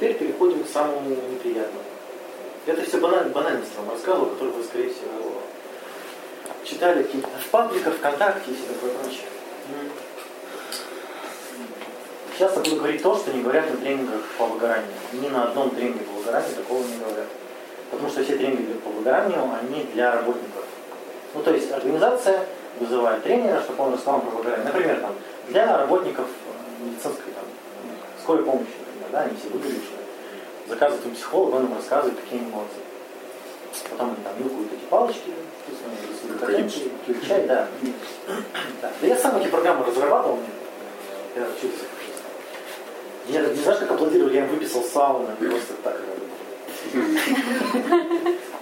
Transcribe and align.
теперь 0.00 0.14
переходим 0.14 0.64
к 0.64 0.68
самому 0.68 1.10
неприятному. 1.10 1.84
Это 2.64 2.82
все 2.82 2.98
баналь, 2.98 3.28
банальность 3.28 3.76
вам 3.76 3.90
рассказывал, 3.90 4.30
который 4.30 4.52
вы, 4.54 4.64
скорее 4.64 4.88
всего, 4.88 5.42
читали 6.64 7.02
в 7.02 7.50
пабликах, 7.50 7.94
ВКонтакте 7.96 8.50
и 8.50 8.54
все 8.54 8.66
такое 8.72 8.90
прочее. 8.92 9.26
Сейчас 12.34 12.56
я 12.56 12.62
буду 12.62 12.76
говорить 12.76 13.02
то, 13.02 13.14
что 13.14 13.30
не 13.32 13.42
говорят 13.42 13.70
на 13.70 13.76
тренингах 13.76 14.22
по 14.38 14.46
выгоранию. 14.46 14.90
Ни 15.12 15.28
на 15.28 15.44
одном 15.44 15.68
тренинге 15.70 16.00
по 16.04 16.12
выгоранию 16.12 16.56
такого 16.56 16.82
не 16.82 16.96
говорят. 16.96 17.26
Потому 17.90 18.08
что 18.08 18.24
все 18.24 18.36
тренинги 18.36 18.72
по 18.72 18.88
выгоранию, 18.88 19.50
они 19.60 19.84
для 19.92 20.12
работников. 20.12 20.64
Ну, 21.34 21.42
то 21.42 21.52
есть 21.52 21.70
организация 21.70 22.46
вызывает 22.78 23.22
тренера, 23.22 23.60
чтобы 23.60 23.84
он 23.84 23.92
рассказал 23.92 24.22
про 24.22 24.30
выгорание. 24.30 24.64
Например, 24.64 25.00
там, 25.00 25.14
для 25.48 25.76
работников 25.76 26.26
медицинской 26.80 27.32
там, 27.34 27.44
скорой 28.22 28.44
помощи, 28.44 28.79
да, 29.10 29.22
они 29.22 29.36
все 29.36 29.48
выгоревшие. 29.48 29.98
Заказывают 30.68 31.06
им 31.06 31.14
психолога, 31.14 31.56
он 31.56 31.66
им 31.66 31.74
рассказывает, 31.74 32.18
какие 32.20 32.40
эмоции. 32.40 32.82
Потом 33.90 34.08
они 34.08 34.24
там 34.24 34.38
нюхают 34.38 34.72
эти 34.72 34.84
палочки, 34.88 35.30
чай, 37.26 37.46
да. 37.46 37.68
да. 38.82 38.92
Да 39.00 39.06
я 39.06 39.16
сам 39.16 39.36
эти 39.36 39.48
программы 39.48 39.84
разрабатывал, 39.84 40.38
я 41.36 41.42
учился 41.42 41.84
я 43.30 43.42
не 43.42 43.62
знаешь, 43.62 43.78
как 43.78 43.92
аплодировали, 43.92 44.34
я 44.34 44.44
им 44.44 44.48
выписал 44.48 44.82
сауну, 44.82 45.28
просто 45.38 45.74
так. 45.84 46.00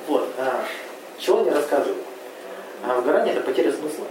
Вот. 0.06 0.28
А, 0.38 0.64
чего 1.18 1.40
они 1.40 1.50
рассказывают? 1.50 1.98
А 2.82 2.94
выгорание 2.94 3.34
это 3.34 3.42
потеря 3.42 3.72
смысла. 3.72 4.06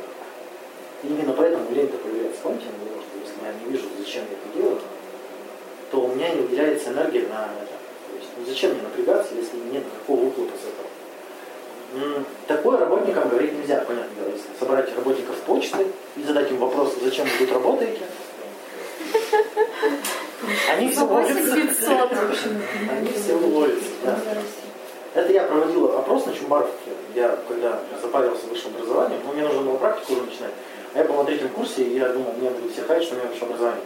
И 1.04 1.08
именно 1.08 1.34
поэтому 1.34 1.70
лень-то 1.72 1.98
появляется. 1.98 2.40
Помните, 2.42 2.66
потому 2.80 3.02
что 3.02 3.20
если 3.20 3.36
я 3.46 3.54
не 3.54 3.72
вижу, 3.72 3.88
зачем 4.00 4.24
я 4.30 4.38
это 4.38 4.58
делаю, 4.58 4.82
то 5.92 6.02
у 6.02 6.08
меня 6.14 6.30
не 6.30 6.42
выделяется 6.42 6.90
энергия 6.90 7.22
на 7.28 7.50
это. 7.62 7.76
То 8.10 8.18
есть, 8.18 8.30
ну, 8.38 8.46
зачем 8.46 8.72
мне 8.72 8.82
напрягаться, 8.82 9.36
если 9.36 9.58
нет 9.72 9.84
никакого 9.86 10.26
выхлопа 10.26 10.54
с 10.58 10.66
этого? 10.68 12.24
Такое 12.48 12.78
работникам 12.78 13.30
говорить 13.30 13.54
нельзя, 13.58 13.84
понятно 13.88 14.14
дело. 14.16 14.30
Если 14.34 14.48
собрать 14.60 14.96
работников 14.96 15.36
с 15.36 15.40
почты 15.40 15.88
и 16.18 16.24
задать 16.24 16.52
им 16.52 16.58
вопрос, 16.58 16.96
зачем 17.02 17.26
вы 17.26 17.46
тут 17.46 17.54
работаете, 17.54 18.02
они 20.70 20.90
все 20.90 21.04
уволятся. 21.04 21.54
Они 22.90 23.12
все 23.14 23.36
уволятся. 23.36 23.90
Да. 24.04 24.20
Это 25.14 25.34
я 25.34 25.44
проводил 25.44 25.98
опрос 25.98 26.26
на 26.26 26.34
Чумбаровке. 26.34 26.92
Я, 27.16 27.38
когда 27.48 27.80
запарился 28.02 28.46
в 28.46 28.50
высшем 28.50 28.76
образовании, 28.76 29.18
ну, 29.26 29.34
мне 29.34 29.44
нужно 29.44 29.62
было 29.62 29.78
практику 29.78 30.14
уже 30.14 30.24
начинать. 30.24 30.52
А 30.94 31.00
я 31.00 31.06
был 31.06 31.16
на 31.16 31.24
третьем 31.24 31.50
курсе, 31.50 31.84
и 31.84 31.98
я 31.98 32.10
думал, 32.10 32.34
мне 32.38 32.50
будут 32.50 32.74
все 32.74 32.84
хаять, 32.84 33.04
что 33.04 33.16
у 33.16 33.18
меня 33.18 33.30
высшее 33.30 33.48
образование. 33.48 33.84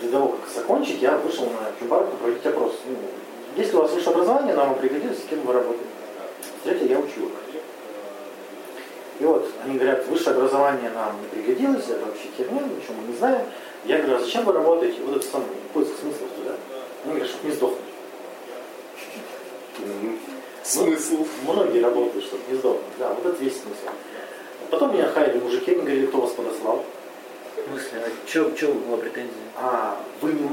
Для 0.00 0.10
того, 0.10 0.28
как 0.28 0.48
закончить, 0.54 1.00
я 1.00 1.16
вышел 1.18 1.46
на 1.46 1.72
Чумбаровку 1.78 2.16
проводить 2.16 2.44
опрос. 2.46 2.74
Ну, 2.86 2.96
если 3.56 3.76
у 3.76 3.80
вас 3.80 3.92
высшее 3.92 4.14
образование, 4.14 4.54
нам 4.54 4.74
пригодится, 4.74 5.20
с 5.20 5.28
кем 5.28 5.40
вы 5.40 5.52
работаете. 5.54 5.84
Третье, 6.62 6.86
я 6.86 6.98
учу. 6.98 7.30
И 9.18 9.24
вот 9.24 9.48
они 9.64 9.78
говорят, 9.78 10.06
высшее 10.08 10.36
образование 10.36 10.90
нам 10.90 11.16
не 11.22 11.28
пригодилось, 11.28 11.88
это 11.88 12.04
вообще 12.04 12.28
херня, 12.36 12.60
ничего 12.60 12.94
мы 13.00 13.08
не 13.08 13.16
знаем. 13.16 13.46
Я 13.86 13.98
говорю, 13.98 14.16
а 14.16 14.20
зачем 14.20 14.44
вы 14.44 14.52
работаете? 14.52 15.00
Вот 15.02 15.16
это 15.16 15.26
самый 15.26 15.46
поиск 15.72 15.92
смысла, 16.00 16.26
да? 16.44 16.54
Они 17.04 17.14
говорят, 17.14 17.28
чтобы 17.28 17.48
не 17.48 17.54
сдохнуть. 17.54 17.80
Смысл? 20.62 21.26
Ну, 21.46 21.52
многие 21.52 21.80
работают, 21.80 22.24
чтобы 22.26 22.42
не 22.50 22.58
сдохнуть. 22.58 22.82
Да, 22.98 23.14
вот 23.14 23.24
это 23.24 23.42
весь 23.42 23.54
смысл. 23.54 23.94
Потом 24.70 24.92
меня 24.92 25.06
хаяли 25.06 25.38
мужики, 25.38 25.70
они 25.70 25.80
говорили, 25.80 26.06
кто 26.06 26.20
вас 26.20 26.32
подослал. 26.32 26.84
В 27.56 27.68
смысле, 27.68 28.02
а 28.04 28.28
что, 28.28 28.56
что 28.56 28.72
была 28.72 28.96
претензия? 28.98 29.32
А, 29.56 29.98
вы 30.20 30.32
не, 30.32 30.48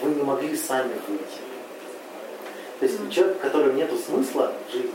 вы 0.00 0.10
не 0.14 0.22
могли 0.22 0.56
сами 0.56 0.92
выйти. 1.08 1.40
То 2.80 2.86
есть 2.86 3.10
человек, 3.10 3.36
у 3.36 3.40
которого 3.40 3.72
нет 3.72 3.90
смысла 4.04 4.52
в 4.68 4.72
жизни, 4.72 4.90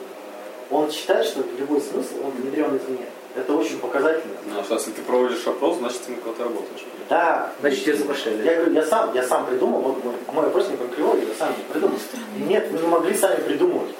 он 0.69 0.91
считает, 0.91 1.25
что 1.25 1.43
любой 1.57 1.81
смысл, 1.81 2.15
он 2.23 2.31
внедрен 2.31 2.77
извне. 2.77 3.05
Это 3.35 3.53
очень 3.53 3.79
показательно. 3.79 4.35
Ну, 4.45 4.59
а 4.59 4.73
если 4.73 4.91
ты 4.91 5.01
проводишь 5.03 5.45
опрос, 5.45 5.77
значит 5.77 6.01
ты 6.01 6.11
на 6.11 6.17
кого-то 6.17 6.43
работаешь. 6.43 6.85
Да. 7.07 7.53
Значит, 7.59 7.85
тебя 7.85 7.95
запрошали. 7.95 8.43
Я 8.43 8.55
говорю, 8.55 8.73
я 8.73 8.85
сам, 8.85 9.13
я 9.13 9.23
сам 9.23 9.45
придумал, 9.45 9.81
вот 9.81 10.03
мой, 10.03 10.13
мой 10.33 10.47
опросник, 10.47 10.81
он 10.81 10.89
кривой, 10.89 11.19
я 11.21 11.33
сам 11.37 11.53
придумал. 11.71 11.97
Нет, 12.37 12.67
вы 12.71 12.79
не 12.79 12.87
могли 12.87 13.15
сами 13.15 13.41
придумывать. 13.41 13.95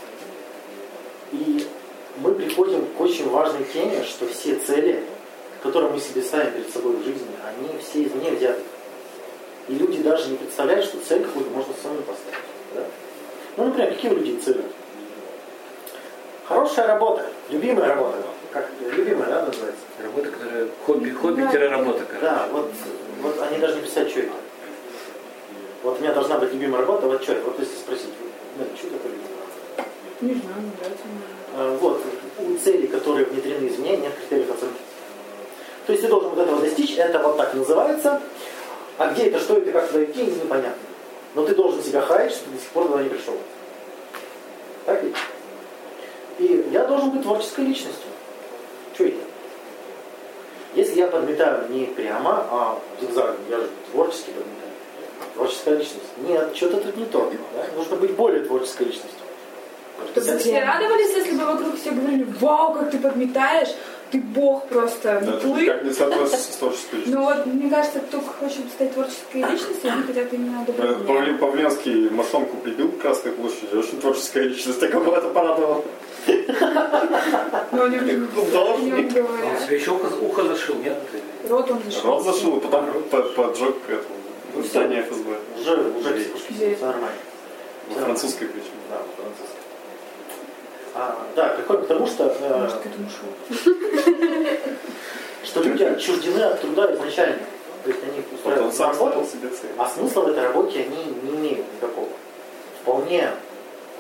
И 1.32 1.68
мы 2.18 2.34
приходим 2.34 2.86
к 2.98 3.00
очень 3.00 3.30
важной 3.30 3.64
теме, 3.72 4.04
что 4.04 4.28
все 4.28 4.56
цели, 4.56 5.04
которые 5.68 5.92
мы 5.92 6.00
себе 6.00 6.22
ставим 6.22 6.54
перед 6.54 6.70
собой 6.72 6.96
в 6.96 7.04
жизни, 7.04 7.28
они 7.46 7.70
все 7.80 8.04
извне 8.04 8.32
взяты. 8.32 8.62
И 9.68 9.74
люди 9.74 10.02
даже 10.02 10.30
не 10.30 10.38
представляют, 10.38 10.86
что 10.86 10.98
цель 11.00 11.24
какую-то 11.24 11.52
можно 11.52 11.74
самому 11.82 12.02
поставить. 12.04 12.40
Да? 12.74 12.84
Ну, 13.58 13.66
например, 13.66 13.94
какие 13.94 14.12
у 14.12 14.16
людей 14.16 14.40
цели? 14.40 14.64
Хорошая 16.46 16.88
работа, 16.88 17.26
любимая 17.50 17.90
работа. 17.90 18.18
Как 18.54 18.70
любимая, 18.80 19.28
да, 19.30 19.46
называется? 19.46 19.82
Работа, 20.02 20.30
которая 20.32 20.68
хобби, 20.86 21.10
хобби-работа. 21.10 22.06
Да, 22.22 22.48
вот, 22.52 22.72
вот 23.22 23.42
они 23.42 23.60
даже 23.60 23.76
не 23.76 23.82
представляют, 23.82 24.12
что 24.12 24.22
это. 24.22 24.32
Вот 25.84 26.00
у 26.00 26.02
меня 26.02 26.14
должна 26.14 26.38
быть 26.38 26.54
любимая 26.54 26.82
работа, 26.82 27.08
вот 27.08 27.22
что 27.22 27.34
это? 27.34 27.44
Вот 27.44 27.60
если 27.60 27.76
спросить, 27.76 28.10
ну, 28.58 28.66
что 28.78 28.90
такое 28.90 29.12
любимая 29.12 29.36
работа? 29.42 29.90
Не 30.22 30.34
знаю, 30.34 30.62
не 30.62 30.72
нравится 30.80 31.06
мне. 31.06 31.22
А, 31.56 31.78
вот, 31.78 32.02
у 32.40 32.58
целей, 32.58 32.88
которые 32.88 33.26
внедрены 33.26 33.68
извне, 33.68 33.98
нет 33.98 34.14
критериев 34.16 34.50
оценки. 34.56 34.87
То 35.88 35.94
есть 35.94 36.04
ты 36.04 36.10
должен 36.10 36.32
вот 36.32 36.40
этого 36.40 36.60
достичь, 36.60 36.98
это 36.98 37.20
вот 37.20 37.38
так 37.38 37.54
называется, 37.54 38.22
а 38.98 39.08
где 39.08 39.28
это, 39.28 39.40
что 39.40 39.58
это, 39.58 39.72
как 39.72 39.88
туда 39.88 40.04
идти, 40.04 40.26
непонятно. 40.26 40.76
Но 41.34 41.46
ты 41.46 41.56
должен 41.56 41.82
себя 41.82 42.02
хаять, 42.02 42.34
что 42.34 42.44
ты 42.44 42.52
до 42.52 42.60
сих 42.60 42.70
пор 42.70 42.88
туда 42.88 43.04
не 43.04 43.10
пришел. 43.10 43.36
Так 44.86 45.02
ведь? 45.02 45.16
И 46.40 46.70
я 46.74 46.86
должен 46.86 47.12
быть 47.12 47.24
творческой 47.24 47.66
личностью. 47.66 48.10
Что 48.96 49.06
это? 49.06 49.16
Если 50.76 51.00
я 51.00 51.08
подметаю 51.08 51.70
не 51.70 51.86
прямо, 51.86 52.46
а 52.52 52.80
зигзагом, 53.00 53.38
я 53.50 53.58
же 53.58 53.70
творчески 53.92 54.32
подметаю. 54.32 54.72
Творческая 55.36 55.76
личность. 55.78 56.18
Нет, 56.18 56.54
что-то 56.54 56.82
тут 56.82 56.98
не 56.98 57.06
то. 57.06 57.32
Да? 57.56 57.66
Нужно 57.78 57.96
быть 57.96 58.12
более 58.12 58.44
творческой 58.44 58.88
личностью. 58.88 59.22
Чтобы 60.12 60.38
все 60.38 60.64
радовались, 60.64 61.16
если 61.16 61.32
бы 61.38 61.46
вокруг 61.46 61.80
все 61.80 61.92
говорили, 61.92 62.24
вау, 62.40 62.74
как 62.74 62.92
ты 62.92 63.00
подметаешь, 63.00 63.70
ты 64.12 64.20
бог 64.20 64.68
просто. 64.68 65.22
Да, 65.26 65.32
как 65.34 65.84
не 65.84 65.92
соответствует 65.92 66.32
с 66.32 66.56
творческой 66.60 66.96
личностью. 66.96 67.20
Ну 67.20 67.26
вот, 67.26 67.46
мне 67.46 67.70
кажется, 67.70 68.00
кто 68.00 68.20
хочет 68.22 68.70
стать 68.74 68.94
творческой 68.94 69.38
личностью, 69.52 69.92
они 69.92 70.04
хотят 70.04 70.34
именно 70.34 70.66
доброго 70.66 71.04
Павлин 71.04 71.38
Павленский 71.38 72.10
мошонку 72.10 72.58
прибил 72.58 72.92
к 72.92 73.00
Красной 73.00 73.32
площади, 73.34 73.76
очень 73.76 74.00
творческая 74.00 74.44
личность, 74.44 74.82
а 74.84 74.88
кого 74.88 75.16
это 75.16 75.30
порадовало? 75.30 75.84
Ну, 77.72 77.84
они 77.84 77.98
мне 77.98 78.28
Он 78.38 79.60
себе 79.66 79.78
еще 79.78 79.92
ухо 79.92 80.44
зашил, 80.44 80.76
нет? 80.76 80.98
Рот 81.50 81.72
он 81.72 81.82
зашил. 81.84 82.04
Рот 82.04 82.24
зашил, 82.24 82.60
потом 82.60 82.86
поджег 83.36 83.76
этому 83.88 84.64
здание 84.64 85.04
ФСБ. 85.04 85.38
Уже, 85.60 85.76
уже 86.00 86.30
все 86.50 86.78
нормально. 86.82 87.18
Во 87.90 88.02
французской 88.02 88.48
причем. 88.48 88.72
Да, 88.90 88.98
во 88.98 89.24
французской. 89.24 89.57
А, 91.00 91.16
да, 91.36 91.50
приходит 91.50 91.86
к 91.86 91.88
тому, 91.90 92.08
что, 92.08 92.24
э, 92.26 92.60
Может, 92.60 92.78
к 92.78 92.86
этому 92.88 93.08
шел. 93.08 93.74
что 95.46 95.62
люди 95.62 95.84
отчуждены 95.84 96.42
от 96.42 96.60
труда 96.60 96.92
изначально. 96.96 97.38
То 97.84 97.90
есть 97.92 98.04
они 98.04 98.24
устраиваются 98.34 98.82
на 98.82 98.94
работу, 98.94 99.26
а 99.78 99.88
смысла 99.88 100.22
в 100.22 100.28
этой 100.30 100.44
работе 100.44 100.80
они 100.80 101.06
не 101.22 101.38
имеют 101.38 101.66
никакого. 101.76 102.10
Вполне 102.82 103.30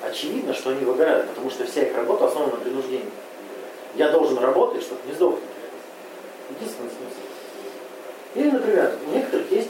очевидно, 0.02 0.56
что 0.56 0.72
они 0.72 0.84
выгорают, 0.85 1.30
потому 1.30 1.52
что 1.52 1.66
вся 1.66 1.84
их 1.84 1.96
работа 1.96 2.25
основана 2.25 2.53
на 2.53 2.62
принуждении. 2.62 3.12
Я 3.94 4.09
должен 4.09 4.40
работать, 4.40 4.81
чтобы 4.81 5.02
не 5.06 5.14
сдохнуть. 5.14 5.44
Единственный 6.50 6.90
смысл. 6.90 7.22
Или, 8.34 8.50
например, 8.50 8.94
у 9.06 9.16
некоторых 9.16 9.52
есть 9.52 9.69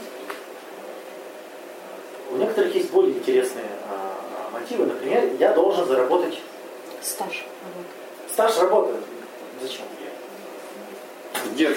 у 2.30 2.36
некоторых 2.36 2.74
есть 2.74 2.90
более 2.90 3.14
интересные 3.14 3.64
а, 3.88 4.50
мотивы. 4.52 4.86
Например, 4.86 5.24
я 5.38 5.52
должен 5.52 5.86
заработать 5.86 6.38
стаж 7.08 7.46
работы. 7.62 8.32
Стаж 8.32 8.58
работы. 8.58 8.94
Зачем? 9.62 9.84
Нет. 11.56 11.76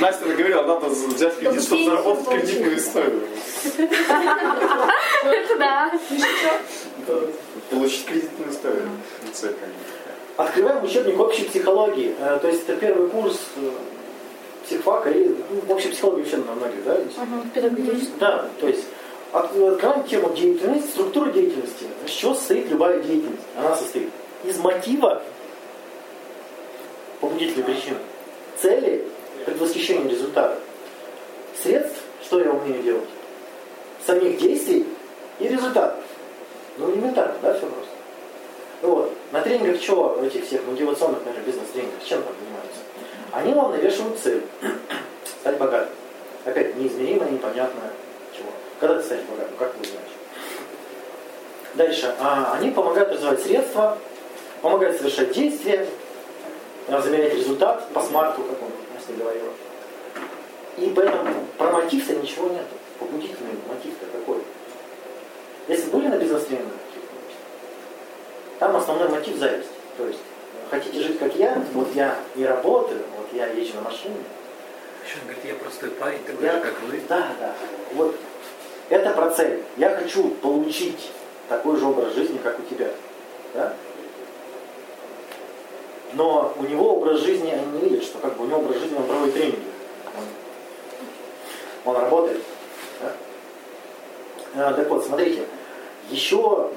Настя 0.00 0.24
говорила, 0.24 0.62
надо 0.62 0.86
взять 0.88 1.38
кредит, 1.38 1.62
чтобы 1.62 1.84
заработать 1.84 2.28
кредитную 2.28 2.76
историю. 2.76 3.22
Это 5.24 5.56
да. 5.58 5.92
Получить 7.70 8.06
кредитную 8.06 8.50
историю. 8.50 8.88
Открываем 10.36 10.84
учебник 10.84 11.20
общей 11.20 11.44
психологии. 11.44 12.14
Э, 12.18 12.38
то 12.40 12.48
есть 12.48 12.62
это 12.66 12.76
первый 12.76 13.08
курс 13.10 13.38
э, 13.56 13.70
психфака 14.64 15.10
или 15.10 15.36
ну, 15.50 15.74
общей 15.74 15.88
психологии 15.88 16.22
вообще 16.22 16.36
на 16.38 16.52
многих, 16.54 16.84
да? 16.84 16.94
Угу, 16.94 18.00
да, 18.18 18.48
то 18.58 18.66
есть 18.66 18.84
открываем 19.32 20.04
тему 20.04 20.32
деятельности, 20.34 20.88
структура 20.88 21.30
деятельности. 21.30 21.84
Из 22.06 22.10
чего 22.10 22.34
состоит 22.34 22.70
любая 22.70 23.02
деятельность? 23.02 23.42
Она 23.56 23.76
состоит 23.76 24.08
из 24.44 24.58
мотива, 24.58 25.22
побудительной 27.20 27.64
причины, 27.64 27.98
цели, 28.60 29.06
предвосхищения 29.44 30.08
результата, 30.08 30.58
средств, 31.60 32.00
что 32.24 32.40
я 32.40 32.50
умею 32.50 32.82
делать, 32.82 33.08
самих 34.06 34.38
действий 34.38 34.86
и 35.38 35.48
результат. 35.48 35.96
Ну, 36.78 36.90
элементарно, 36.90 37.34
да, 37.42 37.52
все 37.54 37.66
просто. 37.66 37.90
Вот. 38.82 39.12
На 39.30 39.40
тренингах 39.42 39.80
чего, 39.80 40.18
этих 40.22 40.46
всех 40.46 40.64
мотивационных, 40.66 41.24
например, 41.24 41.46
бизнес-тренингах, 41.46 42.04
чем 42.04 42.22
там 42.22 42.32
занимаются? 42.40 42.80
Они 43.30 43.54
вам 43.54 43.70
навешивают 43.72 44.18
цель. 44.18 44.42
Стать 45.40 45.58
богатым. 45.58 45.94
Опять, 46.44 46.76
неизмеримо, 46.76 47.26
непонятно 47.26 47.80
чего. 48.36 48.48
Когда 48.80 48.96
ты 48.96 49.04
станешь 49.04 49.24
богатым, 49.24 49.56
как 49.58 49.72
ты 49.74 49.80
узнаешь? 49.82 50.02
Дальше. 51.74 52.14
А, 52.18 52.54
они 52.58 52.70
помогают 52.70 53.12
развивать 53.12 53.42
средства, 53.42 53.98
помогают 54.62 54.96
совершать 54.96 55.32
действия, 55.32 55.86
замерять 56.88 57.34
результат 57.34 57.88
по 57.92 58.00
смарту, 58.00 58.42
как 58.42 58.62
он 58.62 58.70
если 58.98 59.20
говорил. 59.20 59.44
И 60.78 60.92
поэтому 60.94 61.46
про 61.58 61.70
мотив-то 61.70 62.14
ничего 62.14 62.48
нет. 62.48 62.64
Побудительный 62.98 63.52
мотив-то 63.68 64.06
какой? 64.06 64.38
Если 65.68 65.90
были 65.90 66.06
на 66.06 66.16
бизнес-тренингах, 66.16 66.72
там 68.58 68.76
основной 68.76 69.08
мотив 69.08 69.36
зависть. 69.36 69.68
То 69.96 70.06
есть, 70.06 70.20
хотите 70.70 71.00
жить 71.00 71.18
как 71.18 71.34
я, 71.34 71.62
вот 71.74 71.88
я 71.94 72.16
не 72.36 72.46
работаю, 72.46 73.02
вот 73.18 73.26
я 73.32 73.46
езжу 73.48 73.74
на 73.74 73.82
машине. 73.82 74.14
Еще 75.04 75.16
он 75.20 75.24
говорит, 75.24 75.44
я 75.44 75.54
простой 75.56 75.90
парень, 75.90 76.22
такой 76.24 76.46
я, 76.46 76.54
же, 76.54 76.60
как 76.60 76.80
вы. 76.82 77.00
Да, 77.08 77.28
да. 77.40 77.54
Вот 77.94 78.14
это 78.88 79.10
про 79.10 79.30
цель. 79.30 79.62
Я 79.76 79.90
хочу 79.90 80.30
получить 80.30 81.10
такой 81.48 81.76
же 81.76 81.86
образ 81.86 82.14
жизни, 82.14 82.38
как 82.38 82.58
у 82.58 82.62
тебя. 82.62 82.90
Да? 83.54 83.74
Но 86.14 86.52
у 86.58 86.62
него 86.64 86.96
образ 86.96 87.20
жизни, 87.20 87.50
они 87.50 87.66
не 87.78 87.88
видят, 87.88 88.04
что 88.04 88.18
как 88.18 88.36
бы 88.36 88.44
у 88.44 88.46
него 88.46 88.58
образ 88.58 88.78
жизни, 88.78 88.96
он 88.96 89.04
проводит 89.04 89.34
тренинги. 89.34 89.62
Он, 91.84 91.96
работает. 91.96 92.40
Да? 93.00 94.68
А, 94.68 94.72
так 94.74 94.88
вот, 94.88 95.04
смотрите, 95.04 95.44
еще, 96.10 96.70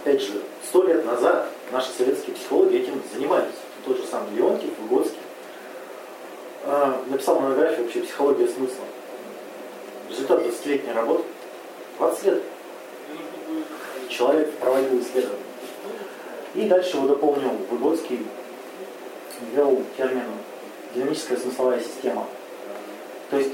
опять 0.00 0.22
же, 0.22 0.40
сто 0.66 0.84
лет 0.84 1.04
назад 1.04 1.48
наши 1.72 1.90
советские 1.90 2.36
психологи 2.36 2.76
этим 2.76 3.02
занимались. 3.12 3.54
Тот 3.84 3.98
же 3.98 4.06
самый 4.06 4.34
Леонтьев, 4.34 4.70
Выгодский. 4.78 5.18
А, 6.64 7.02
написал 7.08 7.40
монографию 7.40 7.84
вообще 7.84 8.00
«Психология 8.00 8.48
смысла». 8.48 8.84
Результат 10.08 10.42
20-летней 10.42 10.92
работы. 10.92 11.24
20 11.98 12.24
лет. 12.24 12.42
Человек 14.08 14.52
проводил 14.52 15.00
исследования. 15.00 15.42
И 16.54 16.68
дальше 16.68 16.96
его 16.96 17.08
дополнил 17.08 17.50
Выгодский, 17.70 18.26
ввел 19.52 19.82
термин 19.96 20.24
динамическая 20.94 21.36
смысловая 21.36 21.80
система. 21.80 22.26
То 23.30 23.38
есть 23.38 23.50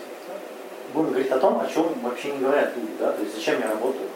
будем 0.93 1.11
говорить 1.11 1.31
о 1.31 1.39
том, 1.39 1.61
о 1.61 1.67
чем 1.67 1.95
вообще 2.03 2.33
не 2.33 2.39
говорят 2.41 2.77
люди, 2.77 2.93
да, 2.99 3.13
то 3.13 3.23
есть 3.23 3.35
зачем 3.35 3.61
я 3.61 3.69
работаю, 3.69 4.09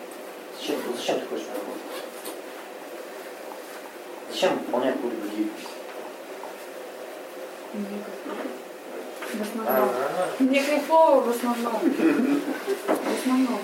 зачем, 0.59 0.77
ну, 0.87 0.95
зачем 0.97 1.21
ты 1.21 1.27
хочешь 1.27 1.47
работать, 1.47 1.83
зачем 4.31 4.59
выполнять 4.59 4.95
какую-либо 4.95 5.29
деятельность. 5.29 5.69
В 9.33 9.43
основном. 9.43 9.91
Мне 10.39 10.63
кайфово 10.63 11.21
в 11.21 11.31
основном. 11.31 11.81
В 11.81 13.19
основном. 13.19 13.61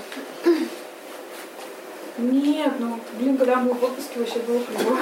Нет, 2.20 2.72
ну, 2.78 3.00
блин, 3.18 3.38
когда 3.38 3.56
мы 3.56 3.72
в 3.72 3.82
отпуске 3.82 4.20
вообще 4.20 4.40
было 4.40 4.60
клево. 4.60 4.98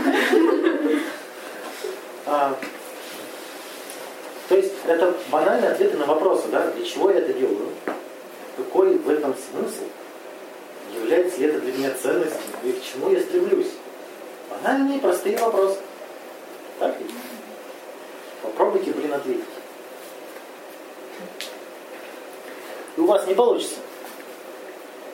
А, 2.27 2.57
то 4.49 4.57
есть 4.57 4.73
это 4.87 5.15
банальные 5.31 5.71
ответы 5.71 5.97
на 5.97 6.07
вопросы, 6.07 6.47
да, 6.53 6.71
для 6.71 6.85
чего 6.85 7.11
я 7.11 7.19
это 7.19 7.33
делаю, 7.33 7.71
какой 8.57 8.99
в 8.99 9.09
этом 9.09 9.35
смысл, 9.35 9.85
является 10.95 11.41
ли 11.41 11.47
это 11.47 11.61
для 11.61 11.73
меня 11.73 11.91
ценностью 11.95 12.41
и 12.63 12.73
к 12.73 12.83
чему 12.83 13.11
я 13.11 13.21
стремлюсь. 13.21 13.73
Банальные 14.51 15.01
простые 15.01 15.39
вопросы. 15.39 15.79
Так? 16.79 16.97
Попробуйте, 18.43 18.93
блин, 18.93 19.13
ответить. 19.13 19.45
И 22.97 23.01
у 23.01 23.07
вас 23.07 23.27
не 23.27 23.35
получится. 23.35 23.77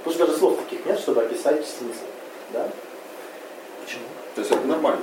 Потому 0.05 0.17
что 0.17 0.27
даже 0.27 0.39
слов 0.39 0.59
таких 0.59 0.85
нет, 0.85 0.99
чтобы 0.99 1.23
описать 1.23 1.67
смысл. 1.67 2.05
Да? 2.53 2.69
Почему? 3.83 4.05
То 4.35 4.41
есть 4.43 4.53
это 4.53 4.67
нормально? 4.67 5.01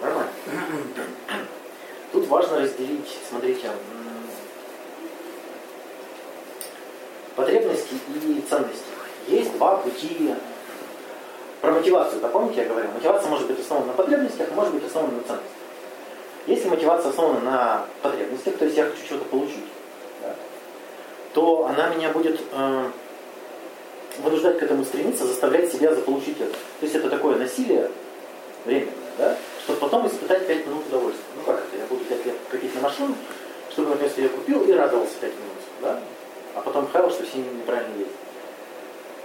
Ну, 0.00 0.06
нормально. 0.06 0.30
Тут 2.12 2.26
важно 2.28 2.60
разделить, 2.60 3.18
смотрите, 3.26 3.70
потребности 7.34 7.94
и 8.26 8.44
ценности. 8.48 8.84
Есть 9.28 9.56
два 9.56 9.76
пути 9.76 10.34
про 11.62 11.72
мотивацию, 11.72 12.20
да, 12.20 12.28
помните, 12.28 12.62
я 12.62 12.68
говорил? 12.68 12.90
Мотивация 12.90 13.30
может 13.30 13.46
быть 13.46 13.58
основана 13.58 13.86
на 13.86 13.92
потребностях, 13.94 14.48
а 14.50 14.54
может 14.54 14.74
быть 14.74 14.84
основана 14.84 15.14
на 15.14 15.22
ценностях. 15.22 15.52
Если 16.46 16.68
мотивация 16.68 17.10
основана 17.10 17.40
на 17.40 17.86
потребностях, 18.02 18.58
то 18.58 18.66
есть 18.66 18.76
я 18.76 18.84
хочу 18.84 19.06
чего-то 19.08 19.24
получить, 19.26 19.64
да, 20.20 20.34
то 21.32 21.66
она 21.66 21.88
меня 21.94 22.10
будет 22.10 22.38
э, 22.52 22.90
вынуждать 24.18 24.58
к 24.58 24.62
этому 24.62 24.84
стремиться, 24.84 25.26
заставлять 25.26 25.72
себя 25.72 25.94
заполучить 25.94 26.40
это. 26.40 26.52
То 26.52 26.82
есть 26.82 26.94
это 26.94 27.08
такое 27.08 27.36
насилие 27.36 27.90
временное, 28.64 28.92
да, 29.18 29.36
чтобы 29.64 29.80
потом 29.80 30.06
испытать 30.06 30.46
5 30.46 30.66
минут 30.66 30.86
удовольствия. 30.86 31.24
Ну 31.36 31.42
как 31.44 31.56
это, 31.56 31.78
я 31.78 31.86
буду 31.86 32.04
5 32.04 32.26
лет 32.26 32.34
копить 32.50 32.74
на 32.74 32.80
машину, 32.82 33.14
чтобы 33.70 33.90
наконец 33.90 34.12
я 34.16 34.28
купил 34.28 34.64
и 34.64 34.72
радовался 34.72 35.14
5 35.20 35.30
минут, 35.30 35.56
да, 35.80 36.00
а 36.54 36.60
потом 36.60 36.88
хайл, 36.88 37.10
что 37.10 37.24
все 37.24 37.38
неправильно 37.38 37.92
ездят. 37.92 38.16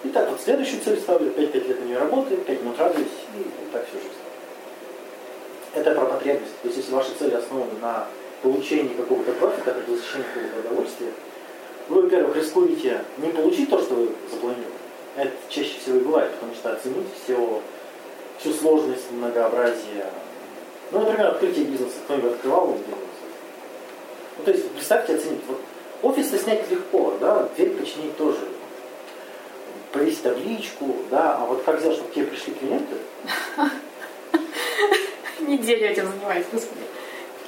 И 0.04 0.10
так 0.10 0.30
вот 0.30 0.40
следующую 0.40 0.82
цель 0.82 1.00
ставлю, 1.00 1.32
5-5 1.32 1.68
лет 1.68 1.80
на 1.82 1.86
нее 1.86 1.98
работаю, 1.98 2.40
5 2.42 2.62
минут 2.62 2.80
радуюсь, 2.80 3.08
и 3.08 3.38
вот 3.38 3.72
так 3.72 3.86
всю 3.88 3.98
жизнь. 3.98 4.14
Это 5.74 5.94
про 5.94 6.06
потребность. 6.06 6.54
То 6.62 6.68
есть 6.68 6.78
если 6.78 6.94
ваши 6.94 7.12
цели 7.20 7.34
основаны 7.36 7.74
на 7.82 8.08
получении 8.42 8.94
какого-то 8.94 9.32
профита, 9.34 9.74
предотвращении 9.74 10.26
какого-то 10.34 10.60
удовольствия, 10.68 11.12
вы, 11.90 12.02
во-первых, 12.04 12.36
рискуете 12.36 13.02
не 13.18 13.30
получить 13.30 13.70
то, 13.70 13.80
что 13.82 13.96
вы 13.96 14.10
запланировали. 14.30 14.77
Это 15.18 15.32
чаще 15.50 15.80
всего 15.80 15.98
и 15.98 16.02
бывает, 16.02 16.32
потому 16.34 16.54
что 16.54 16.74
оценить 16.74 17.08
все, 17.24 17.62
всю 18.38 18.54
сложность, 18.54 19.12
многообразие. 19.12 20.06
Ну, 20.92 21.00
например, 21.00 21.32
открытие 21.32 21.66
бизнеса. 21.66 21.96
Кто-нибудь 22.06 22.34
открывал 22.34 22.68
бизнес? 22.68 22.98
Ну, 24.38 24.44
то 24.44 24.52
есть, 24.52 24.72
представьте, 24.72 25.16
оценить. 25.16 25.42
Вот 25.48 25.60
офис 26.04 26.30
снять 26.40 26.70
легко, 26.70 27.18
да, 27.20 27.50
дверь 27.56 27.72
починить 27.72 28.16
тоже. 28.16 28.38
Повесить 29.92 30.22
табличку, 30.22 30.96
да, 31.10 31.38
а 31.38 31.46
вот 31.46 31.64
как 31.64 31.80
сделать, 31.80 31.98
чтобы 31.98 32.12
к 32.12 32.14
тебе 32.14 32.28
пришли 32.28 32.54
клиенты? 32.54 32.96
Неделю 35.40 35.88
этим 35.90 36.12
занимаюсь, 36.12 36.46
господи. 36.52 36.82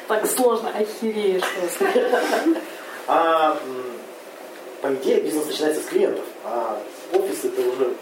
Так 0.07 0.25
сложно, 0.25 0.69
охереешь 0.69 1.43
просто. 1.43 2.61
По 4.81 4.93
идее, 4.93 5.19
бизнес 5.21 5.45
начинается 5.45 5.81
с 5.81 5.85
клиентов, 5.85 6.25
а 6.43 6.81
офис 7.11 7.43
это 7.43 7.61
уже... 7.61 7.93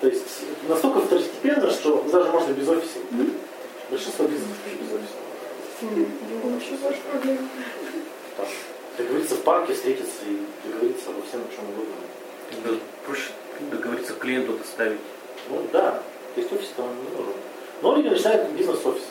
То 0.00 0.08
есть 0.08 0.24
настолько 0.68 1.00
второстепенно, 1.00 1.70
что 1.70 2.02
даже 2.10 2.30
можно 2.32 2.52
без 2.52 2.68
офиса. 2.68 2.98
Mm-hmm. 3.12 3.32
Большинство 3.90 4.26
бизнесов 4.26 4.56
без 4.80 4.92
офиса. 4.92 5.14
Mm-hmm. 5.82 7.38
Так, 8.36 8.48
договориться 8.98 9.34
в 9.36 9.42
парке, 9.42 9.74
встретиться 9.74 10.24
и 10.26 10.68
договориться 10.68 11.10
обо 11.10 11.22
всем, 11.22 11.40
о 11.40 11.54
чем 11.54 11.64
угодно. 11.70 12.80
Проще 13.06 13.30
договориться 13.70 14.14
клиенту 14.14 14.54
доставить. 14.54 15.00
Ну 15.48 15.62
да, 15.72 16.02
то 16.34 16.40
есть 16.40 16.52
офис-то 16.52 16.82
он 16.82 16.96
не 16.96 17.16
нужен. 17.16 17.34
Но 17.82 17.96
люди 17.96 18.08
начинают 18.08 18.50
бизнес 18.50 18.80
с 18.80 18.86
офиса. 18.86 19.06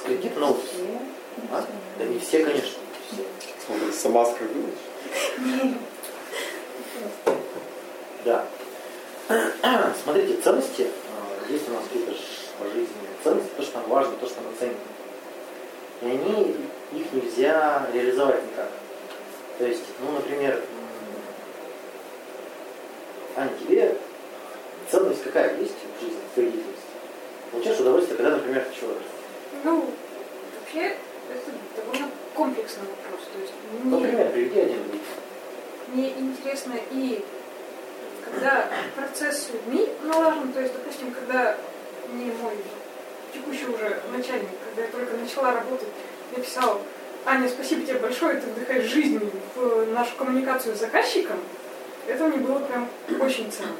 С 0.00 0.06
кредита 0.06 0.40
на 0.40 0.50
офис. 0.50 0.70
А? 1.50 1.64
Да 1.98 2.04
не 2.04 2.18
все, 2.18 2.44
конечно. 2.44 2.83
Все. 3.14 3.92
Сама 3.92 4.24
скрылась? 4.24 4.74
Да. 8.24 8.46
Смотрите, 10.02 10.40
ценности, 10.42 10.86
а, 11.10 11.52
есть 11.52 11.68
у 11.68 11.72
нас 11.72 11.82
какие-то 11.84 12.12
по 12.58 12.64
жизни 12.66 12.88
ценности, 13.22 13.50
то, 13.56 13.62
что 13.62 13.78
нам 13.78 13.88
важно, 13.88 14.12
то, 14.16 14.26
что 14.26 14.40
нам 14.42 14.52
ценим. 14.58 14.76
И 16.02 16.06
они, 16.06 16.56
их 16.92 17.12
нельзя 17.12 17.86
реализовать 17.92 18.42
никак. 18.44 18.68
То 19.58 19.66
есть, 19.66 19.84
ну, 20.00 20.12
например, 20.12 20.60
Аня, 23.36 23.50
тебе 23.60 23.96
ценность 24.90 25.22
какая 25.22 25.56
есть 25.58 25.74
в 25.98 26.02
жизни, 26.02 26.18
в 26.30 26.34
твоей 26.34 26.50
деятельности? 26.50 26.82
Получаешь 27.50 27.80
удовольствие, 27.80 28.16
когда, 28.16 28.36
например, 28.36 28.64
ты 28.64 28.80
чего 28.80 28.92
Ну, 29.64 29.90
вообще, 30.60 30.96
комплексный 32.34 32.84
вопрос. 32.88 33.28
То 33.32 33.40
есть 33.40 33.52
мне, 33.82 33.96
Например, 33.96 34.30
приведи 34.30 34.60
один 34.60 34.82
Мне 35.88 36.10
интересно 36.18 36.74
и 36.90 37.24
когда 38.24 38.68
процесс 38.96 39.44
с 39.44 39.50
людьми 39.50 39.88
налажен, 40.02 40.52
то 40.52 40.60
есть, 40.60 40.72
допустим, 40.74 41.12
когда 41.12 41.56
мне 42.12 42.32
мой 42.42 42.54
текущий 43.32 43.66
уже 43.66 44.00
начальник, 44.12 44.48
когда 44.66 44.82
я 44.82 44.88
только 44.88 45.16
начала 45.16 45.52
работать, 45.52 45.88
написал, 46.34 46.80
Аня, 47.26 47.48
спасибо 47.48 47.86
тебе 47.86 47.98
большое, 47.98 48.40
ты 48.40 48.46
вдыхаешь 48.48 48.84
жизнь 48.84 49.20
в 49.54 49.86
нашу 49.92 50.16
коммуникацию 50.16 50.74
с 50.74 50.80
заказчиком, 50.80 51.38
это 52.06 52.24
мне 52.24 52.38
было 52.38 52.58
прям 52.58 52.88
очень 53.20 53.50
ценно. 53.50 53.76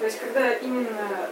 То 0.00 0.04
есть, 0.06 0.18
когда 0.18 0.52
именно. 0.54 1.28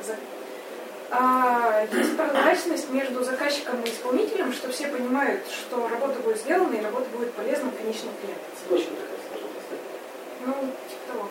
А, 1.10 1.86
есть 1.92 2.16
прозрачность 2.16 2.90
между 2.90 3.22
заказчиком 3.22 3.82
и 3.82 3.90
исполнителем, 3.90 4.52
что 4.52 4.70
все 4.70 4.88
понимают, 4.88 5.42
что 5.48 5.88
работа 5.88 6.20
будет 6.20 6.38
сделана 6.38 6.74
и 6.74 6.82
работа 6.82 7.06
будет 7.16 7.32
полезна 7.32 7.70
конечному 7.70 8.12
клиенту. 8.20 8.44
Цепочка 8.62 8.90
такая 8.94 9.18
сложилась, 9.28 9.64
да? 9.70 10.46
Ну, 10.46 10.52
типа 10.88 11.12
того. 11.12 11.28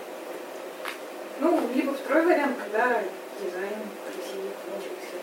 Ну, 1.39 1.69
либо 1.75 1.93
второй 1.93 2.25
вариант, 2.25 2.57
когда 2.63 3.01
дизайн 3.41 3.79
красивее 4.05 4.51
получился. 4.65 5.17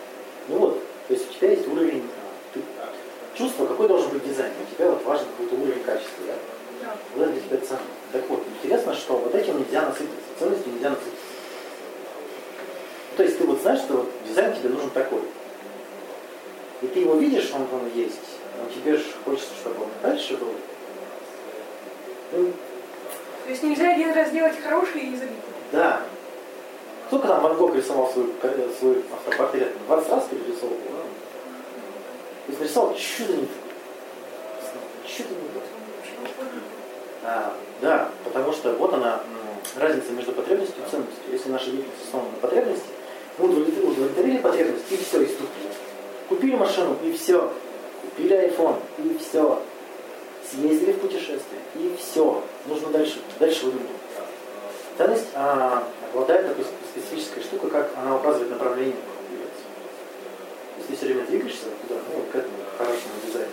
Ну 0.47 0.57
вот, 0.57 0.83
то 1.07 1.13
есть 1.13 1.29
у 1.29 1.33
тебя 1.33 1.51
есть 1.51 1.67
уровень 1.67 2.09
а, 2.17 2.53
ты, 2.53 2.61
чувства, 3.37 3.65
какой 3.65 3.87
должен 3.87 4.11
быть 4.11 4.23
дизайн. 4.25 4.51
У 4.61 4.75
тебя 4.75 4.89
вот 4.91 5.03
важен 5.05 5.25
какой-то 5.25 5.55
уровень 5.55 5.83
качества, 5.83 6.25
да? 6.27 6.33
Да. 6.81 6.95
Вот 7.15 7.23
это 7.23 7.31
для 7.33 7.41
тебя 7.41 7.67
ценно. 7.67 7.79
Так 8.11 8.29
вот, 8.29 8.43
интересно, 8.57 8.93
что 8.93 9.17
вот 9.17 9.33
этим 9.33 9.59
нельзя 9.59 9.81
насытиться, 9.83 10.17
ценностью 10.37 10.73
нельзя 10.73 10.89
насытиться. 10.89 11.31
То 13.17 13.23
есть 13.23 13.37
ты 13.37 13.43
вот 13.45 13.61
знаешь, 13.61 13.79
что 13.79 13.97
вот 13.97 14.11
дизайн 14.27 14.55
тебе 14.55 14.69
нужен 14.69 14.89
такой. 14.89 15.21
И 16.81 16.87
ты 16.87 17.01
его 17.01 17.10
видишь, 17.21 17.51
он 17.53 17.67
там 17.67 17.81
есть, 17.95 18.19
но 18.57 18.69
тебе 18.73 18.97
же 18.97 19.05
хочется, 19.23 19.53
чтобы 19.61 19.83
он 19.83 19.89
дальше 20.01 20.35
был. 20.37 20.53
Ну, 22.33 22.51
То 23.45 23.49
есть 23.49 23.63
нельзя 23.63 23.91
один 23.93 24.13
раз 24.13 24.31
делать 24.31 24.59
хороший 24.61 25.01
и 25.01 25.15
забить. 25.15 25.35
да. 25.71 26.01
Сколько 27.07 27.27
там 27.27 27.43
Ван 27.43 27.57
Гог 27.57 27.75
рисовал 27.75 28.09
свой, 28.09 28.33
свой 28.79 29.03
автопортрет? 29.11 29.73
20 29.85 30.09
раз 30.11 30.23
перерисовывал, 30.29 30.77
да? 30.77 31.01
То 31.01 32.47
есть 32.47 32.59
нарисовал 32.61 32.95
чудо 32.95 33.33
не 33.33 33.47
Чудо 35.05 35.29
не 35.33 36.61
А, 37.25 37.53
да, 37.81 38.09
потому 38.23 38.53
что 38.53 38.71
вот 38.75 38.93
она 38.93 39.19
разница 39.75 40.11
между 40.13 40.31
потребностью 40.31 40.77
и 40.85 40.89
ценностью. 40.89 41.23
Если 41.29 41.49
наша 41.49 41.65
деятельность 41.65 42.05
основана 42.07 42.31
на 42.31 42.37
потребности, 42.37 42.85
мы 43.37 43.45
удовлетворили, 43.49 43.91
удовлетворили 43.91 44.37
потребность, 44.37 44.85
и 44.89 44.97
все, 44.97 45.21
и 45.21 45.25
ступили. 45.27 45.69
Купили 46.31 46.55
машину, 46.55 46.95
и 47.03 47.11
все. 47.11 47.51
Купили 48.01 48.47
iPhone, 48.47 48.79
и 48.99 49.17
все. 49.17 49.61
Съездили 50.49 50.93
в 50.93 50.99
путешествие, 50.99 51.59
и 51.75 51.93
все. 51.99 52.41
Нужно 52.67 52.87
дальше, 52.87 53.19
дальше 53.37 53.65
выдумать. 53.65 53.89
Ценность 54.97 55.27
а, 55.35 55.83
обладает 56.09 56.47
такой 56.47 56.63
специфической 56.93 57.41
штукой, 57.43 57.69
как 57.69 57.91
она 57.97 58.15
указывает 58.15 58.49
направление, 58.49 58.95
двигаться. 59.27 59.63
Если 60.77 60.91
ты 60.91 60.95
все 60.95 61.05
время 61.07 61.25
двигаешься 61.25 61.65
туда, 61.81 61.99
ну, 62.15 62.23
к 62.31 62.35
этому 62.35 62.55
хорошему 62.77 63.13
дизайну, 63.27 63.51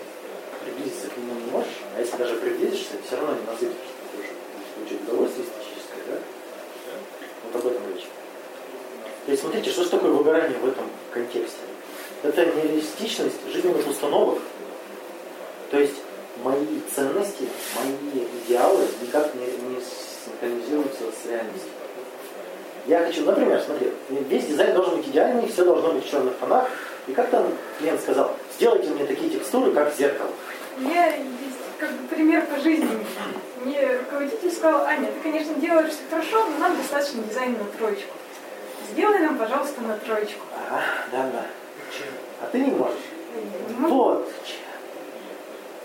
приблизиться 0.64 1.08
к 1.08 1.16
нему 1.16 1.34
не 1.34 1.50
можешь, 1.50 1.82
а 1.96 2.00
если 2.00 2.16
даже 2.16 2.36
приблизишься, 2.36 2.94
все 3.04 3.16
равно 3.16 3.34
не 3.34 3.46
насытишься, 3.50 3.90
что 3.90 4.16
будешь 4.16 4.30
получать 4.76 5.02
удовольствие 5.02 5.46
эстетическое, 5.46 6.02
да? 6.06 6.18
Вот 7.42 7.60
об 7.60 7.72
этом 7.72 7.82
речь. 7.92 8.06
То 9.26 9.32
есть 9.32 9.42
смотрите, 9.42 9.70
что 9.70 9.82
же 9.82 9.90
такое 9.90 10.12
выгорание 10.12 10.58
в 10.60 10.68
этом 10.68 10.84
контексте? 11.12 11.58
Это 12.22 12.44
нереалистичность 12.46 13.36
жизненных 13.52 13.86
установок. 13.86 14.38
То 15.70 15.78
есть 15.78 15.96
мои 16.42 16.80
ценности, 16.94 17.48
мои 17.76 18.24
идеалы 18.44 18.86
никак 19.02 19.34
не, 19.34 19.46
не 19.46 19.80
синхронизируются 20.24 21.04
с 21.22 21.26
реальностью. 21.28 21.70
Я 22.86 23.00
хочу, 23.00 23.24
например, 23.24 23.60
смотри, 23.60 23.92
весь 24.08 24.46
дизайн 24.46 24.74
должен 24.74 24.96
быть 24.96 25.08
идеальный, 25.08 25.46
все 25.48 25.64
должно 25.64 25.92
быть 25.92 26.04
в 26.04 26.10
черных 26.10 26.34
тонах. 26.36 26.68
И 27.06 27.12
как 27.12 27.28
там 27.30 27.46
клиент 27.78 28.00
сказал, 28.00 28.34
сделайте 28.56 28.90
мне 28.90 29.04
такие 29.04 29.30
текстуры, 29.30 29.72
как 29.72 29.94
зеркало. 29.94 30.30
Я 30.80 31.08
есть 31.16 31.58
как 31.78 31.92
бы 31.92 32.08
пример 32.08 32.46
по 32.46 32.60
жизни. 32.60 32.88
Мне 33.64 33.98
руководитель 33.98 34.50
сказал, 34.50 34.86
Аня, 34.86 35.08
ты, 35.12 35.20
конечно, 35.20 35.54
делаешь 35.54 35.90
все 35.90 36.02
хорошо, 36.10 36.46
но 36.46 36.58
нам 36.58 36.76
достаточно 36.76 37.22
дизайна 37.22 37.58
на 37.58 37.64
троечку. 37.78 38.14
Сделай 38.92 39.18
нам, 39.20 39.36
пожалуйста, 39.36 39.80
на 39.82 39.96
троечку. 39.98 40.46
Ага, 40.56 40.82
да, 41.12 41.30
да. 41.32 41.46
А 42.40 42.46
ты 42.46 42.58
не 42.60 42.70
можешь. 42.70 42.96
Я 43.34 43.74
не 43.74 43.80
могу, 43.80 43.94
Вот. 43.94 44.28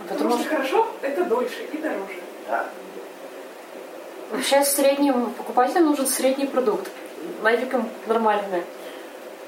Потому 0.07 0.37
что 0.37 0.49
хорошо 0.49 0.87
это 1.01 1.23
дольше 1.25 1.63
и 1.71 1.77
дороже. 1.77 2.19
Да. 2.47 2.69
Вообще 4.31 4.63
среднему 4.63 5.31
покупателю 5.31 5.85
нужен 5.85 6.07
средний 6.07 6.47
продукт. 6.47 6.89
Нафигом 7.41 7.89
нормальный. 8.07 8.63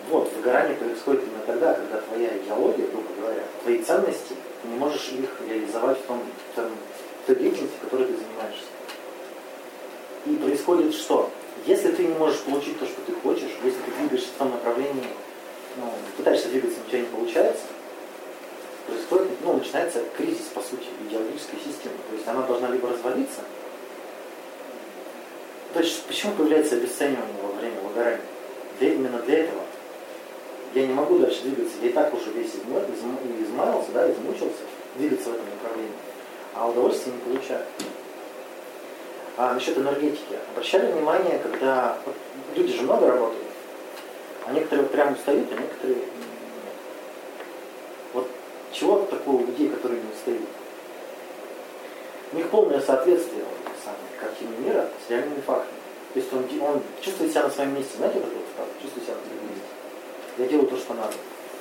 Вот, 0.10 0.32
выгорание 0.34 0.76
происходит 0.76 1.24
именно 1.24 1.42
тогда, 1.46 1.74
когда 1.74 2.00
твоя 2.02 2.38
идеология, 2.38 2.86
грубо 2.88 3.08
говоря, 3.20 3.42
твои 3.64 3.82
ценности, 3.82 4.36
ты 4.62 4.68
не 4.68 4.78
можешь 4.78 5.10
их 5.10 5.30
реализовать 5.50 6.00
в, 6.00 6.04
том, 6.04 6.22
в, 6.52 6.56
том, 6.56 6.66
в 7.24 7.26
той 7.26 7.36
деятельности, 7.36 7.76
которой 7.82 8.06
ты 8.06 8.14
занимаешься. 8.14 8.66
И 10.28 10.36
происходит 10.36 10.94
что? 10.94 11.32
Если 11.66 11.92
ты 11.92 12.04
не 12.04 12.14
можешь 12.14 12.42
получить 12.42 12.80
то, 12.80 12.86
что 12.86 13.02
ты 13.02 13.14
хочешь, 13.14 13.50
если 13.64 13.80
ты 13.80 13.92
двигаешься 14.00 14.28
в 14.28 14.38
том 14.38 14.52
направлении, 14.52 15.08
ну, 15.78 15.92
пытаешься 16.18 16.50
двигаться, 16.50 16.80
но 16.80 16.86
у 16.86 16.90
тебя 16.90 17.00
не 17.02 17.08
получается, 17.08 17.64
происходит, 18.88 19.30
ну, 19.44 19.54
начинается 19.54 20.04
кризис, 20.16 20.46
по 20.54 20.62
сути, 20.62 20.86
идеологической 21.08 21.60
системы. 21.60 21.96
То 22.10 22.16
есть 22.16 22.28
она 22.28 22.42
должна 22.44 22.70
либо 22.70 22.90
развалиться, 22.90 23.42
то 25.76 25.82
есть 25.82 26.04
почему 26.06 26.32
появляется 26.36 26.76
обесценивание 26.76 27.36
во 27.44 27.52
время 27.60 27.76
выгорания? 27.82 28.22
Для, 28.80 28.94
именно 28.94 29.20
для 29.20 29.40
этого. 29.40 29.62
Я 30.74 30.88
не 30.88 30.94
могу 30.94 31.20
дальше 31.20 31.42
двигаться, 31.44 31.76
я 31.82 31.90
и 31.90 31.92
так 31.92 32.14
уже 32.14 32.32
весь 32.32 32.52
изма- 32.52 32.86
изм- 32.88 33.44
измаялся, 33.44 33.92
да, 33.94 34.10
измучился 34.10 34.64
двигаться 34.96 35.30
в 35.30 35.34
этом 35.34 35.46
направлении. 35.50 35.92
А 36.54 36.70
удовольствия 36.70 37.12
не 37.12 37.20
получаю. 37.20 37.66
А 39.36 39.54
насчет 39.54 39.78
энергетики. 39.78 40.40
Обращали 40.54 40.94
внимание, 40.94 41.40
когда 41.40 41.98
вот 42.06 42.16
люди 42.56 42.74
же 42.74 42.84
много 42.84 43.08
работают, 43.08 43.45
а 44.46 44.52
некоторые 44.54 44.88
прям 44.88 45.14
устают, 45.14 45.48
а 45.52 45.62
некоторые 45.62 45.98
нет. 45.98 46.10
Вот 48.14 48.28
чего 48.72 49.00
такого 49.02 49.42
у 49.42 49.46
людей, 49.48 49.70
которые 49.70 50.02
не 50.02 50.14
устают? 50.14 50.50
У 52.32 52.38
них 52.38 52.50
полное 52.50 52.82
соответствие 52.82 53.44
самой 53.84 53.98
картины 54.20 54.56
мира 54.58 54.90
с 55.06 55.10
реальными 55.10 55.42
фактами. 55.42 55.80
То 56.14 56.20
есть 56.20 56.34
он, 56.34 56.46
он 56.62 56.82
чувствует 57.02 57.32
себя 57.32 57.44
на 57.44 57.50
своем 57.50 57.76
месте, 57.76 57.98
знаете, 57.98 58.20
вот 58.20 58.28
это 58.28 58.36
вот 58.38 58.46
фраза? 58.56 58.72
чувствует 58.82 59.06
себя 59.06 59.16
на 59.16 59.22
своем 59.26 59.50
месте. 59.50 59.66
Я 60.38 60.48
делаю 60.48 60.68
то, 60.68 60.78
что 60.78 60.94
надо. 60.94 61.14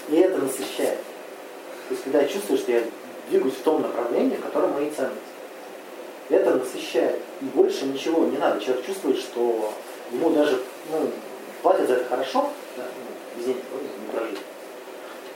И 0.08 0.16
это 0.16 0.38
насыщает. 0.38 0.98
То 1.88 1.94
есть 1.94 2.04
когда 2.04 2.22
я 2.22 2.28
чувствую, 2.28 2.58
что 2.58 2.72
я 2.72 2.82
двигаюсь 3.28 3.54
в 3.54 3.62
том 3.62 3.82
направлении, 3.82 4.36
в 4.36 4.42
котором 4.42 4.72
мои 4.72 4.90
ценности. 4.90 5.20
Это 6.30 6.54
насыщает. 6.54 7.20
И 7.40 7.44
больше 7.46 7.84
ничего 7.86 8.24
не 8.26 8.38
надо. 8.38 8.60
Человек 8.60 8.86
чувствует, 8.86 9.18
что 9.18 9.72
ему 10.10 10.30
даже 10.30 10.62
ну, 10.90 11.10
платят 11.62 11.86
за 11.86 11.94
это 11.94 12.04
хорошо, 12.08 12.50
да, 12.76 12.84
ну, 12.84 13.38
без 13.38 13.46
денег 13.46 13.62
не 13.72 14.12
прожить. 14.12 14.38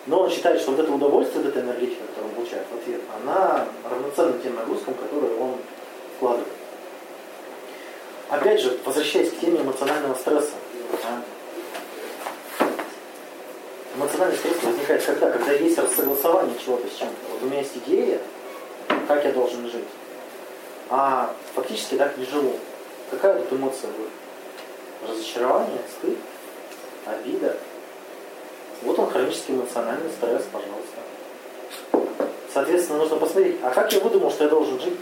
Но 0.09 0.21
он 0.21 0.31
считает, 0.31 0.59
что 0.59 0.71
вот 0.71 0.81
это 0.81 0.91
удовольствие, 0.91 1.45
вот 1.45 1.51
эта 1.51 1.61
энергетика, 1.61 2.03
которую 2.07 2.31
он 2.31 2.35
получает 2.37 2.65
в 2.73 2.77
ответ, 2.77 3.01
она 3.23 3.67
равноценна 3.89 4.39
тем 4.43 4.57
нагрузкам, 4.57 4.95
которые 4.95 5.37
он 5.37 5.57
вкладывает. 6.17 6.49
Опять 8.31 8.61
же, 8.61 8.79
возвращаясь 8.87 9.31
к 9.31 9.39
теме 9.39 9.61
эмоционального 9.61 10.15
стресса. 10.15 10.53
Эмоциональный 13.97 14.39
стресс 14.39 14.63
возникает 14.63 15.05
когда? 15.05 15.31
Когда 15.31 15.53
есть 15.53 15.79
рассогласование 15.79 16.57
чего-то 16.65 16.89
с 16.89 16.99
чем-то. 16.99 17.33
Вот 17.33 17.43
у 17.43 17.47
меня 17.47 17.59
есть 17.59 17.77
идея, 17.85 18.19
как 19.07 19.25
я 19.27 19.33
должен 19.33 19.71
жить. 19.71 19.85
А 20.89 21.35
фактически 21.55 21.97
так 21.97 22.17
не 22.17 22.25
живу. 22.25 22.55
Какая 23.11 23.43
тут 23.43 23.59
эмоция 23.59 23.91
будет? 23.91 24.11
Разочарование, 25.07 25.81
стыд, 25.99 26.17
обида. 27.05 27.57
Вот 28.83 28.99
он 28.99 29.11
хронический 29.11 29.53
эмоциональный 29.53 30.11
стресс, 30.11 30.45
пожалуйста. 30.53 32.19
Соответственно, 32.53 32.99
нужно 33.01 33.17
посмотреть, 33.17 33.57
а 33.63 33.71
как 33.71 33.93
я 33.93 34.01
выдумал, 34.01 34.31
что 34.31 34.45
я 34.45 34.51
должен 34.51 34.81
жить? 34.81 34.95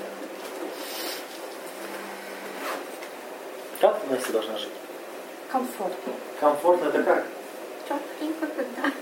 Как 3.81 4.01
Настя 4.11 4.33
должна 4.33 4.57
жить? 4.59 4.71
Комфортно. 5.51 6.13
Комфортно 6.41 6.89
это 6.89 7.03
как? 7.03 7.27
Тепленько, 7.89 8.47
когда. 8.47 8.93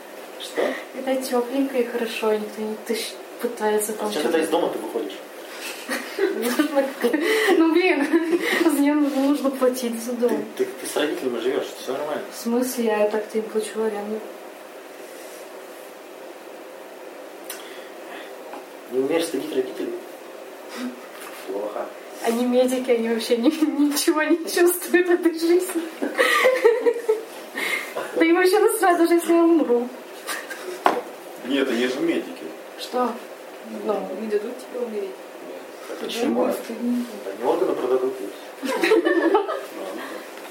Что? 0.40 0.62
Когда 0.93 1.14
тепленько 1.23 1.78
и 1.78 1.85
хорошо, 1.85 2.33
и 2.33 2.38
никто 2.38 2.62
не 2.62 2.76
тыщ, 2.87 3.12
пытается 3.40 3.93
А 3.93 3.95
там 3.97 4.09
зачем 4.09 4.23
тогда 4.25 4.38
из 4.40 4.49
дома 4.49 4.69
ты 4.69 4.78
выходишь? 4.78 5.19
Ну 7.59 7.73
блин, 7.73 8.07
нее 8.85 8.95
нужно 8.95 9.50
платить 9.50 10.02
за 10.02 10.12
Ты, 10.12 10.16
дом. 10.16 10.45
ты, 10.57 10.64
ты 10.64 10.87
с 10.87 10.97
родителями 10.97 11.40
живешь, 11.40 11.66
все 11.78 11.93
нормально. 11.93 12.23
В 12.33 12.37
смысле, 12.37 12.85
я 12.85 13.09
так-то 13.09 13.38
им 13.38 13.45
плачу 13.45 13.83
аренду. 13.83 14.21
Не 18.94 19.00
умеешь 19.00 19.24
стыдить 19.24 19.52
родителей? 19.52 19.92
Плохо. 21.48 21.86
Они 22.22 22.44
медики, 22.46 22.92
они 22.92 23.08
вообще 23.08 23.36
ни- 23.38 23.48
ничего 23.90 24.22
не 24.22 24.36
чувствуют 24.48 25.08
в 25.08 25.10
этой 25.10 25.36
жизни. 25.36 25.82
Да 28.14 28.24
им 28.24 28.36
вообще 28.36 28.60
насрать, 28.60 28.98
даже 28.98 29.14
если 29.14 29.32
я 29.34 29.42
умру. 29.42 29.88
Нет, 31.46 31.68
они 31.68 31.88
же 31.88 31.98
медики. 31.98 32.44
Что? 32.78 33.10
Ну, 33.84 34.08
Не 34.20 34.28
дадут 34.28 34.52
тебе 34.58 34.86
умереть. 34.86 35.10
Почему? 36.00 36.44
Они 36.44 37.44
органы 37.44 37.72
продадут. 37.72 38.14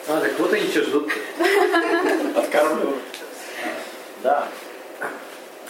А, 0.10 0.20
так 0.20 0.34
кто-то 0.34 0.58
еще 0.58 0.82
ждут. 0.82 1.10
Откармливают. 2.36 2.98
Да. 4.22 4.50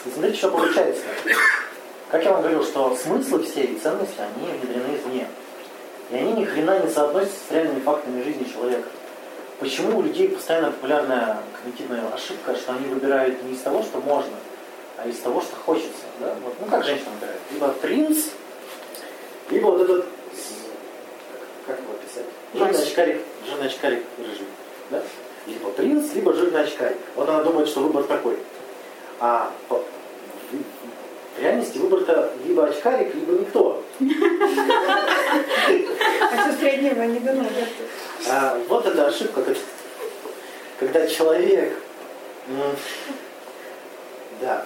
И 0.07 0.09
смотрите, 0.11 0.37
что 0.39 0.49
получается. 0.49 1.03
Как 2.13 2.24
я 2.25 2.32
вам 2.32 2.41
говорил, 2.43 2.63
что 2.63 2.96
смыслы 2.96 3.41
все 3.41 3.63
и 3.63 3.79
ценности, 3.79 4.20
они 4.20 4.46
внедрены 4.46 4.98
извне. 4.98 5.27
И 6.12 6.15
они 6.15 6.34
ни 6.34 6.46
хрена 6.46 6.77
не 6.77 6.88
соотносятся 6.88 7.39
с 7.50 7.51
реальными 7.51 7.79
фактами 7.79 8.22
жизни 8.22 8.43
человека. 8.43 8.88
Почему 9.60 9.98
у 9.98 10.03
людей 10.03 10.29
постоянно 10.29 10.70
популярная 10.70 11.39
когнитивная 11.58 12.03
ошибка, 12.13 12.55
что 12.55 12.74
они 12.74 12.86
выбирают 12.86 13.41
не 13.41 13.53
из 13.53 13.62
того, 13.62 13.82
что 13.82 13.98
можно, 13.98 14.36
а 14.98 15.08
из 15.08 15.17
того, 15.22 15.41
что 15.41 15.55
хочется. 15.55 16.03
Да? 16.20 16.36
Вот, 16.43 16.53
ну 16.62 16.67
как 16.67 16.86
женщина 16.86 17.10
выбирает? 17.15 17.39
Либо 17.51 17.70
принц, 17.70 18.25
либо 19.50 19.65
вот 19.65 19.82
этот, 19.82 20.05
как 21.65 21.79
его 21.79 21.93
писать? 21.93 22.25
Жирный 22.53 22.88
очкарик, 22.88 23.22
жирный 23.50 23.65
очкарик 23.65 24.03
рыжий. 24.20 24.46
Да? 24.91 25.01
Либо 25.48 25.72
принц, 25.72 26.13
либо 26.13 26.32
жирный 26.36 26.62
очкарик. 26.62 26.98
Вот 27.15 27.27
она 27.27 27.41
думает, 27.41 27.67
что 27.70 27.79
выбор 27.79 28.03
такой. 28.03 28.38
А 29.20 29.51
в, 31.35 31.41
реальности 31.41 31.77
выбор-то 31.77 32.31
либо 32.45 32.65
очкарик, 32.65 33.13
либо 33.15 33.33
никто. 33.33 33.83
А 36.31 36.41
что 36.41 36.53
среднего 36.59 37.03
не 37.03 37.19
дано? 37.19 37.45
А, 38.29 38.57
вот 38.67 38.85
эта 38.85 39.07
ошибка, 39.07 39.43
когда 40.79 41.07
человек, 41.07 41.77
да, 44.41 44.65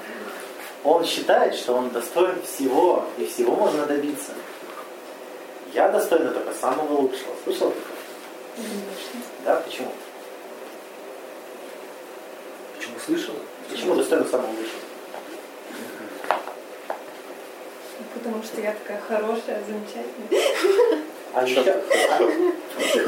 он 0.84 1.06
считает, 1.06 1.56
что 1.56 1.74
он 1.74 1.90
достоин 1.90 2.42
всего, 2.44 3.06
и 3.18 3.26
всего 3.26 3.56
можно 3.56 3.86
добиться. 3.86 4.32
Я 5.74 5.90
достойна 5.90 6.32
только 6.32 6.54
самого 6.54 7.02
лучшего. 7.02 7.34
Слышал 7.44 7.72
такое? 7.72 7.98
Да, 9.46 9.58
почему? 9.58 9.92
Почему 12.78 12.96
слышал? 13.06 13.36
Почему 13.70 13.96
достойна 13.96 14.26
самого 14.26 14.50
лучшего? 14.50 14.77
Потому 18.18 18.44
что 18.44 18.62
я 18.62 18.74
такая 18.74 19.00
хорошая, 19.08 19.62
замечательная. 19.68 21.02
А 21.34 21.44
еще, 21.44 21.64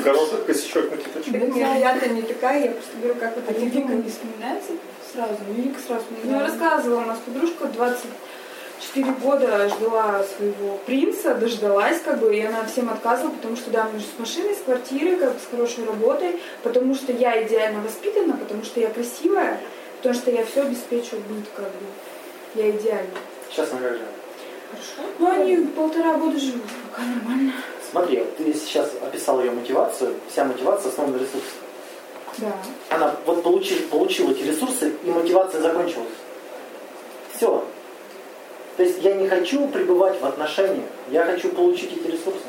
Хороший 0.03 0.37
косячок 0.45 0.91
на. 0.91 0.97
Так 0.97 1.27
нет, 1.55 1.79
я-то 1.79 2.09
не 2.09 2.21
такая, 2.21 2.65
я 2.65 2.71
просто 2.71 2.97
говорю, 2.97 3.15
как 3.19 3.35
вот 3.35 3.45
А 3.47 3.51
эти 3.51 3.63
Вика. 3.65 3.93
не 3.93 4.09
вспоминается 4.09 4.73
сразу? 5.11 5.35
Вика 5.55 5.79
сразу 5.79 6.03
Ну, 6.23 6.39
рассказывала, 6.39 7.01
у 7.01 7.05
нас 7.05 7.17
подружка 7.25 7.65
24 7.65 9.11
года 9.13 9.69
ждала 9.69 10.23
своего 10.37 10.77
принца, 10.85 11.33
дождалась, 11.35 12.01
как 12.01 12.19
бы, 12.19 12.35
и 12.35 12.41
она 12.41 12.65
всем 12.65 12.89
отказывала, 12.89 13.31
потому 13.33 13.55
что, 13.55 13.71
да, 13.71 13.85
мне 13.85 13.99
же 13.99 14.05
с 14.05 14.19
машиной, 14.19 14.53
с 14.55 14.59
квартирой, 14.63 15.15
как 15.15 15.33
бы, 15.33 15.39
с 15.39 15.49
хорошей 15.49 15.85
работой, 15.85 16.39
потому 16.61 16.93
что 16.93 17.11
я 17.11 17.41
идеально 17.43 17.81
воспитана, 17.81 18.37
потому 18.37 18.63
что 18.63 18.79
я 18.79 18.89
красивая, 18.89 19.59
потому 19.97 20.13
что 20.13 20.29
я 20.29 20.45
все 20.45 20.61
обеспечу 20.63 21.15
быт, 21.27 21.45
как 21.55 21.65
бы. 21.65 21.85
Я 22.55 22.69
идеальна. 22.71 23.09
сейчас 23.49 23.71
мы 23.73 23.79
говорим. 24.71 25.15
Ну, 25.19 25.29
они 25.31 25.55
полтора 25.67 26.13
года 26.17 26.39
живут, 26.39 26.63
пока 26.89 27.03
нормально. 27.03 27.53
Смотри, 27.89 28.19
вот 28.19 28.37
ты 28.37 28.53
сейчас 28.53 28.91
описал 29.01 29.39
ее 29.41 29.51
мотивацию. 29.51 30.15
Вся 30.29 30.45
мотивация 30.45 30.89
основана 30.89 31.17
на 31.17 31.21
ресурсах. 31.21 31.53
Да. 32.37 32.53
Она 32.89 33.15
вот 33.25 33.43
получила, 33.43 33.87
получила 33.87 34.31
эти 34.31 34.43
ресурсы, 34.43 34.93
и 35.03 35.09
мотивация 35.09 35.61
закончилась. 35.61 36.07
Все. 37.35 37.63
То 38.77 38.83
есть 38.83 39.03
я 39.03 39.13
не 39.15 39.27
хочу 39.27 39.67
пребывать 39.67 40.21
в 40.21 40.25
отношениях, 40.25 40.85
я 41.11 41.25
хочу 41.25 41.49
получить 41.49 41.91
эти 41.91 42.07
ресурсы. 42.07 42.45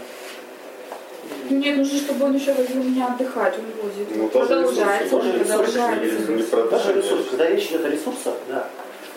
Ну, 1.48 1.56
Нет, 1.56 1.78
нужно, 1.78 1.98
чтобы 1.98 2.26
он 2.26 2.36
еще 2.36 2.52
возил 2.52 2.82
меня 2.82 3.06
отдыхать, 3.08 3.54
он 3.58 3.64
возит. 3.82 4.16
Ну, 4.16 4.28
тоже 4.28 4.46
продолжается, 4.46 5.10
тоже 5.10 5.32
ресурсы, 5.32 5.72
продолжается. 5.72 6.32
Не 6.32 6.42
про 6.42 6.62
Даже 6.64 6.92
ресурс, 6.92 7.26
когда 7.30 7.48
речь 7.48 7.66
идет 7.66 7.84
о 7.84 7.88
ресурсах, 7.88 8.34
да. 8.48 8.68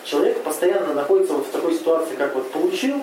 Человек 0.04 0.42
постоянно 0.42 0.94
находится 0.94 1.32
вот 1.34 1.46
в 1.46 1.50
такой 1.50 1.74
ситуации, 1.74 2.14
как 2.16 2.34
вот 2.34 2.50
получил 2.50 3.00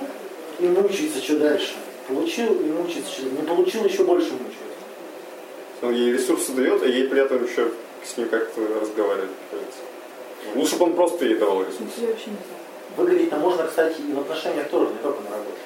и 0.59 0.65
мучается, 0.65 1.21
что 1.21 1.39
дальше. 1.39 1.73
Получил 2.07 2.53
и 2.53 2.65
мучается, 2.65 3.11
что 3.11 3.23
не 3.23 3.41
получил, 3.41 3.83
еще 3.85 4.03
больше 4.03 4.31
мучается. 4.31 4.61
Он 5.81 5.93
ей 5.93 6.13
ресурсы 6.13 6.51
дает, 6.51 6.83
а 6.83 6.85
ей 6.85 7.07
при 7.07 7.21
этом 7.21 7.43
еще 7.43 7.71
с 8.05 8.17
ним 8.17 8.29
как-то 8.29 8.61
разговаривать. 8.79 9.29
Лучше 10.55 10.75
бы 10.75 10.85
он 10.85 10.93
просто 10.93 11.25
ей 11.25 11.35
давал 11.35 11.61
ресурсы. 11.61 12.15
Выгореть-то 12.97 13.37
можно, 13.37 13.65
кстати, 13.65 14.01
и 14.01 14.13
в 14.13 14.19
отношениях 14.19 14.69
тоже, 14.69 14.91
не 14.91 14.99
только 14.99 15.21
на 15.23 15.29
работе. 15.31 15.57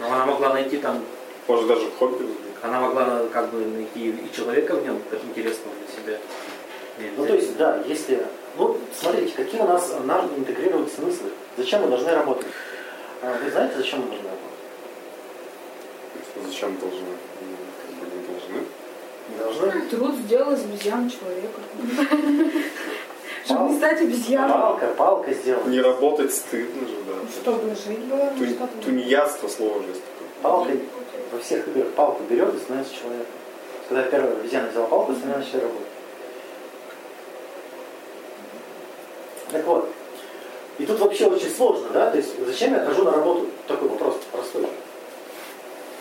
Но 0.00 0.06
она 0.12 0.26
могла 0.26 0.52
найти 0.52 0.78
там, 0.78 1.02
Может 1.46 1.66
даже 1.68 1.86
в 1.86 1.96
хобби 1.98 2.26
она 2.64 2.80
могла 2.80 3.26
как 3.30 3.50
бы 3.50 3.58
найти 3.58 4.08
и 4.08 4.34
человека 4.34 4.76
в 4.76 4.82
нем 4.82 4.98
как 5.10 5.22
интересного 5.22 5.76
для 5.76 6.14
себя. 6.16 6.20
Ну, 7.18 7.26
то 7.26 7.34
есть, 7.34 7.56
да, 7.58 7.82
если... 7.86 8.24
Ну, 8.56 8.76
смотрите, 8.98 9.32
какие 9.34 9.60
у 9.60 9.66
нас 9.66 9.88
нужно 9.90 10.28
интегрировать 10.36 10.92
смыслы. 10.92 11.30
Зачем 11.56 11.82
мы 11.82 11.88
должны 11.88 12.12
работать? 12.12 12.46
А 13.22 13.36
Вы 13.42 13.50
знаете, 13.50 13.74
зачем 13.76 14.00
мы 14.00 14.06
должны 14.06 14.28
работать? 14.28 14.40
Зачем 16.46 16.76
должны? 16.78 16.98
М, 16.98 17.56
Как 18.00 18.08
бы 18.08 18.16
не 18.16 18.26
должны. 18.26 18.66
Не 19.28 19.36
должны? 19.38 19.88
Труд 19.88 20.14
сделал 20.24 20.52
из 20.52 20.64
обезьян 20.64 21.10
человека. 21.10 21.60
Чтобы 23.44 23.70
не 23.70 23.76
стать 23.76 24.00
обезьяной. 24.00 24.48
Палка, 24.52 24.86
палка 24.96 25.34
сделана. 25.34 25.68
Не 25.68 25.80
работать 25.80 26.32
стыдно 26.32 26.88
же, 26.88 26.94
да. 27.06 27.12
Чтобы 27.42 27.74
жить 27.74 27.98
было, 28.00 28.32
ну 28.36 28.46
Ту-? 28.46 28.82
Тунеядство 28.84 29.48
слово 29.48 29.82
же. 29.82 29.88
Палкой 30.42 30.80
во 31.32 31.38
всех 31.40 31.66
играх 31.68 31.88
палку 31.92 32.22
берет 32.28 32.54
и 32.54 32.58
становится 32.58 32.94
человеком. 32.94 33.26
Когда 33.88 34.02
первая 34.04 34.32
обезьяна 34.32 34.68
взяла 34.70 34.86
палку, 34.86 35.12
остальные 35.12 35.38
начали 35.38 35.62
Так 39.54 39.64
вот. 39.66 39.88
И 40.78 40.84
тут 40.84 40.98
вообще 40.98 41.26
очень 41.26 41.48
сложно, 41.48 41.88
да? 41.90 42.10
То 42.10 42.16
есть 42.16 42.30
зачем 42.44 42.74
я 42.74 42.84
хожу 42.84 43.04
на 43.04 43.12
работу? 43.12 43.46
Такой 43.68 43.88
вопрос 43.88 44.16
простой. 44.32 44.66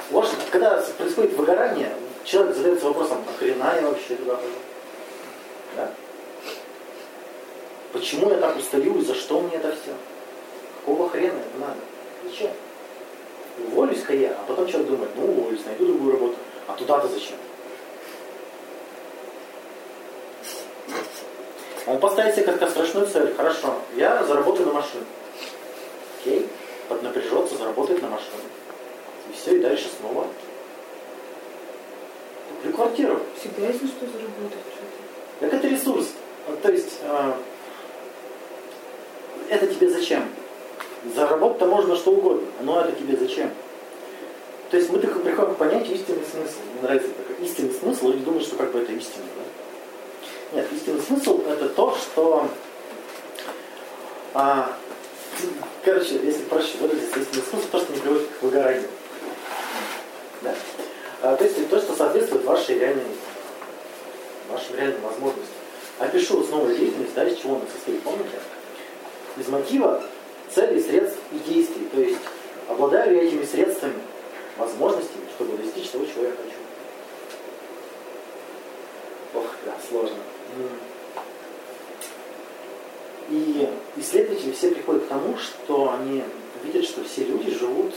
Вот 0.09 0.27
когда 0.49 0.83
происходит 0.97 1.33
выгорание, 1.33 1.93
человек 2.23 2.55
задается 2.55 2.85
вопросом, 2.85 3.19
а 3.29 3.37
хрена 3.37 3.75
я 3.79 3.87
вообще 3.87 4.15
туда 4.15 4.37
хожу? 4.37 4.55
Да? 5.77 5.91
Почему 7.91 8.31
я 8.31 8.37
так 8.37 8.57
устаю 8.57 8.97
и 8.97 9.05
за 9.05 9.13
что 9.13 9.39
мне 9.39 9.57
это 9.57 9.71
все? 9.73 9.93
Какого 10.79 11.07
хрена 11.09 11.37
это 11.37 11.59
надо? 11.59 11.79
Зачем? 12.23 12.49
Уволюсь-ка 13.67 14.15
я, 14.15 14.31
а 14.31 14.45
потом 14.47 14.65
человек 14.65 14.89
думает, 14.89 15.11
ну 15.15 15.25
уволюсь, 15.25 15.63
найду 15.65 15.85
другую 15.85 16.13
работу. 16.13 16.35
А 16.65 16.73
туда-то 16.73 17.07
зачем? 17.07 17.37
Он 21.85 21.99
поставит 21.99 22.35
себе 22.35 22.45
как-то 22.45 22.69
страшную 22.69 23.07
цель. 23.07 23.33
Хорошо, 23.35 23.75
я 23.95 24.23
заработаю 24.23 24.67
на 24.67 24.73
машину. 24.73 25.03
Окей, 26.19 26.47
поднапряжется, 26.87 27.57
заработает 27.57 28.01
на 28.01 28.09
машину. 28.09 28.43
И 29.29 29.33
все, 29.35 29.57
и 29.57 29.59
дальше 29.59 29.89
снова. 29.99 30.27
Куплю 32.49 32.73
квартиру. 32.73 33.19
Всегда 33.39 33.67
есть 33.67 33.81
на 33.81 33.87
что 33.89 33.99
заработать. 34.05 34.59
что-то. 34.71 35.39
Так 35.41 35.53
это 35.53 35.67
ресурс. 35.67 36.07
То 36.61 36.71
есть, 36.71 36.99
э, 37.01 37.33
это 39.49 39.67
тебе 39.67 39.89
зачем? 39.89 40.29
Заработать-то 41.15 41.65
можно 41.65 41.95
что 41.97 42.11
угодно, 42.11 42.47
но 42.61 42.81
это 42.81 42.93
тебе 42.93 43.17
зачем? 43.17 43.51
То 44.71 44.77
есть 44.77 44.89
мы 44.89 44.99
так 44.99 45.21
приходим 45.21 45.53
к 45.53 45.57
понятию 45.57 45.95
истинный 45.95 46.23
смысл. 46.23 46.59
Мне 46.71 46.81
нравится 46.81 47.09
такой 47.09 47.45
истинный 47.45 47.73
смысл, 47.73 48.07
люди 48.07 48.23
думают, 48.23 48.45
что 48.45 48.55
как 48.55 48.71
бы 48.71 48.79
это 48.79 48.93
истина. 48.93 49.25
Да? 49.35 49.62
Нет, 50.53 50.67
истинный 50.71 51.01
смысл 51.01 51.41
это 51.47 51.69
то, 51.69 51.95
что... 51.95 52.47
а, 54.33 54.77
короче, 55.83 56.19
если 56.23 56.43
проще 56.43 56.77
выразиться, 56.79 57.19
истинный 57.19 57.43
смысл 57.49 57.67
то, 57.71 57.79
что 57.79 57.93
не 57.93 57.99
приводит 57.99 58.27
к 58.27 58.43
выгоранию. 58.43 58.87
Да? 60.41 60.55
А, 61.23 61.35
то 61.35 61.43
есть 61.43 61.69
то, 61.69 61.79
что 61.79 61.95
соответствует 61.95 62.43
вашей 62.45 62.77
реальной 62.77 63.03
вашим 64.49 64.75
реальным 64.75 65.01
возможностям. 65.01 65.55
Опишу 65.99 66.41
основную 66.41 66.77
деятельность, 66.77 67.13
да, 67.13 67.27
из 67.27 67.37
чего 67.37 67.55
она 67.55 67.65
состоит, 67.73 68.01
помните? 68.03 68.39
Из 69.37 69.47
мотива, 69.47 70.03
целей, 70.53 70.81
средств 70.81 71.17
и 71.31 71.37
действий. 71.51 71.87
То 71.91 72.01
есть, 72.01 72.19
обладаю 72.67 73.11
ли 73.11 73.17
я 73.17 73.23
этими 73.23 73.45
средствами, 73.45 73.95
возможностями, 74.57 75.25
чтобы 75.35 75.57
достичь 75.57 75.89
того, 75.89 76.05
чего 76.05 76.23
я 76.23 76.29
хочу. 76.29 76.57
Ох, 79.33 79.49
да, 79.65 79.73
сложно. 79.89 80.17
И 83.29 83.69
исследователи 83.97 84.51
все 84.51 84.71
приходят 84.71 85.05
к 85.05 85.07
тому, 85.07 85.37
что 85.37 85.82
они 85.95 86.23
видят, 86.63 86.85
что 86.85 87.03
все 87.03 87.23
люди 87.25 87.51
живут 87.51 87.93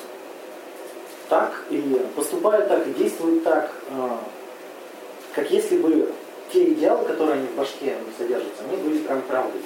так 1.28 1.64
и 1.70 1.80
поступают 2.14 2.68
так, 2.68 2.86
и 2.86 2.92
действуют 2.92 3.42
так, 3.42 3.70
а, 3.90 4.22
как 5.34 5.50
если 5.50 5.78
бы 5.78 6.12
те 6.52 6.72
идеалы, 6.72 7.04
которые 7.04 7.34
они 7.34 7.46
в 7.48 7.56
башке 7.56 7.96
содержатся, 8.16 8.62
они 8.68 8.76
были 8.76 8.98
прям 8.98 9.22
правдой. 9.22 9.60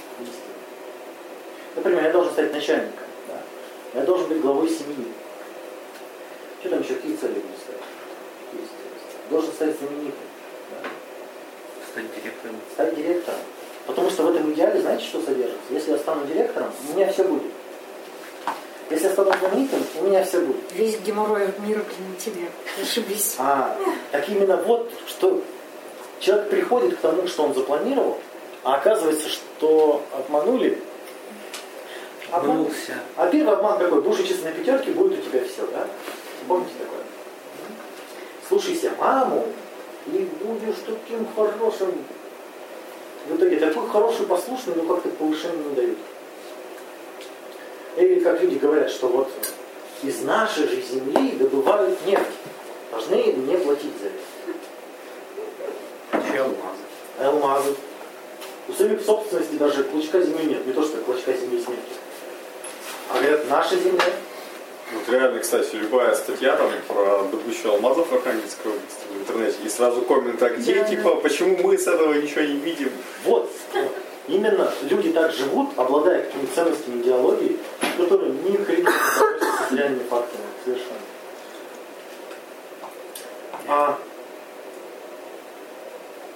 Например, 1.76 2.04
я 2.04 2.12
должен 2.12 2.32
стать 2.32 2.52
начальником, 2.52 3.04
да? 3.28 4.00
я 4.00 4.06
должен 4.06 4.28
быть 4.28 4.40
главой 4.40 4.68
семьи. 4.68 5.12
Что 6.60 6.70
там 6.70 6.80
еще, 6.80 6.94
какие 6.94 7.16
цели 7.16 7.42
стать 9.60 9.76
знаменитым, 9.78 10.26
да, 10.70 10.88
Стать 11.92 12.06
директором. 12.16 12.56
стать 12.72 12.96
директором. 12.96 13.40
Потому 13.86 14.08
что 14.08 14.22
в 14.22 14.34
этом 14.34 14.52
идеале, 14.54 14.80
знаете, 14.80 15.04
что 15.04 15.20
содержится? 15.20 15.60
Если 15.68 15.90
я 15.92 15.98
стану 15.98 16.26
директором, 16.26 16.70
у 16.88 16.96
меня 16.96 17.12
все 17.12 17.24
будет. 17.24 17.52
Если 18.90 19.07
я 19.07 19.12
стану 19.12 19.33
знаменитым, 19.38 19.81
у 20.00 20.05
меня 20.05 20.24
все 20.24 20.40
будет. 20.40 20.72
Весь 20.72 20.98
геморрой 21.00 21.48
мира 21.61 21.79
на 21.81 22.16
тебе. 22.20 22.48
Ошибись. 22.83 23.37
А, 23.38 23.76
так 24.11 24.29
именно 24.29 24.57
вот, 24.57 24.90
что 25.07 25.42
человек 26.18 26.50
приходит 26.50 26.96
к 26.98 27.00
тому, 27.00 27.26
что 27.29 27.44
он 27.44 27.55
запланировал, 27.55 28.18
а 28.64 28.74
оказывается, 28.74 29.29
что 29.29 30.03
обманули. 30.12 30.83
Обман- 32.33 32.50
Обманулся. 32.50 32.94
А 33.16 33.26
первый 33.29 33.55
обман 33.55 33.79
какой? 33.79 34.03
Будешь 34.03 34.20
учиться 34.20 34.44
на 34.44 34.53
пятерке, 34.53 34.90
будет 34.90 35.20
у 35.20 35.22
тебя 35.31 35.44
все, 35.44 35.66
да? 35.72 35.87
Помните 36.48 36.72
такое? 36.79 37.00
Слушайся 38.48 38.90
маму, 38.98 39.46
и 40.07 40.29
будешь 40.42 40.76
таким 40.85 41.26
хорошим. 41.37 41.92
В 43.29 43.37
итоге 43.37 43.57
такой 43.61 43.88
хороший, 43.88 44.26
послушный, 44.26 44.74
но 44.74 44.83
как-то 44.94 45.09
повышение 45.11 45.62
не 45.68 45.74
дают. 45.76 45.98
Или 47.96 48.20
как 48.20 48.40
люди 48.40 48.59
говорят, 48.59 48.90
что 48.90 49.09
вот 49.09 49.29
из 50.03 50.22
нашей 50.22 50.68
же 50.68 50.81
земли 50.81 51.33
добывают 51.33 51.98
нефть. 52.07 52.22
Должны 52.90 53.16
мне 53.16 53.59
платить 53.59 53.92
за 54.00 54.09
это. 54.09 54.18
Еще 56.26 56.42
алмазы. 56.42 56.85
Алмазы. 57.18 57.74
У 58.68 58.72
самих 58.72 59.00
в 59.00 59.05
собственности 59.05 59.55
даже 59.55 59.85
клочка 59.85 60.20
земли 60.20 60.46
нет. 60.46 60.66
Не 60.66 60.72
то, 60.72 60.85
что 60.85 60.98
клочка 60.98 61.33
земли 61.33 61.59
с 61.59 61.68
нефтью. 61.68 61.96
А 63.11 63.18
говорят, 63.18 63.50
наша 63.50 63.76
земля. 63.76 64.05
Вот 64.92 65.09
реально, 65.09 65.38
кстати, 65.38 65.76
любая 65.76 66.14
статья 66.14 66.57
там 66.57 66.70
про 66.88 67.22
добычу 67.31 67.70
алмазов 67.70 68.11
в 68.11 68.14
Архангельской 68.14 68.72
области 68.72 69.05
в 69.12 69.20
интернете, 69.20 69.57
и 69.64 69.68
сразу 69.68 70.03
коммент, 70.03 70.42
а 70.42 70.48
где, 70.50 70.85
типа, 70.85 71.14
почему 71.16 71.57
мы 71.59 71.79
с 71.79 71.87
этого 71.87 72.14
ничего 72.14 72.40
не 72.40 72.57
видим? 72.57 72.90
Вот. 73.24 73.48
Именно 74.26 74.72
люди 74.83 75.12
так 75.12 75.33
живут, 75.33 75.70
обладая 75.76 76.24
какими-то 76.24 76.55
ценностями 76.55 77.03
идеологии, 77.03 77.57
ни 78.50 78.56
хрена 78.56 79.88
не 79.88 80.04
фактами. 80.04 80.44
Совершенно. 80.64 80.98
А, 83.68 83.98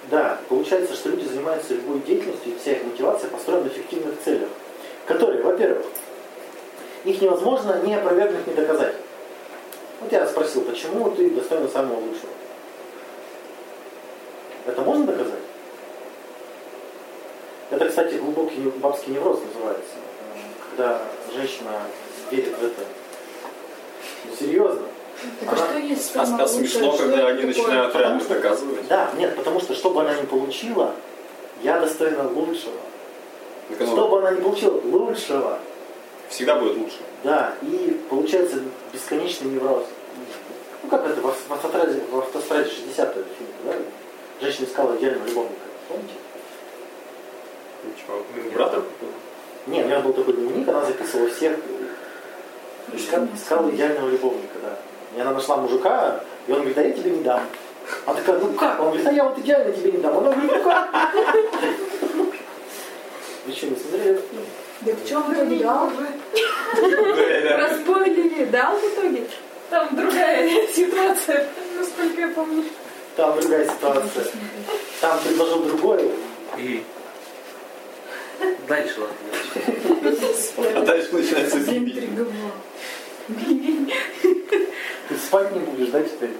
да, 0.09 0.39
получается, 0.47 0.93
что 0.93 1.09
люди 1.09 1.25
занимаются 1.25 1.73
любой 1.73 1.99
деятельностью, 1.99 2.53
и 2.53 2.57
вся 2.57 2.73
их 2.73 2.83
мотивация 2.83 3.29
построена 3.29 3.65
на 3.65 3.67
эффективных 3.67 4.15
целях, 4.23 4.49
которые, 5.05 5.43
во-первых, 5.43 5.85
их 7.03 7.21
невозможно 7.21 7.81
ни 7.83 7.93
опровергнуть, 7.93 8.47
ни 8.47 8.53
доказать. 8.53 8.95
Вот 10.01 10.11
я 10.11 10.25
спросил, 10.27 10.61
почему 10.61 11.09
ты 11.11 11.29
достоин 11.29 11.67
самого 11.69 11.99
лучшего? 11.99 12.29
Это 14.65 14.81
можно 14.81 15.05
доказать? 15.05 15.39
Это, 17.71 17.89
кстати, 17.89 18.15
глубокий 18.15 18.61
бабский 18.77 19.13
невроз 19.13 19.39
называется. 19.53 19.95
Когда 20.69 21.01
женщина 21.33 21.71
верит 22.31 22.57
в 22.57 22.63
это. 22.63 22.81
Ну, 24.25 24.35
серьезно. 24.39 24.81
Так 25.39 25.53
Она- 25.53 25.67
что 25.69 25.77
есть 25.79 26.15
А, 26.15 26.21
а 26.21 26.47
смешно, 26.47 26.89
лучшее? 26.89 26.93
Что 26.93 26.97
когда 26.97 27.27
они 27.27 27.37
такое? 27.41 27.45
начинают 27.47 27.95
реально 27.95 28.19
Потому 28.19 28.21
что- 28.21 28.33
доказывать. 28.35 28.87
Да, 28.87 29.11
нет, 29.17 29.35
потому 29.35 29.59
что, 29.59 29.73
что 29.73 29.89
бы 29.91 30.01
она 30.01 30.13
ни 30.15 30.25
получила, 30.25 30.93
я 31.63 31.79
достойна 31.79 32.27
лучшего. 32.29 32.73
Так 33.69 33.81
оно 33.81 33.91
Что 33.93 34.07
бы 34.09 34.17
она 34.19 34.31
ни 34.31 34.41
получила, 34.41 34.79
лучшего. 34.83 35.59
всегда 36.29 36.55
будет 36.59 36.77
лучше. 36.77 36.97
Да, 37.23 37.53
и 37.61 37.99
получается 38.09 38.57
бесконечный 38.93 39.51
невроз. 39.51 39.85
Ну 40.83 40.89
как 40.89 41.05
это 41.07 41.19
в, 41.21 41.23
в 41.47 41.51
автостраде, 41.53 41.99
в 42.11 42.17
автостраде 42.19 42.69
60 42.69 43.13
фильм, 43.13 43.25
да? 43.63 43.73
Женщина 44.41 44.65
искала 44.65 44.95
идеального 44.97 45.25
любовника. 45.27 45.55
Помните? 45.87 46.13
Ничего. 47.83 48.23
Брата 48.53 48.77
купил? 48.81 49.07
Не, 49.67 49.81
у 49.81 49.85
меня 49.85 49.99
был 49.99 50.13
такой 50.13 50.33
дневник, 50.33 50.67
она 50.67 50.85
записывала 50.85 51.29
всех, 51.29 51.57
э, 52.95 52.97
искала, 52.97 53.27
искала 53.35 53.69
идеального 53.69 54.09
любовника, 54.09 54.55
да. 54.61 54.77
И 55.15 55.21
она 55.21 55.31
нашла 55.31 55.57
мужика, 55.57 56.19
и 56.47 56.51
он 56.51 56.59
говорит, 56.59 56.77
а 56.77 56.83
я 56.83 56.91
тебе 56.91 57.11
не 57.11 57.23
дам. 57.23 57.41
Она 58.05 58.15
такая, 58.15 58.39
ну 58.39 58.53
как? 58.53 58.79
Он 58.79 58.87
говорит, 58.87 59.07
а 59.07 59.11
я 59.11 59.23
вот 59.25 59.37
идеально 59.37 59.71
тебе 59.73 59.91
не 59.93 59.97
дам. 59.99 60.17
Она 60.17 60.31
говорит, 60.31 60.51
ну 60.51 60.63
как? 60.63 60.89
Вы 63.45 63.53
что, 63.53 63.67
не 63.67 63.75
смотрели 63.75 64.11
этот 64.11 64.25
фильм? 64.29 64.45
Да 64.81 64.91
в 64.93 65.07
чем 65.07 65.23
ты 65.33 65.63
дал? 65.63 65.91
Да, 66.75 67.57
Распойлили, 67.57 68.45
дал 68.45 68.75
в 68.75 68.83
итоге? 68.83 69.23
Там 69.69 69.95
другая 69.95 70.67
ситуация, 70.67 71.47
насколько 71.77 72.21
я 72.21 72.27
помню. 72.29 72.63
Там 73.15 73.39
другая 73.39 73.65
ситуация. 73.65 74.25
Там 75.01 75.19
предложил 75.19 75.63
другой. 75.63 76.11
И 76.57 76.83
дальше 78.67 79.01
ладно. 79.01 79.15
А 80.75 80.85
дальше 80.85 81.09
начинается 81.13 81.59
бибель. 81.59 82.09
Спать 85.35 85.51
не 85.51 85.59
будешь, 85.59 85.89
да, 85.89 86.01
теперь? 86.01 86.31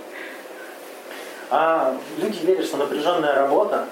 А 1.49 1.97
люди 2.17 2.45
верят, 2.45 2.65
что 2.65 2.77
напряженная 2.77 3.35
работа 3.35 3.87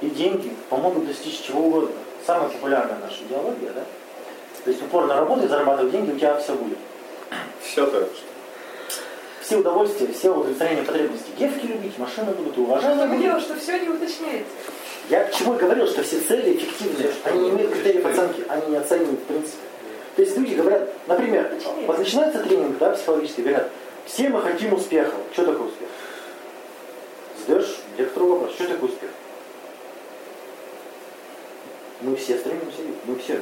и 0.00 0.08
деньги 0.08 0.54
помогут 0.70 1.06
достичь 1.06 1.42
чего 1.42 1.66
угодно. 1.66 1.90
Самая 2.26 2.48
популярная 2.48 2.96
наша 2.98 3.22
идеология, 3.24 3.72
да? 3.74 3.82
То 4.64 4.70
есть 4.70 4.82
упорно 4.82 5.16
работай, 5.16 5.48
зарабатывай 5.48 5.90
деньги, 5.90 6.12
у 6.12 6.16
тебя 6.16 6.34
все 6.38 6.54
будет. 6.54 6.78
Все 7.62 7.86
так. 7.86 8.08
Все 9.42 9.58
удовольствия, 9.58 10.06
все 10.06 10.30
удовлетворение 10.30 10.84
потребностей. 10.84 11.32
Девки 11.38 11.66
любить, 11.66 11.98
машины 11.98 12.32
будут, 12.32 12.54
Другое 12.54 13.06
будет. 13.06 13.20
дело, 13.20 13.38
что 13.38 13.54
все 13.56 13.80
не 13.80 13.90
уточняется. 13.90 14.54
Я 15.10 15.24
к 15.24 15.34
чему 15.34 15.56
и 15.56 15.58
говорил, 15.58 15.86
что 15.86 16.02
все 16.02 16.20
цели 16.20 16.56
эффективные, 16.56 17.10
они 17.24 17.40
не 17.40 17.50
имеют 17.50 17.74
критериев 17.74 18.06
оценки, 18.06 18.46
они 18.48 18.66
не 18.68 18.76
оценивают 18.76 19.20
в 19.20 19.24
принципе. 19.24 19.58
То 20.16 20.22
есть 20.22 20.38
люди 20.38 20.54
говорят, 20.54 20.88
например, 21.06 21.52
вот 21.86 21.98
начинается 21.98 22.38
тренинг, 22.40 22.78
да, 22.78 22.92
психологический, 22.92 23.42
говорят, 23.42 23.70
все 24.12 24.28
мы 24.28 24.42
хотим 24.42 24.72
успеха. 24.72 25.14
Что 25.32 25.44
такое 25.44 25.68
успех? 25.68 25.88
Задаешь 27.38 27.76
лектору 27.96 28.26
вопрос, 28.26 28.54
что 28.54 28.66
такое 28.66 28.90
успех? 28.90 29.10
Мы 32.00 32.16
все 32.16 32.38
стремимся, 32.38 32.78
мы 33.04 33.18
все, 33.18 33.40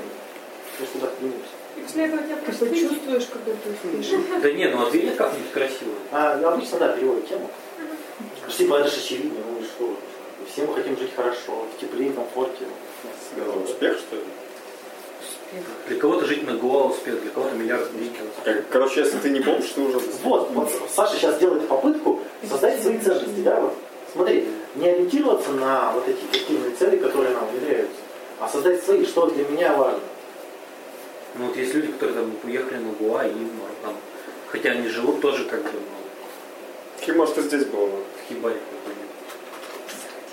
мы 0.78 0.86
сюда 0.86 1.08
стремимся. 1.14 1.48
И 1.76 1.80
после 1.80 2.06
этого 2.06 2.22
тебя 2.22 2.36
Ты 2.36 2.42
просто 2.42 2.66
почувствуешь, 2.66 3.26
когда 3.26 3.52
ты 3.52 3.70
успешен. 3.70 4.24
Да 4.42 4.52
нет, 4.52 4.74
ну 4.74 4.86
ответь 4.86 5.16
как-нибудь 5.16 5.52
красиво. 5.52 5.94
А, 6.10 6.36
ну, 6.36 6.48
обычно, 6.48 6.78
да, 6.78 6.88
переводят 6.92 7.28
тему. 7.28 7.48
Типа, 8.48 8.76
это 8.76 8.90
же 8.90 9.00
очевидно, 9.00 9.38
ну 9.50 9.60
и 9.60 9.64
что? 9.64 9.96
Все 10.50 10.66
мы 10.66 10.74
хотим 10.74 10.98
жить 10.98 11.14
хорошо, 11.14 11.66
в 11.76 11.80
тепле 11.80 12.08
и 12.08 12.12
комфорте. 12.12 12.64
Сказал, 13.32 13.62
Успех, 13.62 13.98
что 13.98 14.16
ли? 14.16 14.22
Для 15.86 15.98
кого-то 15.98 16.26
жить 16.26 16.46
на 16.46 16.54
Гоа 16.54 16.88
успех, 16.88 17.22
для 17.22 17.30
кого-то 17.30 17.54
миллиард 17.54 17.90
денег. 17.92 18.12
Короче, 18.70 19.00
если 19.00 19.18
ты 19.18 19.30
не 19.30 19.40
помнишь, 19.40 19.70
ты 19.74 19.80
уже... 19.80 19.98
Вот, 20.22 20.50
вот 20.50 20.70
Саша 20.94 21.16
сейчас 21.16 21.38
делает 21.38 21.66
попытку 21.68 22.20
создать 22.48 22.82
свои 22.82 22.98
ценности, 22.98 23.40
да, 23.40 23.60
вот. 23.60 23.74
Смотри, 24.12 24.46
не 24.74 24.88
ориентироваться 24.88 25.50
на 25.52 25.92
вот 25.92 26.08
эти 26.08 26.18
эффективные 26.18 26.74
цели, 26.74 26.96
которые 26.96 27.34
нам 27.34 27.46
внедряются, 27.48 27.96
а 28.40 28.48
создать 28.48 28.82
свои, 28.82 29.04
что 29.04 29.26
для 29.26 29.44
меня 29.44 29.76
важно. 29.76 30.00
Ну 31.34 31.46
вот 31.46 31.56
есть 31.56 31.74
люди, 31.74 31.92
которые 31.92 32.16
там 32.20 32.32
уехали 32.42 32.78
на 32.78 32.92
Гоа 32.92 33.26
и 33.26 33.32
ну, 33.32 33.48
там, 33.82 33.94
хотя 34.48 34.70
они 34.70 34.88
живут 34.88 35.20
тоже 35.20 35.44
как 35.44 35.62
бы 35.62 35.70
ну, 35.72 35.98
Каким, 36.98 37.16
может, 37.16 37.38
и 37.38 37.42
здесь 37.42 37.64
было. 37.66 37.86
в 37.86 38.28
хибаре 38.28 38.56
какой-нибудь. 38.56 39.08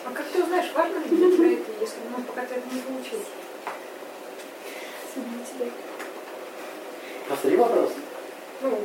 А 0.05 0.11
как 0.11 0.25
ты 0.25 0.43
узнаешь, 0.43 0.71
важно 0.73 0.97
ли 0.99 1.15
для 1.15 1.31
тебя 1.31 1.53
это, 1.53 1.71
если 1.79 1.97
ну, 2.09 2.23
пока 2.23 2.41
ты 2.45 2.55
это 2.55 2.73
не 2.73 2.81
получил? 2.81 3.19
Сама 5.15 5.27
тебе. 5.49 5.71
Повтори 7.29 7.55
вопрос. 7.57 7.91
Ну, 8.61 8.79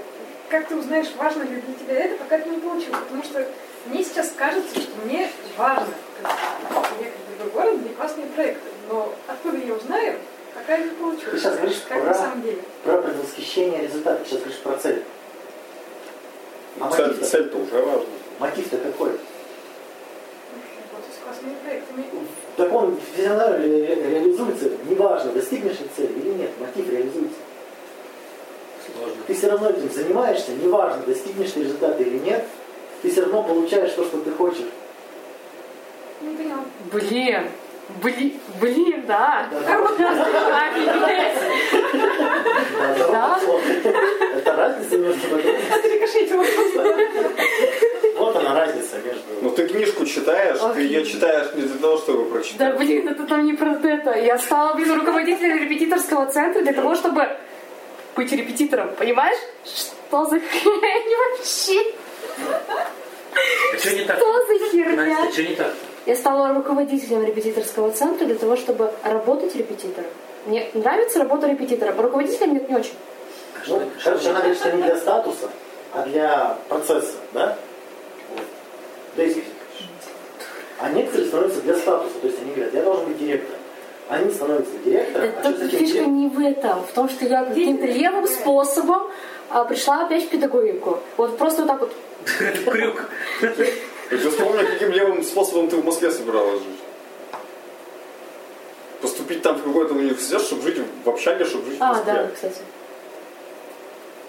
как 0.48 0.68
ты 0.68 0.76
узнаешь, 0.76 1.08
важно 1.16 1.42
ли 1.42 1.60
для 1.60 1.74
тебя 1.74 2.04
это, 2.04 2.16
пока 2.16 2.38
ты 2.38 2.48
не 2.48 2.58
получил? 2.58 2.92
Потому 2.92 3.22
что 3.22 3.46
мне 3.86 4.02
сейчас 4.04 4.32
кажется, 4.36 4.80
что 4.80 4.90
мне 5.04 5.28
важно 5.56 5.88
приехать 6.22 7.20
в 7.34 7.38
другой 7.42 7.52
город, 7.64 7.80
где 7.80 7.88
классные 7.94 8.26
проекты. 8.28 8.68
Но 8.88 9.12
откуда 9.26 9.56
я 9.58 9.74
узнаю, 9.74 10.18
пока 10.54 10.76
я 10.76 10.84
не 10.84 10.90
получу? 10.90 11.30
Ты 11.30 11.38
сейчас 11.38 11.56
говоришь 11.56 11.82
как 11.88 11.98
про- 12.00 12.06
на 12.08 12.14
самом 12.14 12.42
деле. 12.42 12.62
Про 12.84 13.02
предвосхищение 13.02 13.82
результата, 13.82 14.24
сейчас 14.24 14.38
говоришь 14.40 14.58
про 14.60 14.76
цель. 14.78 15.04
А 16.80 16.90
Цель- 16.90 17.06
мотив-то, 17.08 17.26
Цель-то 17.26 17.56
уже 17.58 17.82
важна. 17.82 18.04
мотив-то 18.38 18.76
какой? 18.78 19.10
Вот 19.10 19.18
с 21.18 21.24
классными 21.24 21.54
проектами. 21.64 22.04
Так 22.56 22.72
он 22.72 22.98
все 23.14 23.28
равно 23.28 23.56
ре- 23.56 23.86
ре- 23.86 24.10
реализуется, 24.10 24.70
неважно, 24.88 25.32
достигнешь 25.32 25.78
ли 25.80 25.86
цели 25.96 26.12
или 26.18 26.30
нет, 26.30 26.50
мотив 26.60 26.90
реализуется. 26.90 27.38
Сложно. 28.84 29.22
Ты 29.26 29.34
все 29.34 29.48
равно 29.48 29.70
этим 29.70 29.90
занимаешься, 29.90 30.52
неважно, 30.52 31.02
достигнешь 31.06 31.52
ты 31.52 31.60
результата 31.60 32.02
или 32.02 32.18
нет, 32.18 32.44
ты 33.02 33.10
все 33.10 33.22
равно 33.22 33.42
получаешь 33.42 33.92
то, 33.92 34.04
что 34.04 34.18
ты 34.18 34.30
хочешь. 34.32 34.66
Не 36.20 36.36
поняла. 36.36 36.64
Блин. 36.92 37.48
Блин, 38.02 38.38
блин, 38.60 39.04
да. 39.06 39.48
Офигеть. 39.50 41.34
Да? 43.10 43.40
Это 44.36 44.52
разница 44.56 44.96
между. 44.98 45.28
Вот 45.28 45.42
она 48.40 48.54
разница 48.54 48.96
между... 49.04 49.22
Ну 49.42 49.50
ты 49.50 49.68
книжку 49.68 50.04
читаешь, 50.06 50.58
ты 50.74 50.80
ее 50.80 51.04
читаешь 51.04 51.54
не 51.54 51.62
для 51.62 51.78
того, 51.78 51.98
чтобы 51.98 52.24
Да 52.24 52.30
прочитать. 52.34 52.78
блин, 52.78 53.08
это 53.08 53.26
там 53.26 53.44
не 53.44 53.54
про 53.54 53.72
это. 53.72 54.18
Я 54.18 54.38
стала, 54.38 54.74
блин, 54.74 54.92
руководителем 54.92 55.58
репетиторского 55.58 56.26
центра 56.26 56.62
для 56.62 56.72
того, 56.72 56.94
чтобы 56.94 57.28
быть 58.16 58.32
репетитором. 58.32 58.94
Понимаешь? 58.96 59.38
Что 59.64 60.24
за 60.24 60.40
хрень 60.40 61.16
вообще? 61.18 61.94
А 63.74 63.78
что 63.78 63.94
не 63.94 64.04
так? 64.04 64.16
Что 64.18 64.46
за 64.46 64.70
херня? 64.70 64.96
Настя, 64.96 65.32
что 65.32 65.42
не 65.42 65.54
так? 65.54 65.74
Я 66.06 66.16
стала 66.16 66.54
руководителем 66.54 67.24
репетиторского 67.24 67.90
центра 67.90 68.26
для 68.26 68.36
того, 68.36 68.56
чтобы 68.56 68.90
работать 69.04 69.54
репетитором. 69.54 70.10
Мне 70.46 70.70
нравится 70.74 71.18
работа 71.18 71.46
репетитора, 71.46 71.94
а 71.96 72.02
руководителем 72.02 72.54
нет 72.54 72.68
не 72.68 72.76
очень. 72.76 72.94
А 73.60 73.64
что 73.64 73.78
Ну, 73.80 73.90
короче, 74.02 74.30
она 74.30 74.40
говорит, 74.40 74.58
что 74.58 74.72
не 74.72 74.82
для 74.82 74.96
статуса, 74.96 75.50
а 75.92 76.02
для 76.06 76.56
процесса, 76.68 77.14
да? 77.32 77.56
Вот. 79.16 79.16
Дейзи. 79.16 79.44
А 80.78 80.88
некоторые 80.90 81.28
становятся 81.28 81.60
для 81.60 81.76
статуса, 81.76 82.14
то 82.20 82.26
есть 82.26 82.40
они 82.40 82.54
говорят, 82.54 82.74
я 82.74 82.82
должен 82.82 83.04
быть 83.06 83.18
директором. 83.18 83.60
Они 84.08 84.32
становятся 84.32 84.72
директором, 84.84 85.30
а 85.36 85.48
Это 85.50 85.64
этим 85.66 85.78
фишка 85.78 86.04
не 86.06 86.28
в 86.28 86.40
этом, 86.40 86.82
в 86.84 86.92
том, 86.92 87.08
что 87.08 87.26
я 87.26 87.44
каким-то 87.44 87.86
левым 87.86 88.26
способом 88.26 89.10
а, 89.50 89.64
пришла 89.64 90.06
опять 90.06 90.24
в 90.24 90.28
педагогику. 90.30 91.00
Вот 91.16 91.36
просто 91.36 91.62
вот 91.62 91.68
так 91.68 91.80
вот. 91.80 91.92
Крюк. 92.72 93.04
Ты 94.08 94.16
вспомни, 94.30 94.64
каким 94.64 94.90
левым 94.90 95.22
способом 95.22 95.68
ты 95.68 95.76
в 95.76 95.84
Москве 95.84 96.10
собиралась 96.10 96.60
жить. 96.60 96.80
Поступить 99.00 99.42
там 99.42 99.56
в 99.56 99.62
какой-то 99.64 99.94
университет, 99.94 100.40
чтобы 100.42 100.62
жить 100.62 100.80
в 101.04 101.08
общаге, 101.08 101.44
чтобы 101.44 101.66
жить 101.66 101.78
в 101.78 101.82
А, 101.82 101.88
Москве. 101.88 102.12
да, 102.12 102.28
кстати. 102.34 102.60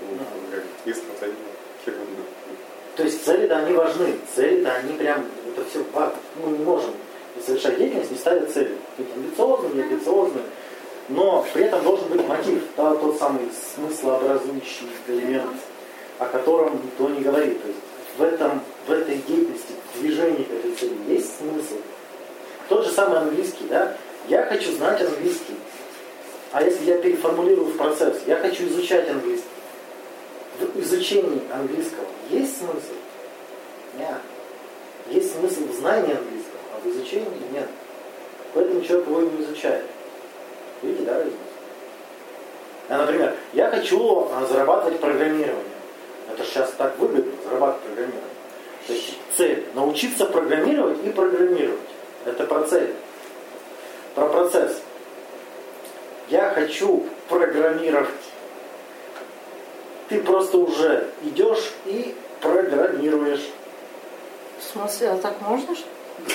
Ну, 0.02 0.18
как, 0.52 0.64
Есть 0.86 1.02
это 1.20 1.32
ерунда. 1.86 2.22
То 2.96 3.04
есть 3.04 3.24
цели-то 3.24 3.58
они 3.58 3.74
важны, 3.74 4.16
цели-то 4.36 4.74
они 4.74 4.94
прям, 4.98 5.26
это 5.48 5.66
все, 5.70 5.86
мы 6.44 6.58
не 6.58 6.64
можем 6.64 6.92
совершать 7.46 7.78
деятельность, 7.78 8.12
не 8.12 8.18
ставя 8.18 8.46
цели. 8.46 8.78
Быть 8.98 9.08
амбициозным, 9.16 9.76
не 9.76 9.84
амбициозным, 9.84 10.44
но 11.10 11.46
при 11.54 11.64
этом 11.64 11.84
должен 11.84 12.08
быть 12.10 12.28
мотив, 12.28 12.64
да, 12.78 12.94
тот 12.96 13.18
самый 13.18 13.50
смыслообразующий 13.76 14.90
элемент, 15.08 15.56
о 16.20 16.26
котором 16.26 16.82
никто 16.84 17.10
не 17.10 17.22
говорит. 17.22 17.62
То 17.62 17.68
есть 17.68 17.80
в, 18.18 18.24
этом, 18.24 18.62
в 18.88 18.92
этой 18.92 19.18
деятельности, 19.18 19.74
в 19.94 20.02
движении 20.02 20.44
к 20.44 20.52
этой 20.52 20.74
цели 20.76 20.98
есть 21.08 21.38
смысл. 21.38 21.76
Тот 22.68 22.86
же 22.86 22.92
самый 22.92 23.20
английский, 23.20 23.66
да? 23.70 23.96
Я 24.28 24.44
хочу 24.44 24.72
знать 24.74 25.02
английский. 25.02 25.56
А 26.52 26.64
если 26.64 26.86
я 26.86 26.98
переформулирую 26.98 27.68
в 27.68 27.78
процесс, 27.78 28.18
я 28.28 28.36
хочу 28.36 28.68
изучать 28.68 29.10
английский. 29.10 29.48
Изучении 30.82 31.42
английского 31.52 32.06
есть 32.30 32.58
смысл? 32.58 32.94
Нет. 33.98 34.18
Есть 35.08 35.36
смысл 35.36 35.68
в 35.68 35.74
знании 35.74 36.16
английского, 36.16 36.60
а 36.74 36.80
в 36.80 36.90
изучении 36.90 37.28
нет. 37.52 37.68
Поэтому 38.54 38.82
человек 38.82 39.08
его 39.08 39.22
не 39.22 39.44
изучает. 39.44 39.86
Видите, 40.82 41.04
да, 41.04 41.16
разницу? 41.16 41.38
А, 42.90 42.98
например, 42.98 43.36
я 43.54 43.70
хочу 43.70 44.28
а, 44.32 44.46
зарабатывать 44.46 45.00
программированием. 45.00 45.64
Это 46.32 46.44
сейчас 46.44 46.72
так 46.72 46.98
выгодно, 46.98 47.32
зарабатывать 47.44 47.84
программированием. 47.84 48.32
То 48.88 48.94
есть 48.94 49.18
цель– 49.38 49.66
научиться 49.76 50.26
программировать 50.26 50.98
и 51.06 51.10
программировать. 51.10 51.80
Это 52.26 52.46
про 52.46 52.64
цель. 52.64 52.94
Про 54.16 54.28
процесс. 54.28 54.82
Я 56.30 56.50
хочу 56.50 57.06
программировать. 57.30 58.10
Ты 60.12 60.20
просто 60.20 60.58
уже 60.58 61.08
идешь 61.24 61.72
и 61.86 62.14
программируешь. 62.42 63.48
В 64.60 64.64
смысле, 64.74 65.12
а 65.12 65.18
так 65.18 65.40
можно? 65.40 65.74
В 66.28 66.32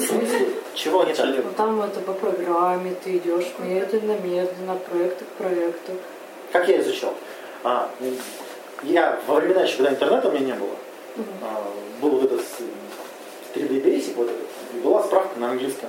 смысле? 0.00 0.46
Чего 0.74 1.02
не 1.02 1.12
так? 1.12 1.26
Ну 1.26 1.42
там 1.56 1.82
это 1.82 1.98
по 2.00 2.12
программе, 2.12 2.94
ты 3.02 3.16
идешь 3.16 3.48
медленно, 3.58 4.12
медленно, 4.22 4.74
от 4.74 4.84
проекта 4.86 5.24
к 5.24 5.28
проекту. 5.38 5.92
Как 6.52 6.68
я 6.68 6.80
изучал? 6.80 7.14
А, 7.64 7.90
я 8.84 9.18
во 9.26 9.34
времена 9.34 9.62
еще, 9.62 9.78
когда 9.78 9.90
интернета 9.90 10.28
у 10.28 10.32
меня 10.32 10.46
не 10.46 10.52
было, 10.52 10.76
а, 11.42 11.64
был 12.00 12.10
вот 12.10 12.24
этот 12.26 12.40
с- 12.42 12.62
3D 13.56 13.82
Basic, 13.82 14.14
вот 14.14 14.28
этот, 14.28 14.46
и 14.74 14.78
была 14.78 15.02
справка 15.02 15.36
на 15.40 15.50
английском. 15.50 15.88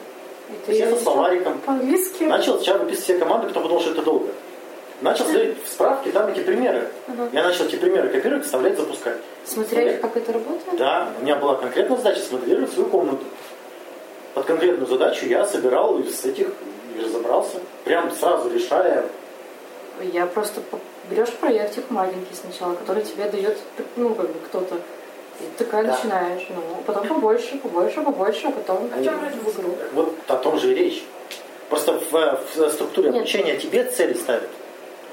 И 0.49 0.53
То 0.65 0.71
есть 0.71 0.83
я 0.83 0.89
со 0.89 0.95
словариком 1.03 1.59
По-английски? 1.59 2.23
начал 2.23 2.55
сначала 2.55 2.79
выписывать 2.79 3.03
все 3.05 3.17
команды, 3.19 3.45
потом 3.47 3.61
подумал, 3.63 3.81
что 3.83 3.91
это 3.91 4.01
долго. 4.01 4.29
Начал 5.01 5.25
смотреть 5.25 5.57
в 5.63 5.67
справке, 5.71 6.11
там 6.11 6.27
эти 6.29 6.41
примеры. 6.41 6.87
Ага. 7.07 7.29
Я 7.33 7.43
начал 7.43 7.65
эти 7.65 7.75
примеры 7.75 8.09
копировать, 8.09 8.45
вставлять, 8.45 8.77
запускать. 8.77 9.17
Смотрели, 9.45 9.97
как 9.97 10.15
это 10.15 10.33
работает? 10.33 10.77
Да, 10.77 11.09
у 11.19 11.23
меня 11.23 11.35
была 11.37 11.55
конкретная 11.55 11.97
задача 11.97 12.19
смоделировать 12.21 12.71
свою 12.71 12.87
комнату. 12.89 13.23
Под 14.35 14.45
конкретную 14.45 14.87
задачу 14.87 15.25
я 15.25 15.45
собирал 15.45 15.97
из 15.99 16.23
этих 16.23 16.49
и 16.97 17.01
разобрался. 17.03 17.57
Прям 17.83 18.11
сразу 18.11 18.49
решая. 18.49 19.05
Я 20.13 20.25
просто 20.27 20.61
берешь 21.09 21.31
проектик 21.33 21.89
маленький 21.89 22.35
сначала, 22.35 22.75
который 22.75 23.03
тебе 23.03 23.25
дает, 23.29 23.57
ну, 23.95 24.13
как 24.13 24.27
бы 24.27 24.39
кто-то. 24.47 24.75
И 24.75 25.43
ты 25.57 25.65
такая 25.65 25.83
Да. 25.83 25.91
начинаешь, 25.93 26.47
ну, 26.49 26.61
потом 26.85 27.07
побольше, 27.07 27.57
побольше, 27.57 28.01
побольше, 28.01 28.47
а 28.47 28.51
потом 28.51 28.89
О 28.95 29.03
чем 29.03 29.19
речь? 29.25 29.33
в 29.33 29.59
игру. 29.59 29.75
Вот 29.93 30.13
о 30.27 30.35
том 30.37 30.59
же 30.59 30.71
и 30.71 30.75
речь. 30.75 31.03
Просто 31.69 31.93
в, 31.93 32.11
в 32.55 32.69
структуре 32.71 33.09
Нет. 33.09 33.17
обучения 33.21 33.57
тебе 33.57 33.83
цели 33.85 34.13
ставят. 34.13 34.47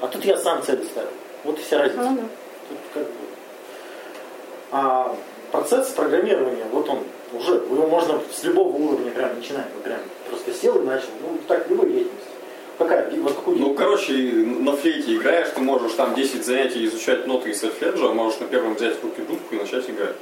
А 0.01 0.07
тут 0.07 0.23
я 0.25 0.37
сам 0.37 0.61
цели 0.63 0.83
ставил. 0.83 1.09
Вот 1.43 1.59
и 1.59 1.61
вся 1.61 1.79
разница. 1.79 2.01
Ну, 2.01 2.15
да. 2.17 2.23
Тут 2.69 2.77
как 2.93 3.03
бы... 3.03 3.11
А 4.71 5.15
процесс 5.51 5.87
программирования, 5.89 6.65
вот 6.71 6.87
он 6.89 6.99
уже, 7.33 7.53
его 7.55 7.87
можно 7.87 8.19
с 8.31 8.43
любого 8.43 8.69
уровня 8.75 9.11
прям 9.11 9.35
начинать. 9.35 9.65
Вот 9.73 9.83
прям 9.83 9.99
просто 10.29 10.53
сел 10.53 10.79
и 10.81 10.85
начал. 10.85 11.07
Ну, 11.21 11.37
так, 11.47 11.67
любой 11.69 11.87
деятельности. 11.89 12.27
Какая? 12.77 13.09
Вот 13.11 13.33
какую 13.33 13.57
Ну, 13.57 13.73
короче, 13.73 14.13
на 14.13 14.71
флейте 14.73 15.15
играешь, 15.15 15.49
ты 15.53 15.59
можешь 15.59 15.91
там 15.93 16.15
10 16.15 16.45
занятий 16.45 16.85
изучать 16.85 17.27
ноты 17.27 17.49
из 17.49 17.59
сольфеджио, 17.59 18.09
а 18.11 18.13
можешь 18.13 18.39
на 18.39 18.47
первом 18.47 18.75
взять 18.75 18.97
в 18.97 19.03
руки 19.03 19.21
дудку 19.21 19.55
и 19.55 19.57
начать 19.57 19.89
играть. 19.89 20.15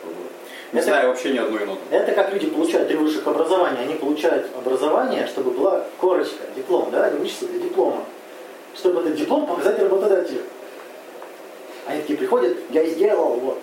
Не 0.74 0.80
Это- 0.80 0.88
знаю 0.90 1.10
вообще 1.10 1.34
ни 1.34 1.38
одной 1.38 1.66
ноты. 1.66 1.82
Это 1.92 2.14
как 2.14 2.34
люди 2.34 2.48
получают 2.50 2.88
три 2.88 2.98
высших 2.98 3.28
образования. 3.28 3.80
Они 3.82 3.94
получают 3.94 4.48
образование, 4.58 5.28
чтобы 5.28 5.52
была 5.52 5.86
корочка, 6.00 6.44
диплом, 6.56 6.90
да, 6.92 7.06
они 7.06 7.20
учатся 7.22 7.46
для 7.46 7.60
диплома. 7.60 8.04
Чтобы 8.76 9.02
этот 9.02 9.16
диплом 9.16 9.48
показать 9.48 9.80
работодателю. 9.80 10.42
Они 11.88 12.02
такие 12.02 12.18
приходят, 12.20 12.58
я 12.70 12.86
сделал, 12.86 13.40
вот, 13.40 13.60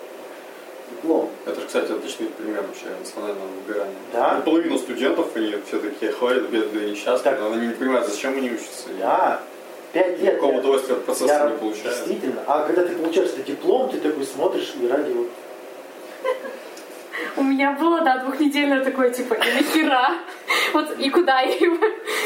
диплом. 0.91 1.29
Это 1.45 1.61
же, 1.61 1.67
кстати, 1.67 1.91
отличный 1.91 2.27
пример 2.27 2.63
вообще 2.63 2.85
национального 2.99 3.47
выгорания. 3.65 3.93
Да. 4.11 4.33
Ну, 4.37 4.41
половину 4.43 4.77
студентов, 4.79 5.27
они 5.35 5.55
все 5.67 5.79
такие 5.79 6.11
ходят, 6.11 6.49
бедные, 6.49 6.91
несчастные, 6.91 7.35
Так. 7.35 7.39
но 7.39 7.51
они 7.53 7.67
не 7.67 7.73
понимают, 7.73 8.07
зачем 8.07 8.35
они 8.35 8.49
учатся. 8.51 8.89
Да, 8.99 9.41
пять 9.93 10.19
лет. 10.19 10.33
Никакого 10.33 10.53
я- 10.53 10.59
удовольствия 10.59 10.95
от 10.95 11.05
процесса 11.05 11.33
я- 11.33 11.49
не 11.51 11.57
получают. 11.57 11.95
Действительно. 11.97 12.41
А 12.47 12.65
когда 12.65 12.83
ты 12.83 12.95
получаешь 12.95 13.29
этот 13.29 13.45
диплом, 13.45 13.89
ты 13.89 13.99
такой 13.99 14.25
смотришь 14.25 14.73
и 14.81 14.87
ради 14.87 15.11
вот 15.11 15.27
У 17.37 17.43
меня 17.43 17.71
было, 17.73 18.01
да, 18.01 18.17
двухнедельное 18.19 18.83
такое, 18.83 19.09
типа, 19.09 19.33
и 19.35 19.53
нахера? 19.53 20.15
Вот, 20.73 20.97
и 20.99 21.09
куда 21.09 21.41
я 21.41 21.55
его? 21.55 21.77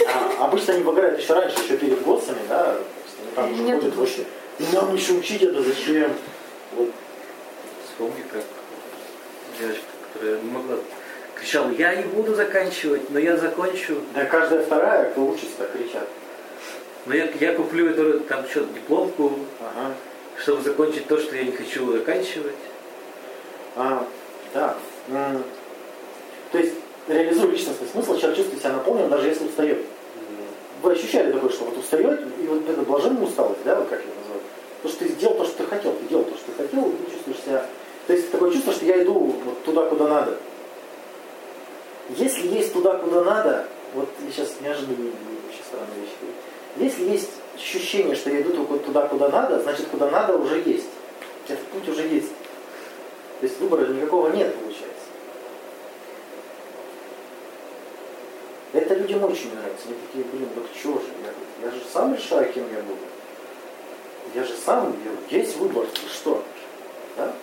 А, 0.08 0.46
обычно 0.46 0.74
они 0.74 0.84
выгорают 0.84 1.20
еще 1.20 1.34
раньше, 1.34 1.60
еще 1.64 1.78
перед 1.78 2.02
ГОСами, 2.02 2.40
да, 2.48 2.78
там 3.36 3.54
уже 3.54 3.76
ходят 3.76 3.96
вообще. 3.96 4.26
«И 4.60 4.64
нам 4.74 4.94
еще 4.94 5.14
учить 5.14 5.42
это 5.42 5.62
зачем? 5.62 6.12
Вот. 6.76 6.92
Вспомни, 7.86 8.24
как 8.32 8.44
девочка, 9.58 9.84
которая 10.14 10.42
не 10.42 10.52
могла, 10.52 10.76
кричала, 11.36 11.70
я 11.72 11.96
не 11.96 12.04
буду 12.04 12.36
заканчивать, 12.36 13.10
но 13.10 13.20
я 13.20 13.38
закончу. 13.38 14.02
Да 14.14 14.26
каждая 14.26 14.64
вторая, 14.64 15.12
кто 15.12 15.26
учится, 15.26 15.58
так 15.60 15.72
кричат. 15.72 16.08
Но 17.06 17.14
я, 17.16 17.30
я 17.40 17.54
куплю 17.54 17.90
эту 17.90 18.20
там 18.22 18.46
что 18.50 18.66
дипломку, 18.66 19.40
Ага. 19.62 19.94
чтобы 20.38 20.62
закончить 20.62 21.08
то, 21.08 21.18
что 21.18 21.36
я 21.36 21.44
не 21.44 21.52
хочу 21.52 21.92
заканчивать. 21.94 22.56
А, 23.76 24.06
да. 24.54 24.76
То 26.52 26.58
есть, 26.58 26.74
реализуя 27.08 27.52
личностный 27.52 27.88
смысл, 27.88 28.18
человек 28.18 28.38
чувствует 28.38 28.62
себя 28.62 28.74
наполненным, 28.74 29.10
даже 29.10 29.28
если 29.28 29.46
устает. 29.46 29.86
Вы 30.82 30.92
ощущали 30.94 31.32
такое, 31.32 31.50
что 31.50 31.66
вот 31.66 31.78
устает, 31.78 32.22
и 32.42 32.48
вот 32.48 32.70
это 32.70 32.82
блаженная 32.82 33.24
усталость, 33.24 33.64
да, 33.66 33.76
вот 33.76 33.90
как 33.90 34.00
ее 34.00 34.14
называют? 34.22 34.44
То, 34.82 34.90
что 34.90 35.00
ты 35.00 35.10
сделал 35.10 35.36
то, 35.36 35.46
что 35.46 35.58
ты 35.58 35.64
хотел, 35.66 35.94
ты 35.94 36.06
делал 36.08 36.24
то, 36.24 36.38
что 36.38 36.52
ты 36.52 36.64
хотел, 36.64 36.90
и 36.90 36.96
ты 36.96 37.12
чувствуешь 37.12 37.40
себя... 37.40 37.66
То 38.08 38.14
есть 38.14 38.32
такое 38.32 38.52
чувство, 38.52 38.74
что 38.74 38.86
я 38.86 39.04
иду 39.04 39.14
вот 39.14 39.64
туда, 39.64 39.86
куда 39.86 40.08
надо. 40.08 40.38
Если 42.16 42.48
есть 42.48 42.74
туда, 42.74 42.98
куда 42.98 43.24
надо, 43.24 43.68
вот 43.94 44.10
я 44.26 44.32
сейчас 44.32 44.56
неожиданно 44.62 45.10
очень 45.50 45.64
странная 45.64 46.00
вещь. 46.02 46.16
говорю. 46.20 46.36
Если 46.78 47.04
есть 47.04 47.30
ощущение, 47.56 48.16
что 48.16 48.30
я 48.30 48.42
иду 48.42 48.52
только 48.52 48.86
туда, 48.86 49.08
куда 49.08 49.30
надо, 49.30 49.60
значит, 49.62 49.88
куда 49.92 50.10
надо 50.10 50.38
уже 50.38 50.62
есть. 50.66 50.88
Этот 51.48 51.66
путь 51.66 51.90
уже 51.90 52.08
есть. 52.08 52.32
То 53.40 53.46
есть 53.46 53.60
выбора 53.60 53.88
никакого 53.88 54.30
нет, 54.32 54.54
получается. 54.56 54.86
Это 58.74 58.94
людям 58.96 59.24
очень 59.24 59.54
нравится. 59.56 59.88
Они 59.88 59.96
такие, 60.08 60.26
блин, 60.26 60.50
вот 60.56 60.68
что 60.78 60.94
же, 60.94 61.08
я, 61.24 61.66
я 61.68 61.72
же 61.72 61.82
сам 61.92 62.14
решаю, 62.14 62.52
кем 62.54 62.64
я 62.74 62.82
буду. 62.82 63.00
Я 64.36 64.44
же 64.44 64.54
сам, 64.64 64.94
я- 65.32 65.38
есть 65.40 65.56
выбор, 65.58 65.86
что? 66.14 66.44
Да? 67.18 67.34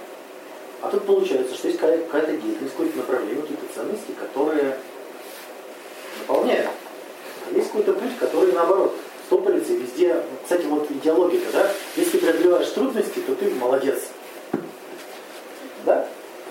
А 0.83 0.91
тут 0.91 1.05
получается, 1.05 1.55
что 1.55 1.69
есть 1.69 1.81
какая- 1.81 2.05
какая-то 2.05 2.33
деятельность, 2.33 2.75
какое-то 2.75 2.99
направление, 2.99 3.43
какие-то 3.43 3.67
ценности, 3.75 4.13
которые 4.13 4.77
наполняют. 6.21 6.69
А 7.51 7.57
есть 7.57 7.69
какой-то 7.69 7.95
путь, 7.95 8.19
который 8.21 8.53
наоборот 8.53 8.95
стопорится 9.27 9.73
везде. 9.73 10.23
Кстати, 10.45 10.65
вот 10.67 10.89
идеология, 10.91 11.41
да? 11.53 11.73
Если 11.97 12.19
преодолеваешь 12.19 12.69
трудности, 12.69 13.19
то 13.21 13.35
ты 13.35 13.51
молодец. 13.55 14.11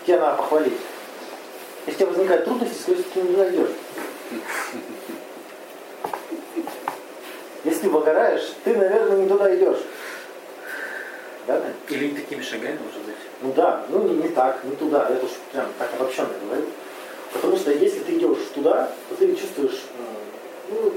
Тебя 0.05 0.19
надо 0.19 0.37
похвалить. 0.37 0.73
Если 1.87 2.03
у 2.03 2.07
тебя 2.07 2.17
возникают 2.17 2.45
трудности, 2.45 2.81
скорее 2.81 2.97
всего, 2.97 3.11
ты 3.13 3.21
не 3.21 3.37
найдешь. 3.37 3.69
Если 7.63 7.87
выгораешь, 7.87 8.53
ты, 8.63 8.75
наверное, 8.77 9.17
не 9.17 9.27
туда 9.27 9.55
идешь. 9.55 9.79
Да, 11.47 11.53
Надя? 11.55 11.73
Или 11.89 12.09
не 12.09 12.17
такими 12.17 12.41
шагами, 12.41 12.77
может 12.83 13.01
быть. 13.01 13.15
Ну 13.41 13.53
да, 13.53 13.85
ну 13.89 14.03
не, 14.03 14.15
не 14.15 14.29
так, 14.29 14.63
не 14.63 14.75
туда, 14.75 15.07
это 15.09 15.25
уж 15.25 15.31
прям 15.51 15.67
так 15.79 15.89
обобщенно 15.99 16.29
говорю. 16.45 16.65
Потому 17.33 17.57
что 17.57 17.71
если 17.71 17.99
ты 17.99 18.17
идешь 18.17 18.37
туда, 18.53 18.91
то 19.09 19.15
ты 19.15 19.35
чувствуешь, 19.35 19.83
э, 19.99 20.69
ну, 20.69 20.93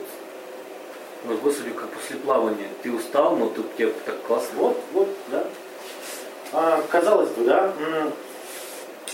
Вот, 1.24 1.40
господи, 1.40 1.70
как 1.70 1.88
после 1.90 2.16
плавания. 2.16 2.68
Ты 2.82 2.92
устал, 2.92 3.36
но 3.36 3.48
тут 3.48 3.74
тебе 3.76 3.92
так 4.04 4.22
классно. 4.22 4.58
вот, 4.58 4.80
вот, 4.92 5.08
да. 5.28 5.44
А, 6.52 6.82
казалось 6.90 7.30
бы, 7.30 7.44
да, 7.44 7.72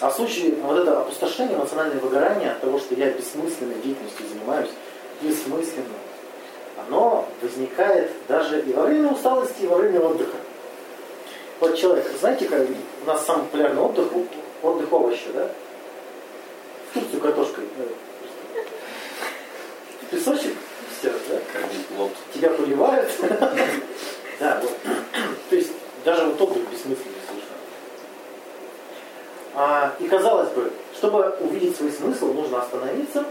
а 0.01 0.11
в 0.11 0.15
случае 0.15 0.55
вот 0.57 0.79
это 0.79 1.01
опустошение, 1.01 1.57
эмоциональное 1.57 1.99
выгорание 2.01 2.53
от 2.53 2.61
того, 2.61 2.79
что 2.79 2.95
я 2.95 3.11
бессмысленной 3.11 3.77
деятельностью 3.77 4.27
занимаюсь, 4.29 4.71
бессмысленно, 5.21 5.99
оно 6.87 7.29
возникает 7.41 8.11
даже 8.29 8.61
и 8.63 8.73
во 8.73 8.83
время 8.85 9.11
усталости, 9.11 9.63
и 9.63 9.67
во 9.67 9.77
время 9.77 10.01
отдыха. 10.01 10.37
Вот 11.61 11.77
человек, 11.77 12.11
знаете, 12.21 12.47
как 12.49 12.61
у 12.61 13.07
нас 13.07 13.25
самый 13.25 13.45
популярный 13.45 13.81
отдых, 13.81 14.09
отдых 14.63 14.93
овощи, 14.93 15.27
да? 15.33 15.49
В 16.91 16.95
Турцию 16.95 17.21
картошкой. 17.21 17.65
э, 17.79 17.87
Песочек, 20.11 20.55
все, 20.99 21.13
да? 21.29 21.39
Тебя 22.33 22.51
поливают. 22.51 23.11
Да, 24.41 24.61
вот. 24.61 24.73
То 25.49 25.55
есть 25.55 25.71
даже 26.05 26.25
вот 26.25 26.41
отдых 26.41 26.69
бессмысленный 26.69 27.15
И 30.01 30.09
казалось 30.09 30.51
бы, 30.51 30.73
чтобы 30.97 31.37
увидеть 31.41 31.77
свой 31.77 31.93
смысл, 31.93 32.33
нужно 32.33 32.61
остановиться 32.61 33.25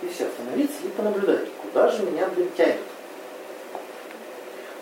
и 0.00 0.08
все, 0.08 0.26
остановиться 0.26 0.76
и 0.82 0.88
понаблюдать, 0.88 1.46
куда 1.62 1.88
же 1.88 2.04
меня, 2.04 2.26
блин, 2.28 2.50
тянет. 2.56 2.80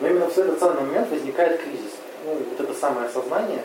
Но 0.00 0.08
именно 0.08 0.28
в 0.28 0.38
этот 0.38 0.58
самый 0.60 0.82
момент 0.82 1.10
возникает 1.10 1.60
кризис. 1.60 1.92
Ну, 2.24 2.34
вот 2.34 2.60
это 2.60 2.78
самое 2.78 3.08
осознание, 3.08 3.62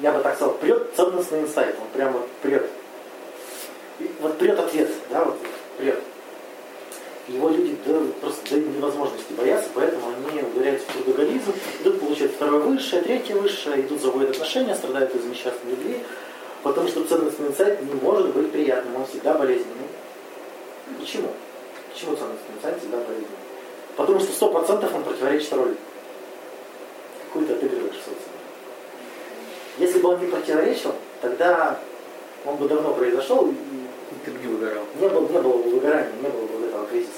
я 0.00 0.10
бы 0.12 0.20
так 0.20 0.34
сказал, 0.34 0.54
прет 0.54 0.94
ценностный 0.96 1.42
инсайт, 1.42 1.76
он 1.80 1.86
прямо 1.92 2.18
вот 2.18 2.28
прет. 2.42 2.68
И 4.00 4.10
вот 4.20 4.36
прет 4.38 4.58
ответ, 4.58 4.90
да, 5.10 5.24
вот 5.24 5.36
прет. 5.78 6.00
Его 7.28 7.48
люди 7.48 7.76
до, 7.86 8.00
просто 8.20 8.50
до 8.50 8.60
невозможности 8.60 9.32
боятся, 9.32 9.68
поэтому 9.74 10.03
трудоголизм, 10.92 11.52
идут 11.80 12.00
получать 12.00 12.32
второе 12.32 12.60
высшее, 12.60 13.02
третье 13.02 13.34
высшее, 13.36 13.80
идут 13.82 14.00
заводят 14.00 14.30
отношения, 14.30 14.74
страдают 14.74 15.14
из 15.14 15.24
несчастной 15.24 15.70
любви, 15.72 16.00
потому 16.62 16.88
что 16.88 17.04
ценностный 17.04 17.48
инсайт 17.48 17.82
не 17.82 17.94
может 17.94 18.34
быть 18.34 18.50
приятным, 18.52 18.96
он 18.96 19.06
всегда 19.06 19.34
болезненный. 19.34 19.88
Почему? 20.98 21.28
Почему 21.92 22.16
ценностный 22.16 22.54
инсайт 22.56 22.78
всегда 22.80 22.98
болезненный? 22.98 23.28
Потому 23.96 24.20
что 24.20 24.32
сто 24.32 24.48
процентов 24.50 24.94
он 24.94 25.04
противоречит 25.04 25.52
роли. 25.52 25.76
Какую 27.26 27.46
ты 27.46 27.52
отыгрываешь 27.54 27.94
в 27.94 27.98
социуме. 27.98 28.18
Если 29.78 29.98
бы 30.00 30.08
он 30.10 30.20
не 30.20 30.26
противоречил, 30.26 30.94
тогда 31.20 31.78
он 32.44 32.56
бы 32.56 32.68
давно 32.68 32.94
произошел, 32.94 33.48
и 33.48 33.54
Ты 34.24 34.30
бы 34.30 34.38
не 34.38 34.46
выгорал. 34.46 34.84
не 35.00 35.08
было, 35.08 35.28
не 35.28 35.38
было 35.40 35.56
бы 35.58 35.70
выгорания, 35.70 36.12
не 36.22 36.28
было 36.28 36.46
бы 36.46 36.66
этого 36.66 36.86
кризиса. 36.86 37.10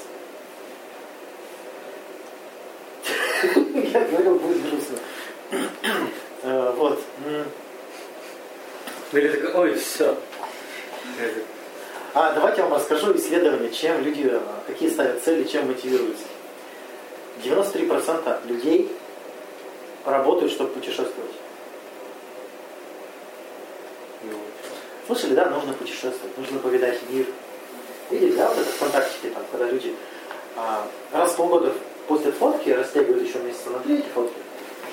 Я 3.93 4.01
говорил, 4.05 4.35
будет 4.39 4.69
грустно. 4.69 4.97
Э, 6.43 6.73
Вот. 6.75 6.99
М. 7.25 7.33
Ну, 7.35 7.43
Или 9.13 9.27
такой, 9.29 9.53
ой, 9.53 9.75
все. 9.75 10.17
А 12.13 12.33
давайте 12.33 12.61
я 12.61 12.67
вам 12.67 12.77
расскажу 12.77 13.15
исследование, 13.15 13.71
чем 13.71 14.01
люди, 14.01 14.27
э, 14.29 14.39
какие 14.65 14.89
ставят 14.89 15.23
цели, 15.23 15.43
чем 15.43 15.67
мотивируются. 15.67 16.25
93% 17.43 18.47
людей 18.47 18.91
работают, 20.05 20.51
чтобы 20.51 20.71
путешествовать. 20.71 21.31
Слышали, 25.05 25.35
да, 25.35 25.49
нужно 25.49 25.73
путешествовать, 25.73 26.37
нужно 26.37 26.59
повидать 26.59 26.99
мир. 27.09 27.27
Видели, 28.09 28.35
да, 28.35 28.49
вот 28.49 28.57
это 28.57 28.69
ВКонтактике, 28.71 29.29
там, 29.29 29.43
когда 29.51 29.69
люди 29.69 29.95
а, 30.57 30.85
раз 31.13 31.31
в 31.31 31.35
полгода 31.37 31.73
постят 32.07 32.35
фотки, 32.35 32.69
растягивают 32.69 33.25
еще 33.25 33.39
месяца 33.39 33.69
на 33.69 33.79
три 33.79 33.99
эти 33.99 34.07
фотки. 34.13 34.35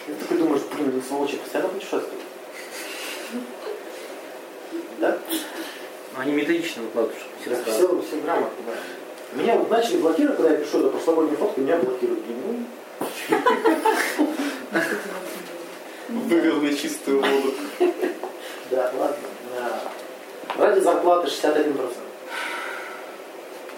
И 0.07 0.13
ты 0.13 0.21
такой 0.21 0.39
думаешь, 0.39 0.63
блин, 0.73 0.91
они 0.91 1.03
сволочи 1.03 1.37
постоянно 1.37 1.71
путешествуют. 1.71 2.21
Да? 5.01 5.19
Ну, 5.31 6.21
они 6.21 6.33
методично 6.33 6.83
выкладывают, 6.83 7.23
Да, 7.47 7.57
сразу. 7.57 7.71
все, 7.71 8.03
все 8.03 8.17
грамотно, 8.23 8.65
да. 8.67 9.37
Меня 9.41 9.57
вот 9.59 9.71
начали 9.71 9.97
блокировать, 9.97 10.37
когда 10.37 10.53
я 10.53 10.59
пишу 10.59 10.79
эту 10.79 10.91
прошлогоднюю 10.91 11.37
фотку, 11.37 11.61
меня 11.61 11.77
блокируют. 11.77 12.21
Ну, 12.29 12.65
Вывел 16.09 16.61
на 16.61 16.75
чистую 16.75 17.21
воду. 17.21 17.55
да, 18.71 18.93
ладно. 18.99 19.17
Да. 19.57 19.81
Ради 20.57 20.81
зарплаты 20.81 21.29
61%. 21.29 21.93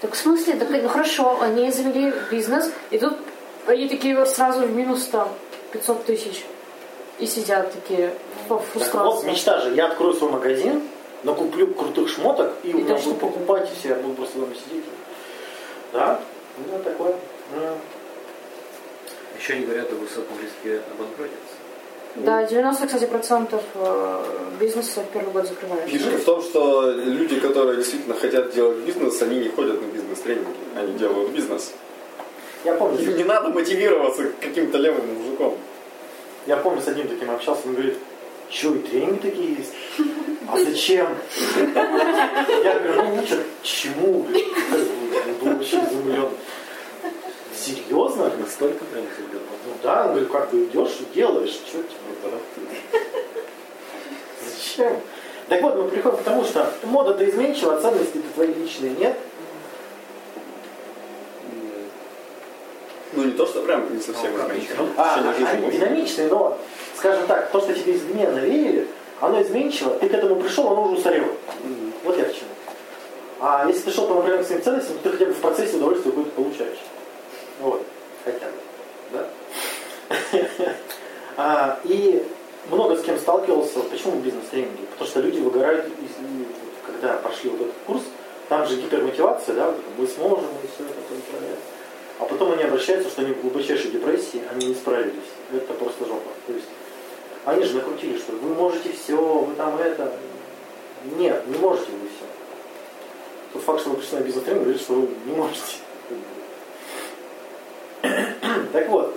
Так 0.00 0.14
в 0.14 0.16
смысле, 0.16 0.54
так, 0.54 0.70
ну 0.70 0.88
хорошо, 0.88 1.38
они 1.42 1.70
завели 1.70 2.12
бизнес, 2.30 2.72
и 2.90 2.98
тут 2.98 3.18
они 3.66 3.88
такие 3.88 4.16
вот 4.16 4.28
сразу 4.28 4.60
в 4.60 4.70
минус 4.74 5.06
там 5.06 5.28
500 5.72 6.04
тысяч. 6.06 6.44
И 7.18 7.26
сидят 7.26 7.70
такие 7.72 8.08
в 8.08 8.48
Так 8.48 8.48
вот, 8.48 8.64
фрустрации. 8.64 9.28
мечта 9.28 9.60
же, 9.60 9.74
я 9.74 9.88
открою 9.88 10.14
свой 10.14 10.30
магазин, 10.30 10.82
накуплю 11.22 11.66
крутых 11.74 12.08
шмоток, 12.08 12.54
и, 12.62 12.72
у 12.72 12.78
меня 12.78 12.94
точно 12.94 13.12
будут 13.12 13.20
покупать, 13.20 13.70
и 13.70 13.78
все, 13.78 13.90
я 13.90 13.94
буду 13.96 14.14
просто 14.14 14.38
дома 14.38 14.54
сидеть. 14.54 14.84
Да? 15.92 16.18
Ну, 16.56 16.78
такое. 16.82 17.14
Ну, 17.54 17.60
Еще 19.38 19.52
они 19.54 19.66
говорят 19.66 19.92
о 19.92 19.96
высоком 19.96 20.36
риске 20.40 20.80
обанкротиться. 20.94 21.56
Да, 22.16 22.44
90, 22.44 22.86
кстати, 22.86 23.04
процентов 23.06 23.62
э, 23.74 24.24
бизнеса 24.58 25.00
в 25.00 25.12
первый 25.12 25.32
год 25.32 25.46
закрывают. 25.46 25.88
Фишка 25.88 26.16
в 26.18 26.24
том, 26.24 26.42
что 26.42 26.90
люди, 26.90 27.38
которые 27.38 27.76
действительно 27.76 28.14
хотят 28.14 28.52
делать 28.52 28.78
бизнес, 28.78 29.22
они 29.22 29.38
не 29.38 29.48
ходят 29.48 29.80
на 29.80 29.86
бизнес-тренинги, 29.86 30.48
они 30.76 30.94
делают 30.98 31.30
бизнес. 31.30 31.72
Я 32.64 32.74
помню, 32.74 33.00
Им 33.00 33.16
не 33.16 33.24
надо 33.24 33.48
мотивироваться 33.50 34.24
каким-то 34.40 34.78
левым 34.78 35.06
мужиком. 35.14 35.56
я 36.46 36.56
помню, 36.56 36.82
с 36.82 36.88
одним 36.88 37.08
таким 37.08 37.30
общался, 37.30 37.62
он 37.66 37.74
говорит, 37.74 37.96
что, 38.50 38.74
и 38.74 38.78
тренинги 38.80 39.18
такие 39.18 39.54
есть? 39.54 39.72
А 40.48 40.58
зачем? 40.58 41.06
Я 41.64 42.80
говорю, 42.80 43.02
ну 43.04 43.22
ничего, 43.22 43.40
чему? 43.62 44.26
Он 44.26 45.34
был 45.40 45.52
вообще 45.54 45.76
изумлен. 45.76 46.28
Серьезно? 47.54 48.30
Настолько 48.38 48.84
прям 48.84 49.04
заебал. 49.16 49.40
Ну 49.66 49.72
да, 49.82 50.02
он 50.02 50.10
говорит, 50.10 50.30
как 50.30 50.50
бы 50.50 50.64
идешь 50.64 50.98
и 51.00 51.14
делаешь, 51.14 51.50
что 51.50 51.82
тебе? 51.82 52.70
Зачем? 54.44 55.00
Так 55.48 55.62
вот, 55.62 55.76
мы 55.76 55.88
приходим 55.88 56.18
к 56.18 56.22
тому, 56.22 56.44
что 56.44 56.72
мода-то 56.84 57.28
изменчива, 57.28 57.76
а 57.76 57.80
ценности-то 57.80 58.28
твои 58.34 58.54
личные 58.54 58.92
нет. 58.92 59.16
Ну 63.12 63.24
не 63.24 63.32
то, 63.32 63.44
что 63.44 63.62
прям 63.62 63.92
не 63.92 64.00
совсем 64.00 64.36
изменчиво. 64.36 64.86
А, 64.96 65.16
они 65.16 65.60
может. 65.60 65.80
динамичные, 65.80 66.28
но, 66.28 66.56
скажем 66.96 67.26
так, 67.26 67.50
то, 67.50 67.60
что 67.60 67.74
тебе 67.74 67.96
извне 67.96 68.28
навеяли, 68.28 68.86
оно 69.20 69.42
изменчиво, 69.42 69.90
ты 69.98 70.08
к 70.08 70.14
этому 70.14 70.36
пришел, 70.36 70.68
оно 70.68 70.84
уже 70.84 70.98
устарело. 70.98 71.32
Вот 72.04 72.16
я 72.16 72.24
к 72.24 72.32
чему. 72.32 72.49
А 73.40 73.66
если 73.66 73.82
ты 73.82 73.90
шел 73.92 74.06
по 74.06 74.14
направлению 74.14 74.44
к 74.44 74.46
своим 74.46 74.62
ценностям, 74.62 74.98
то 74.98 75.02
ты 75.04 75.10
хотя 75.10 75.26
бы 75.26 75.32
в 75.32 75.40
процессе 75.40 75.76
удовольствие 75.76 76.12
какое-то 76.12 76.30
получаешь. 76.32 76.78
Вот, 77.60 77.86
хотя 78.24 78.46
бы. 78.46 78.52
Да? 79.12 79.28
А, 81.36 81.80
И 81.84 82.22
много 82.68 82.96
с 82.96 83.02
кем 83.02 83.18
сталкивался, 83.18 83.80
почему 83.80 84.20
бизнес-тренинги? 84.20 84.84
Потому 84.90 85.08
что 85.08 85.20
люди 85.20 85.38
выгорают, 85.40 85.86
когда 86.84 87.16
прошли 87.16 87.50
вот 87.50 87.62
этот 87.62 87.74
курс, 87.86 88.02
там 88.50 88.66
же 88.66 88.76
гипермотивация, 88.76 89.54
да, 89.54 89.72
мы 89.96 90.06
сможем, 90.06 90.44
и 90.62 90.66
все 90.66 90.84
это 90.84 90.94
такое. 90.94 91.56
А 92.18 92.24
потом 92.26 92.52
они 92.52 92.64
обращаются, 92.64 93.08
что 93.08 93.22
они 93.22 93.32
в 93.32 93.40
глубочайшей 93.40 93.90
депрессии, 93.92 94.42
они 94.52 94.66
не 94.66 94.74
справились. 94.74 95.14
Это 95.50 95.72
просто 95.72 96.04
жопа. 96.04 96.30
То 96.46 96.52
есть 96.52 96.66
они 97.46 97.64
же 97.64 97.76
накрутили, 97.76 98.18
что 98.18 98.32
вы 98.32 98.54
можете 98.54 98.92
все, 98.92 99.16
вы 99.16 99.54
там 99.54 99.78
это. 99.78 100.12
Нет, 101.16 101.46
не 101.46 101.56
можете 101.56 101.92
вы 101.92 102.08
все. 102.08 102.19
Тот 103.52 103.62
факт, 103.62 103.80
что 103.80 103.90
вы 103.90 103.96
пришли 103.96 104.18
на 104.18 104.22
бизнес-тренинг, 104.22 104.62
говорит, 104.64 104.80
что 104.82 104.92
вы 104.94 105.08
не 105.26 105.32
можете. 105.32 105.76
Так 108.72 108.88
вот, 108.88 109.16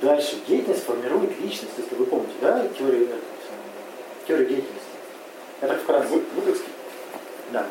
дальше. 0.00 0.36
Деятельность 0.46 0.84
формирует 0.84 1.38
личность, 1.40 1.72
если 1.76 1.94
вы 1.96 2.06
помните, 2.06 2.32
да, 2.40 2.66
теорию, 2.78 3.08
э, 3.10 3.18
теорию 4.26 4.46
деятельности. 4.48 4.84
Так 5.60 5.82
вкратце. 5.82 6.08
Вы- 6.08 6.24
Выгодский. 6.36 6.68
Да, 7.52 7.66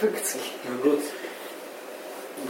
Выгодский. 0.00 0.40
Год. 0.84 1.00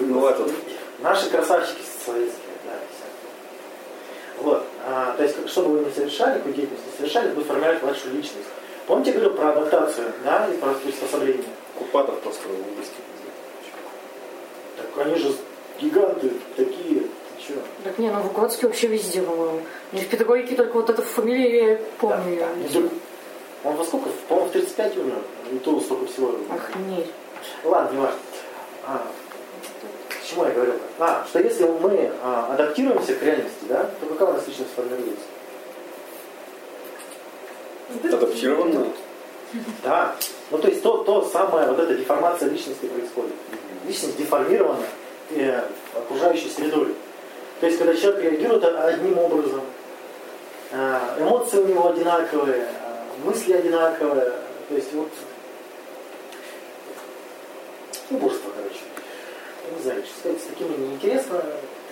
Ну, 0.00 0.26
этот. 0.26 0.52
Наши 1.00 1.30
красавчики 1.30 1.80
советские, 2.04 2.52
да, 2.64 2.72
все. 2.90 4.42
Вот. 4.42 4.64
А, 4.84 5.14
то 5.16 5.22
есть, 5.22 5.36
как- 5.36 5.48
что 5.48 5.62
бы 5.62 5.78
вы 5.78 5.84
ни 5.86 5.90
совершали, 5.92 6.38
какую 6.38 6.54
деятельность 6.54 6.84
ни 6.92 6.96
совершали, 6.96 7.30
вы 7.32 7.44
формируете 7.44 7.84
вашу 7.86 8.10
личность. 8.10 8.48
Помните, 8.90 9.12
я 9.12 9.18
говорил 9.18 9.36
про 9.36 9.50
адаптацию, 9.50 10.12
да, 10.24 10.48
и 10.48 10.56
про 10.56 10.74
приспособление? 10.74 11.44
Купатов 11.78 12.18
просто 12.22 12.48
выгодский. 12.48 13.04
Так 14.76 15.06
они 15.06 15.14
же 15.14 15.32
гиганты 15.80 16.32
такие. 16.56 17.04
Так 17.84 17.98
не, 17.98 18.10
ну 18.10 18.20
Выгодский 18.20 18.66
вообще 18.66 18.88
везде, 18.88 19.22
по-моему. 19.22 19.60
Не 19.92 20.00
в 20.00 20.08
педагогике 20.08 20.56
только 20.56 20.72
вот 20.72 20.90
эту 20.90 21.02
фамилию 21.02 21.70
я 21.70 21.78
помню. 22.00 22.40
Да, 22.40 22.46
да. 22.46 22.80
Ну, 22.80 22.90
Он 23.62 23.76
во 23.76 23.84
сколько? 23.84 24.08
По-моему, 24.28 24.48
в 24.48 24.52
35 24.54 24.96
умер. 24.96 25.18
И 25.52 25.58
то 25.58 25.80
столько 25.80 26.06
всего. 26.06 26.34
Охренеть. 26.50 27.12
Ладно, 27.62 27.94
не 27.94 28.00
важно. 28.02 28.18
А, 28.88 29.06
к 30.08 30.26
чему 30.28 30.46
я 30.46 30.50
говорил? 30.50 30.74
А, 30.98 31.24
что 31.28 31.38
если 31.38 31.62
мы 31.62 32.10
а, 32.24 32.54
адаптируемся 32.54 33.14
к 33.14 33.22
реальности, 33.22 33.66
да, 33.68 33.88
то 34.00 34.06
какая 34.06 34.30
у 34.30 34.32
нас 34.32 34.48
личность 34.48 34.72
формируется? 34.74 35.26
Адаптированно. 38.04 38.86
Да. 39.82 40.16
Ну, 40.50 40.58
то 40.58 40.68
есть 40.68 40.82
то, 40.82 40.98
то 41.04 41.24
самое, 41.24 41.68
вот 41.68 41.78
эта 41.78 41.94
деформация 41.94 42.48
личности 42.48 42.86
происходит. 42.86 43.34
Личность 43.86 44.16
деформирована 44.16 44.86
э, 45.30 45.62
окружающей 45.94 46.48
средой. 46.48 46.94
То 47.60 47.66
есть, 47.66 47.78
когда 47.78 47.94
человек 47.94 48.22
реагирует 48.22 48.64
одним 48.64 49.18
образом, 49.18 49.62
э, 50.70 50.98
эмоции 51.18 51.58
у 51.58 51.66
него 51.66 51.88
одинаковые, 51.88 52.68
мысли 53.24 53.52
одинаковые, 53.52 54.32
то 54.68 54.74
есть 54.74 54.92
вот 54.92 55.10
убожество, 58.10 58.50
короче. 58.56 58.80
Я 59.68 59.76
не 59.76 59.82
знаю, 59.82 60.04
что 60.04 60.18
сказать, 60.20 60.40
с 60.40 60.44
такими 60.46 60.76
неинтересно, 60.76 61.42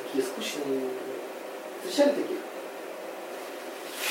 такие 0.02 0.24
скучные. 0.24 0.90
Встречали 1.84 2.10
таких? 2.10 2.38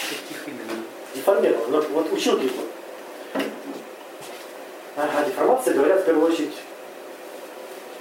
Каких 0.09 0.47
именно? 0.47 0.83
Деформирован. 1.17 1.71
Вот, 1.71 1.89
вот 1.89 2.13
училки 2.13 2.51
вот. 2.55 3.43
Ага, 4.95 5.25
деформация, 5.25 5.73
говорят, 5.75 6.01
в 6.01 6.05
первую 6.05 6.31
очередь, 6.31 6.55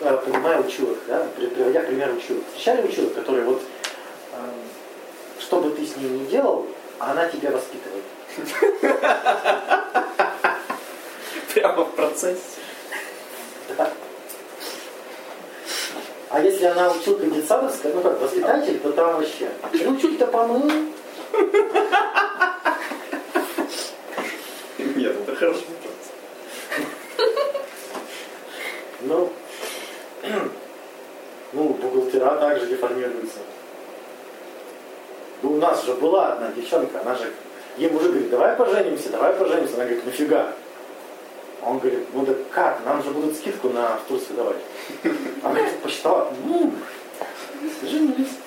э, 0.00 0.18
понимая 0.24 0.60
училок, 0.60 0.98
да, 1.06 1.26
при- 1.36 1.46
приводя 1.48 1.80
пример 1.80 2.12
училок. 2.14 2.42
Встречали 2.48 2.86
училок, 2.86 3.14
которые 3.14 3.44
вот, 3.44 3.60
э, 4.32 4.36
что 5.40 5.60
бы 5.60 5.70
ты 5.70 5.84
с 5.86 5.96
ней 5.96 6.08
ни 6.08 6.24
делал, 6.26 6.66
она 6.98 7.28
тебя 7.28 7.50
воспитывает. 7.50 8.04
Прямо 11.54 11.84
в 11.84 11.90
процессе. 11.92 12.40
Да. 13.76 13.90
А 16.30 16.40
если 16.40 16.64
она 16.66 16.90
училка 16.92 17.26
детсадовская, 17.26 17.92
ну 17.94 18.02
как, 18.02 18.20
воспитатель, 18.20 18.78
то 18.80 18.92
там 18.92 19.14
вообще. 19.16 19.48
Ты 19.72 19.88
училка-то 19.88 20.26
помыл, 20.30 20.70
Хорошо. 25.38 25.60
Ну, 29.02 29.30
ну, 31.52 31.68
бухгалтера 31.68 32.36
также 32.36 32.66
деформируются. 32.66 33.38
Ну, 35.42 35.52
у 35.52 35.56
нас 35.58 35.84
же 35.84 35.94
была 35.94 36.32
одна 36.32 36.50
девчонка, 36.52 37.00
она 37.02 37.14
же, 37.14 37.30
ей 37.76 37.90
мужик 37.90 38.08
говорит, 38.08 38.30
давай 38.30 38.56
поженимся, 38.56 39.10
давай 39.10 39.34
поженимся. 39.34 39.74
Она 39.74 39.84
говорит, 39.84 40.06
нафига? 40.06 40.52
А 41.62 41.70
он 41.70 41.78
говорит, 41.78 42.06
ну 42.14 42.24
да 42.24 42.34
как, 42.50 42.84
нам 42.84 43.02
же 43.02 43.10
будут 43.10 43.36
скидку 43.36 43.68
на 43.68 43.96
в 43.96 44.08
Турцию 44.08 44.36
давать. 44.36 44.56
Она 45.42 45.54
говорит, 45.54 45.78
посчитала, 45.80 46.32
ну, 46.46 46.72
женились. 47.82 48.38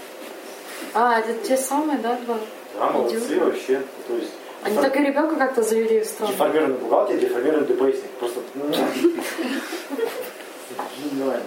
А, 0.93 1.19
это 1.19 1.33
те 1.45 1.55
самые, 1.55 1.99
да, 1.99 2.17
два? 2.25 2.39
Да, 2.79 2.89
молодцы 2.91 3.39
вообще. 3.39 3.83
То 4.07 4.15
есть, 4.15 4.31
Они 4.63 4.75
так 4.77 4.95
и 4.95 4.99
ребенка 4.99 5.35
как-то 5.35 5.63
завели 5.63 6.03
странно. 6.03 6.33
деформированный 6.33 6.77
бухгалтер, 6.77 7.17
деформированный 7.17 7.67
ДПСник. 7.67 8.11
Просто 8.19 8.41
гениально. 10.97 11.43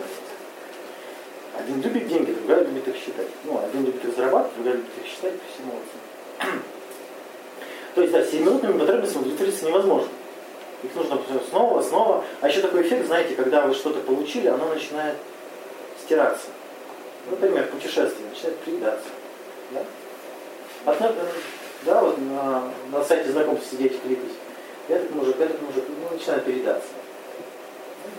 Один 1.58 1.82
любит 1.82 2.08
деньги, 2.08 2.32
другая 2.32 2.64
любит 2.64 2.88
их 2.88 2.96
считать. 2.96 3.26
Ну, 3.44 3.62
один 3.62 3.84
любит 3.84 4.04
их 4.04 4.16
зарабатывать, 4.16 4.54
другая 4.56 4.74
любит 4.76 4.90
их 5.02 5.06
считать, 5.10 5.34
все 5.52 5.62
молодцы. 5.64 6.62
То 7.94 8.00
есть, 8.00 8.12
да, 8.12 8.24
7 8.24 8.40
минутными 8.40 8.78
потребностями 8.78 9.22
удовлетвориться 9.22 9.66
невозможно. 9.66 10.08
Их 10.82 10.94
нужно 10.94 11.20
снова, 11.50 11.82
снова. 11.82 12.24
А 12.40 12.48
еще 12.48 12.62
такой 12.62 12.82
эффект, 12.82 13.06
знаете, 13.06 13.34
когда 13.34 13.66
вы 13.66 13.74
что-то 13.74 14.00
получили, 14.00 14.48
оно 14.48 14.68
начинает 14.68 15.16
стираться. 16.02 16.46
Например, 17.30 17.66
путешествие 17.66 18.28
начинает 18.30 18.58
приедаться. 18.60 19.08
Да? 19.72 19.84
Одно- 20.86 21.12
да, 21.84 22.00
вот 22.00 22.18
на, 22.18 22.70
на 22.90 23.04
сайте 23.04 23.32
знакомств 23.32 23.70
сидеть 23.70 24.00
кликать. 24.02 24.32
Этот 24.88 25.14
мужик, 25.14 25.36
этот 25.38 25.60
мужик, 25.62 25.84
ну, 25.88 26.16
начинает 26.16 26.44
передаться. 26.44 26.88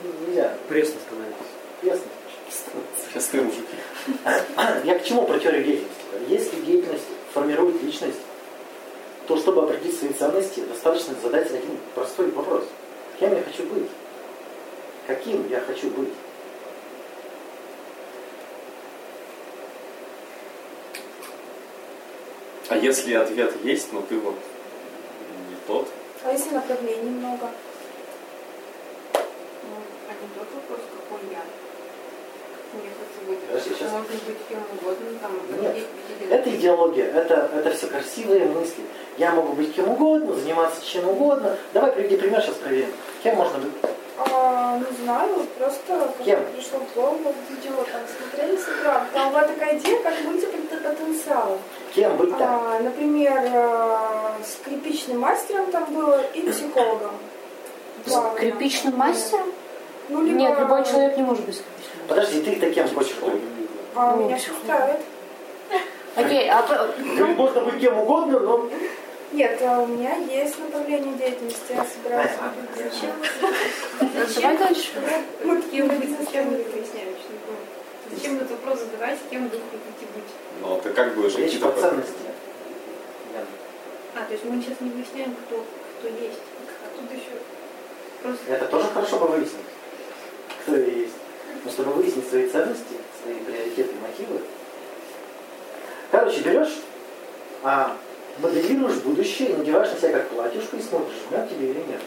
Ну, 0.03 0.28
Нельзя, 0.28 0.53
Пресно 0.68 0.99
становится. 1.01 2.03
Сейчас 3.07 3.26
ты 3.26 3.41
мужик. 3.41 3.66
Я 4.84 4.99
к 4.99 5.03
чему 5.03 5.26
про 5.26 5.39
теорию 5.39 5.64
деятельности? 5.64 6.01
Если 6.28 6.61
деятельность 6.61 7.03
формирует 7.34 7.82
личность, 7.82 8.20
то 9.28 9.38
чтобы 9.38 9.64
определить 9.64 9.97
свои 9.97 10.11
ценности, 10.14 10.61
достаточно 10.61 11.16
задать 11.22 11.47
один 11.47 11.78
простой 11.95 12.32
вопрос. 12.32 12.66
Кем 13.20 13.36
я 13.36 13.41
хочу 13.41 13.64
быть? 13.64 13.88
Каким 15.07 15.47
я 15.49 15.59
хочу 15.61 15.89
быть? 15.91 16.09
А 22.70 22.78
если 22.78 23.14
ответ 23.14 23.53
есть, 23.64 23.91
но 23.91 24.01
ты 24.01 24.18
вот 24.20 24.36
не 25.49 25.55
тот, 25.68 25.89
А 26.24 26.32
если 26.32 26.51
направлений 26.51 27.09
много? 27.09 27.49
Ну, 29.14 29.76
один 30.09 30.30
тот 30.38 30.47
вопрос, 30.53 30.80
какой 30.95 31.20
я. 31.32 31.43
Сейчас. 33.59 33.91
Можно 33.91 34.07
быть 34.26 34.38
кем 34.49 34.59
угодно, 34.80 35.19
там, 35.21 35.32
Нет. 35.61 35.78
Это 36.30 36.49
идеология, 36.49 37.05
это, 37.05 37.49
это 37.55 37.71
все 37.71 37.88
красивые 37.88 38.45
мысли. 38.45 38.84
Я 39.17 39.32
могу 39.32 39.53
быть 39.53 39.74
кем 39.74 39.89
угодно, 39.89 40.34
заниматься 40.34 40.86
чем 40.86 41.07
угодно. 41.07 41.55
Давай 41.74 41.91
приведи 41.91 42.17
пример, 42.17 42.41
сейчас 42.41 42.55
проверим. 42.55 42.91
Кем 43.24 43.36
можно 43.36 43.59
быть? 43.59 43.71
А, 44.17 44.78
не 44.78 45.03
знаю, 45.03 45.47
просто 45.57 46.13
Кем? 46.24 46.39
пришло 46.55 46.80
в 46.80 46.95
голову 46.95 47.34
видео, 47.49 47.76
там 47.91 48.01
смотрели 48.07 48.57
с 48.57 48.67
утра. 48.67 49.05
Там 49.11 49.32
была 49.32 49.43
такая 49.43 49.78
идея, 49.78 50.01
как 50.03 50.13
мультипликатор 50.24 50.93
потенциала. 50.93 51.57
Кем 51.95 52.17
быть? 52.17 52.34
А, 52.39 52.80
например, 52.80 53.41
э, 53.43 54.43
скрипичным 54.45 55.19
мастером 55.19 55.71
там 55.71 55.93
было 55.93 56.21
и 56.34 56.49
психологом. 56.49 57.11
Скрипичным 58.05 58.97
мастером? 58.97 59.51
Ну, 60.09 60.21
либо... 60.21 60.38
Нет, 60.38 60.59
любой 60.59 60.86
человек 60.86 61.17
не 61.17 61.24
может 61.24 61.45
быть 61.45 61.55
скрипичным. 61.55 61.83
Подожди, 62.08 62.41
ты-то 62.41 62.72
кем 62.72 62.88
хочешь 62.93 63.16
быть? 63.16 63.41
А, 63.95 64.16
Ну, 64.16 64.26
меня 64.26 64.38
все 64.38 64.51
устраивает. 64.51 64.99
Окей, 66.16 66.49
а 66.49 66.62
п- 66.62 66.89
Говорит, 67.18 67.38
можно 67.38 67.62
быть 67.62 67.80
кем 67.80 67.97
угодно, 67.97 68.39
но... 68.39 68.70
Нет, 69.32 69.60
а 69.64 69.80
у 69.82 69.88
меня 69.88 70.16
есть 70.18 70.60
направление 70.60 71.14
деятельности, 71.16 71.72
я 71.74 71.84
собираюсь 71.86 72.32
зачем? 72.78 73.12
давай 74.43 74.58
дальше. 74.58 74.89
Мы 75.43 75.62
Кем 75.64 75.88
вы 75.88 75.95
такие 75.97 76.18
зачем 76.24 76.49
вы 76.49 76.58
выясняете, 76.58 77.18
что 77.20 77.34
не 77.34 77.39
помню. 77.39 77.66
Зачем 78.12 78.36
этот 78.36 78.51
вопрос 78.51 78.80
задавать, 78.82 79.18
кем 79.32 79.43
вы 79.45 79.49
хотите 79.49 80.12
быть? 80.14 80.30
Ну, 80.62 80.80
ты 80.84 80.89
как 80.91 81.16
будешь 81.16 81.36
Речь 81.36 81.54
идти 81.54 81.58
по 81.60 81.70
такой? 81.70 81.82
ценности. 81.82 82.14
А, 84.16 84.20
то 84.24 84.32
есть 84.34 84.45
мы 84.45 84.62
сейчас 84.62 84.80
не 84.82 84.91
выясняем, 84.91 85.36
кто, 85.47 85.66
кто 85.99 86.08
есть. 86.10 86.39
А 86.84 86.95
тут 86.95 87.12
еще 87.12 87.32
просто... 88.22 88.54
Это 88.54 88.66
тоже 88.68 88.88
хорошо 88.93 89.18
бы 89.18 89.28
выяснить, 89.30 89.66
кто 90.62 90.76
есть. 90.76 91.14
Но 91.64 91.72
чтобы 91.72 91.93
выяснить 91.93 92.28
свои 92.28 92.47
ценности, 92.49 92.95
свои 93.22 93.36
приоритеты 93.36 93.93
мотивы, 94.01 94.41
короче, 96.11 96.41
берешь, 96.41 96.80
а, 97.64 97.95
моделируешь 98.39 98.97
будущее 98.97 99.55
надеваешь 99.55 99.91
на 99.91 99.97
себя 99.97 100.11
как 100.14 100.30
платьюшку 100.30 100.78
и 100.78 100.82
смотришь, 100.82 101.16
жмет 101.30 101.49
тебе 101.49 101.72
или 101.72 101.80
нет. 101.80 102.01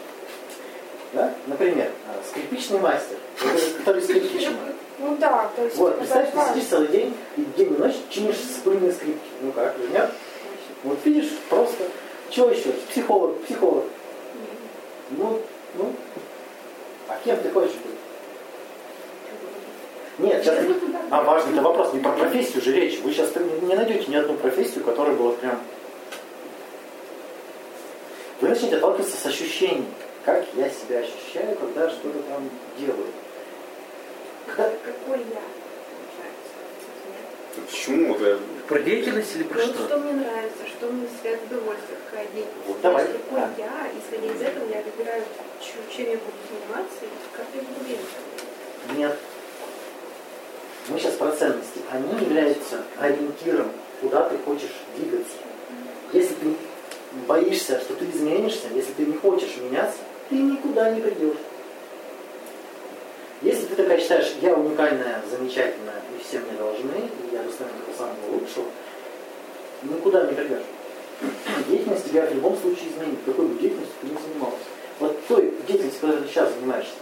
Да? 1.13 1.33
Например, 1.47 1.89
а, 2.07 2.21
скрипичный 2.29 2.79
мастер, 2.79 3.17
который 3.79 4.01
скрипки 4.01 4.37
чинит. 4.37 4.57
Ну 4.99 5.15
да, 5.17 5.47
то 5.55 5.63
есть... 5.63 5.77
Вот, 5.77 5.99
представь, 5.99 6.31
ты 6.31 6.39
сидишь 6.49 6.69
целый 6.69 6.87
день, 6.87 7.13
и 7.35 7.41
день 7.55 7.71
и 7.71 7.77
ночь 7.77 7.93
чинишь 8.09 8.37
спыльные 8.37 8.91
скрипки. 8.91 9.29
Ну 9.41 9.51
как, 9.51 9.75
жмет? 9.77 10.09
Вот 10.83 10.97
видишь, 11.05 11.29
просто. 11.49 11.83
Чего 12.31 12.49
еще? 12.49 12.71
Психолог, 12.89 13.39
психолог. 13.43 13.85
Ну, 15.11 15.39
ну. 15.75 15.93
А 17.07 17.19
кем 17.23 17.37
ты 17.37 17.49
хочешь 17.49 17.75
быть? 17.75 17.96
Нет, 20.19 20.43
сейчас. 20.43 20.65
А 21.11 21.23
важный 21.23 21.53
это 21.53 21.61
вопрос, 21.61 21.93
не 21.93 21.99
про 21.99 22.11
профессию 22.11 22.61
же 22.61 22.73
речь. 22.73 22.99
Вы 23.01 23.11
сейчас 23.13 23.29
не 23.35 23.75
найдете 23.75 24.05
ни 24.11 24.15
одну 24.15 24.33
профессию, 24.35 24.83
которая 24.83 25.15
была 25.15 25.33
прям... 25.33 25.59
Вы 28.41 28.49
начнете 28.49 28.77
сталкиваться 28.77 29.17
с 29.17 29.25
ощущением, 29.25 29.85
как 30.25 30.45
я 30.55 30.69
себя 30.69 30.99
ощущаю, 30.99 31.55
когда 31.57 31.89
что-то 31.89 32.19
там 32.29 32.49
делаю. 32.79 33.07
Когда... 34.47 34.69
Какой 34.69 35.19
я? 35.19 35.41
получается? 35.95 37.67
Почему? 37.69 38.15
Это 38.15 38.39
Про 38.67 38.79
деятельность 38.79 39.35
или 39.35 39.43
про 39.43 39.59
Ну, 39.59 39.65
что? 39.73 39.85
что 39.85 39.97
мне 39.99 40.13
нравится, 40.13 40.67
что 40.67 40.87
мне 40.87 41.07
вызывает 41.07 41.43
удовольствие, 41.49 41.97
какая 42.09 42.25
деятельность. 42.27 42.67
Вот 42.67 42.81
давай. 42.81 43.05
Какой 43.05 43.39
Да. 43.39 43.49
я, 43.57 43.87
исходя 43.97 44.33
из 44.33 44.41
этого, 44.41 44.69
я 44.69 44.81
выбираю, 44.83 45.23
чем 45.61 46.05
я 46.05 46.17
буду 46.17 46.37
заниматься 46.49 47.05
и 47.05 47.37
как 47.37 47.45
я 47.55 47.61
буду 47.61 47.73
проводить. 47.75 48.97
Нет. 48.97 49.17
Мы 50.89 50.97
сейчас 50.97 51.15
про 51.15 51.31
ценности. 51.31 51.81
Они 51.91 52.09
являются 52.23 52.81
ориентиром, 52.97 53.71
куда 53.99 54.29
ты 54.29 54.37
хочешь 54.37 54.71
двигаться. 54.95 55.33
Если 56.13 56.33
ты 56.35 56.53
боишься, 57.27 57.79
что 57.81 57.93
ты 57.95 58.05
изменишься, 58.05 58.67
если 58.73 58.93
ты 58.93 59.05
не 59.05 59.17
хочешь 59.17 59.57
меняться, 59.57 59.97
ты 60.29 60.35
никуда 60.35 60.91
не 60.91 61.01
придешь. 61.01 61.37
Если 63.41 63.65
ты 63.65 63.75
такая 63.75 63.99
считаешь, 63.99 64.33
я 64.41 64.55
уникальная, 64.55 65.21
замечательная, 65.29 66.01
и 66.15 66.23
все 66.23 66.39
мне 66.39 66.57
должны, 66.57 66.95
и 66.95 67.35
я 67.35 67.43
достойна 67.43 67.73
того 67.73 67.97
самого 67.97 68.39
лучшего, 68.39 68.65
никуда 69.83 70.25
не 70.25 70.33
придешь. 70.33 70.63
Деятельность 71.67 72.05
тебя 72.05 72.25
в 72.25 72.33
любом 72.33 72.57
случае 72.57 72.89
изменит, 72.89 73.19
какой 73.25 73.45
бы 73.47 73.59
деятельностью 73.59 73.95
ты 74.01 74.07
ни 74.07 74.17
занимался. 74.31 74.57
Вот 74.99 75.27
той 75.27 75.53
деятельностью, 75.67 76.01
которой 76.01 76.23
ты 76.23 76.29
сейчас 76.29 76.53
занимаешься, 76.53 76.93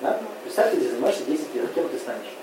да? 0.00 0.20
Представь, 0.44 0.70
ты 0.70 0.80
занимаешься 0.80 1.24
10 1.24 1.54
лет, 1.54 1.72
кем 1.74 1.88
ты 1.88 1.98
станешь? 1.98 2.36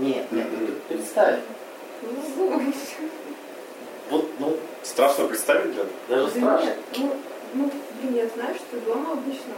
Нет, 0.00 0.32
нет, 0.32 0.46
ну, 0.58 0.66
ты 0.66 0.72
представь. 0.94 1.40
Ну, 2.02 2.62
Вот, 4.10 4.30
ну, 4.38 4.56
страшно 4.82 5.26
представить 5.28 5.74
для 5.74 5.84
даже 6.08 6.24
да 6.24 6.30
страшно. 6.30 6.64
нет, 6.66 6.76
ну, 6.96 7.16
ну, 7.54 7.70
блин, 8.00 8.14
я 8.16 8.26
знаю, 8.28 8.54
что 8.54 8.80
дома 8.80 9.12
обычно, 9.12 9.54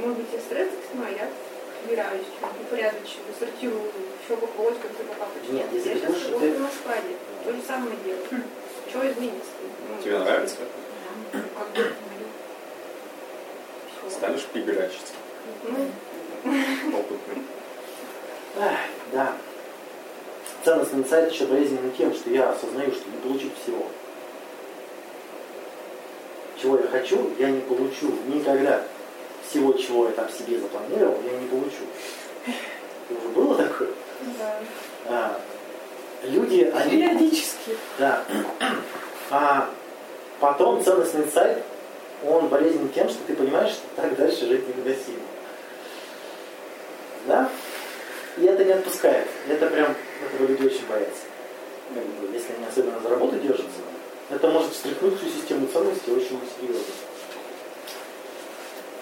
может 0.00 0.16
быть, 0.18 0.26
я 0.32 0.40
стресс 0.40 0.68
сама, 0.92 1.08
я 1.08 1.28
убираюсь, 1.84 2.26
упорядочиваю, 2.62 3.34
сортирую, 3.38 3.82
все 4.24 4.36
по 4.36 4.46
полочкам, 4.46 4.90
все 4.94 5.02
по 5.04 5.14
папочкам. 5.14 5.56
Нет, 5.56 5.66
если 5.72 5.88
я 5.88 5.94
ты 5.96 6.00
сейчас 6.00 6.10
будешь, 6.12 6.24
работаю 6.30 6.52
ты- 6.54 6.58
на 6.60 6.68
складе, 6.70 7.16
то 7.44 7.52
же 7.52 7.62
самое 7.66 7.96
делаю. 8.04 8.44
Что 8.88 9.10
изменится? 9.12 9.50
Ну, 9.88 10.02
Тебе 10.04 10.18
нравится? 10.20 10.56
Ну, 11.32 11.40
как 11.58 11.68
бы. 11.74 11.84
Станешь 14.10 14.44
прибирачиться. 14.46 15.14
Ну, 15.64 15.90
Опытный. 16.98 17.42
Ах, 18.56 18.78
да. 19.12 19.32
Ценностный 20.64 21.00
инсайт 21.00 21.32
еще 21.32 21.46
болезненный 21.46 21.92
тем, 21.96 22.14
что 22.14 22.30
я 22.30 22.50
осознаю, 22.50 22.92
что 22.92 23.10
не 23.10 23.16
получу 23.18 23.50
всего. 23.62 23.86
Чего 26.60 26.78
я 26.78 26.86
хочу, 26.86 27.32
я 27.38 27.50
не 27.50 27.60
получу 27.60 28.14
никогда. 28.28 28.82
Всего, 29.48 29.72
чего 29.74 30.06
я 30.06 30.12
там 30.12 30.28
себе 30.30 30.58
запланировал, 30.58 31.18
я 31.24 31.38
не 31.38 31.48
получу. 31.48 31.84
Уже 33.10 33.28
было 33.34 33.56
такое? 33.56 33.88
Да. 34.38 34.60
А, 35.06 35.40
люди, 36.22 36.72
они... 36.74 36.90
Периодически. 36.90 37.76
Да. 37.98 38.24
А 39.30 39.68
потом 40.40 40.82
ценностный 40.82 41.24
инсайт, 41.24 41.62
он 42.26 42.48
болезнен 42.48 42.88
тем, 42.90 43.08
что 43.08 43.18
ты 43.26 43.34
понимаешь, 43.34 43.72
что 43.72 43.82
так 43.96 44.16
дальше 44.16 44.46
жить 44.46 44.66
невыносимо. 44.66 45.18
Да? 47.26 47.50
И 48.36 48.44
это 48.44 48.64
не 48.64 48.72
отпускает. 48.72 49.26
Это 49.48 49.66
прям, 49.68 49.94
этого 50.34 50.48
люди 50.48 50.66
очень 50.66 50.86
боятся. 50.88 51.22
Если 52.32 52.52
они 52.56 52.66
особенно 52.68 53.00
за 53.00 53.08
работу 53.10 53.36
держатся, 53.38 53.78
это 54.30 54.48
может 54.48 54.72
встряхнуть 54.72 55.18
всю 55.18 55.28
систему 55.28 55.66
ценностей 55.72 56.10
очень 56.10 56.40
серьезно. 56.60 56.82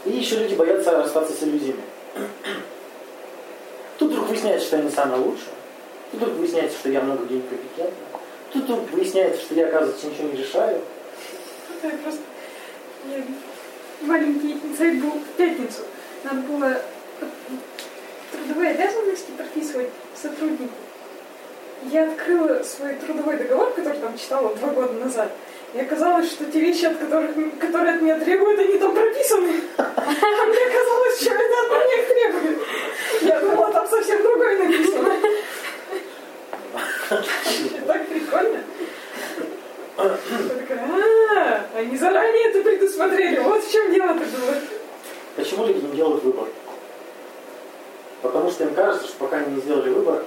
И 0.05 0.11
еще 0.11 0.37
люди 0.37 0.55
боятся 0.55 0.91
расстаться 0.91 1.33
с 1.33 1.43
иллюзиями. 1.45 1.83
Тут 3.99 4.11
вдруг 4.11 4.29
выясняется, 4.29 4.67
что 4.67 4.77
я 4.79 4.83
не 4.83 4.91
самое 4.91 5.23
лучшее. 5.23 5.53
Тут 6.11 6.21
вдруг 6.23 6.35
выясняется, 6.39 6.77
что 6.79 6.89
я 6.91 7.01
много 7.01 7.25
где 7.25 7.37
некомпетентна. 7.37 7.95
Тут 8.53 8.65
вдруг 8.65 8.91
выясняется, 8.91 9.41
что 9.41 9.55
я, 9.55 9.69
оказывается, 9.69 10.09
ничего 10.09 10.29
не 10.29 10.37
решаю. 10.43 10.83
Это 11.83 11.97
просто... 11.99 12.21
я- 13.11 13.25
Маленький 14.07 14.55
инсайт 14.55 15.01
был 15.01 15.13
в 15.13 15.37
пятницу. 15.37 15.83
Надо 16.25 16.41
было 16.41 16.83
трудовые 18.33 18.71
обязанности 18.71 19.31
прописывать 19.37 19.89
сотруднику. 20.21 20.75
Я 21.91 22.09
открыла 22.09 22.63
свой 22.63 22.95
трудовой 22.95 23.37
договор, 23.37 23.73
который 23.73 23.99
там 23.99 24.17
читала 24.17 24.55
два 24.55 24.69
года 24.71 24.93
назад. 24.95 25.31
И 25.75 25.81
оказалось, 25.81 26.31
что 26.31 26.45
те 26.45 26.61
вещи, 26.61 26.85
от 26.85 26.99
которых, 26.99 27.31
которые 27.59 27.95
от 27.95 28.03
меня 28.03 28.19
требуют, 28.19 28.61
они 28.61 28.79
там 28.79 28.95
прописаны. 28.95 29.53
А 29.79 29.83
мне 30.47 30.67
казалось, 30.67 31.21
что 31.21 31.33
это 31.33 31.61
от 31.61 31.71
меня 31.71 32.03
их 32.03 32.09
требует. 32.09 32.59
Я 33.23 33.41
думала, 33.41 33.73
там 33.73 33.89
совсем 33.89 34.23
другое 34.23 34.59
написано. 34.59 35.15
Так 37.87 38.07
прикольно. 38.07 38.61
А, 39.97 41.67
они 41.77 41.97
заранее 41.97 42.49
это 42.51 42.63
предусмотрели. 42.63 43.39
Вот 43.41 43.65
в 43.65 43.71
чем 43.73 43.93
дело-то 43.93 44.21
было. 44.21 44.55
Почему 45.37 45.67
люди 45.67 45.85
не 45.85 45.97
делают 45.97 46.23
выбор? 46.23 46.49
Потому 48.23 48.51
что 48.51 48.65
им 48.65 48.75
кажется, 48.75 49.09
что 49.09 49.19
пока 49.19 49.39
они 49.39 49.57
не 49.57 49.61
сделали 49.61 49.91
выбор, 49.91 50.25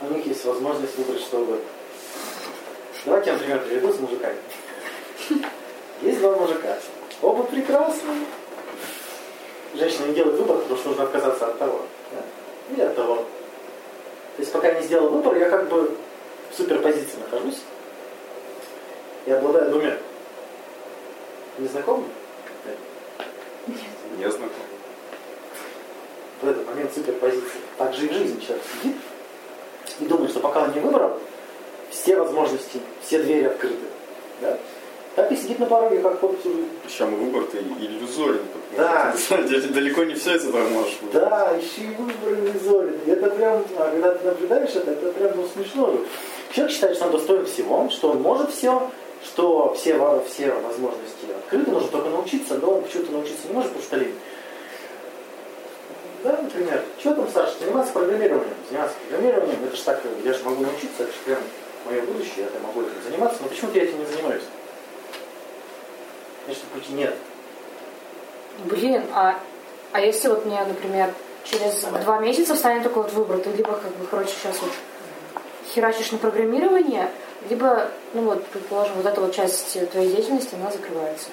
у 0.00 0.14
них 0.14 0.24
есть 0.26 0.44
возможность 0.44 0.96
выбрать 0.96 1.20
что 1.20 1.38
угодно. 1.38 1.64
Давайте 3.04 3.30
я, 3.30 3.36
например, 3.36 3.60
приведу 3.64 3.92
с 3.92 3.98
мужиками. 3.98 4.36
Есть 6.02 6.20
два 6.20 6.36
мужика. 6.36 6.78
Оба 7.20 7.42
прекрасные. 7.42 8.26
Женщина 9.74 10.06
не 10.06 10.14
делает 10.14 10.38
выбор, 10.38 10.58
потому 10.58 10.78
что 10.78 10.88
нужно 10.90 11.04
отказаться 11.04 11.46
от 11.46 11.58
того. 11.58 11.80
Да? 12.12 12.74
Или 12.74 12.82
от 12.82 12.94
того. 12.94 13.16
То 14.36 14.42
есть 14.42 14.52
пока 14.52 14.68
я 14.68 14.80
не 14.80 14.86
сделал 14.86 15.08
выбор, 15.08 15.36
я 15.36 15.50
как 15.50 15.68
бы 15.68 15.96
в 16.50 16.56
суперпозиции 16.56 17.18
нахожусь. 17.18 17.60
И 19.26 19.30
обладаю 19.32 19.70
двумя 19.70 19.96
незнакомыми. 21.58 22.08
Не 24.16 24.30
знаком. 24.30 24.77
В 26.40 26.48
этот 26.48 26.66
момент 26.66 26.92
суперпозиции. 26.94 27.60
Так 27.76 27.94
же 27.94 28.06
и 28.06 28.08
в 28.08 28.12
жизни 28.12 28.40
человек 28.40 28.64
сидит 28.80 28.96
и 30.00 30.04
думает, 30.04 30.30
что 30.30 30.40
пока 30.40 30.64
он 30.64 30.72
не 30.72 30.80
выбрал, 30.80 31.18
все 31.90 32.16
возможности, 32.16 32.80
все 33.02 33.22
двери 33.22 33.44
открыты. 33.44 33.76
Да? 34.40 34.58
Так 35.16 35.32
и 35.32 35.36
сидит 35.36 35.58
на 35.58 35.66
пороге, 35.66 35.98
как 35.98 36.20
жизнь. 36.44 36.68
Причем 36.84 37.16
выбор-то 37.16 37.58
иллюзорен. 37.58 38.42
Да. 38.76 39.06
На 39.12 39.18
самом 39.18 39.48
деле 39.48 39.66
далеко 39.68 40.04
не 40.04 40.14
все 40.14 40.36
это 40.36 40.46
можешь 40.46 40.98
выбрать. 41.00 41.28
Да, 41.28 41.50
еще 41.60 41.90
и 41.90 41.94
выбор 41.96 42.38
иллюзорен. 42.38 43.00
И 43.04 43.10
это 43.10 43.28
прям, 43.30 43.64
а 43.78 43.90
когда 43.90 44.14
ты 44.14 44.26
наблюдаешь 44.26 44.70
это, 44.76 44.92
это 44.92 45.08
прям 45.12 45.32
ну, 45.36 45.48
смешно. 45.48 45.92
Человек 46.52 46.72
считает, 46.72 46.96
что 46.96 47.06
он 47.06 47.12
достоин 47.12 47.46
всего, 47.46 47.90
что 47.90 48.10
он 48.10 48.22
может 48.22 48.52
все, 48.52 48.90
что 49.24 49.74
все, 49.74 50.22
все 50.28 50.52
возможности 50.52 51.26
открыты, 51.36 51.70
нужно 51.70 51.88
только 51.88 52.10
научиться, 52.10 52.54
но 52.62 52.74
он 52.74 52.82
почему-то 52.82 53.12
научиться 53.12 53.48
не 53.48 53.54
может, 53.54 53.70
потому 53.70 53.84
что 53.84 53.96
лень. 53.96 54.14
Да, 56.24 56.36
например, 56.42 56.82
что 56.98 57.14
там, 57.14 57.28
Саша, 57.32 57.58
заниматься 57.60 57.92
программированием? 57.92 58.54
Заниматься 58.68 58.96
программированием, 59.08 59.64
это 59.64 59.76
же 59.76 59.82
так, 59.82 60.02
я 60.24 60.32
же 60.32 60.44
могу 60.44 60.62
научиться, 60.62 61.04
это 61.04 61.12
же 61.12 61.18
прям 61.24 61.38
мое 61.86 62.02
будущее, 62.02 62.46
я 62.52 62.60
могу 62.66 62.82
этим 62.82 63.02
заниматься, 63.04 63.38
но 63.42 63.48
почему-то 63.48 63.78
я 63.78 63.84
этим 63.84 63.98
не 64.00 64.06
занимаюсь. 64.06 64.42
Значит, 66.44 66.64
пути 66.64 66.92
нет. 66.92 67.14
Блин, 68.64 69.04
а, 69.14 69.38
а 69.92 70.00
если 70.00 70.28
вот 70.28 70.44
мне, 70.44 70.62
например, 70.64 71.14
через 71.44 71.82
два 71.84 72.18
месяца 72.18 72.54
встанет 72.54 72.82
такой 72.82 73.04
вот 73.04 73.12
выбор, 73.12 73.38
ты 73.38 73.50
либо 73.50 73.72
как 73.72 73.94
бы, 73.96 74.06
короче, 74.10 74.30
сейчас 74.30 74.60
вот 74.60 74.72
херачишь 75.72 76.10
на 76.10 76.18
программирование, 76.18 77.10
либо, 77.48 77.90
ну 78.14 78.22
вот, 78.22 78.44
предположим, 78.46 78.94
вот 78.96 79.06
эта 79.06 79.20
вот 79.20 79.34
часть 79.34 79.78
твоей 79.90 80.08
деятельности, 80.08 80.56
она 80.56 80.70
закрывается. 80.70 81.28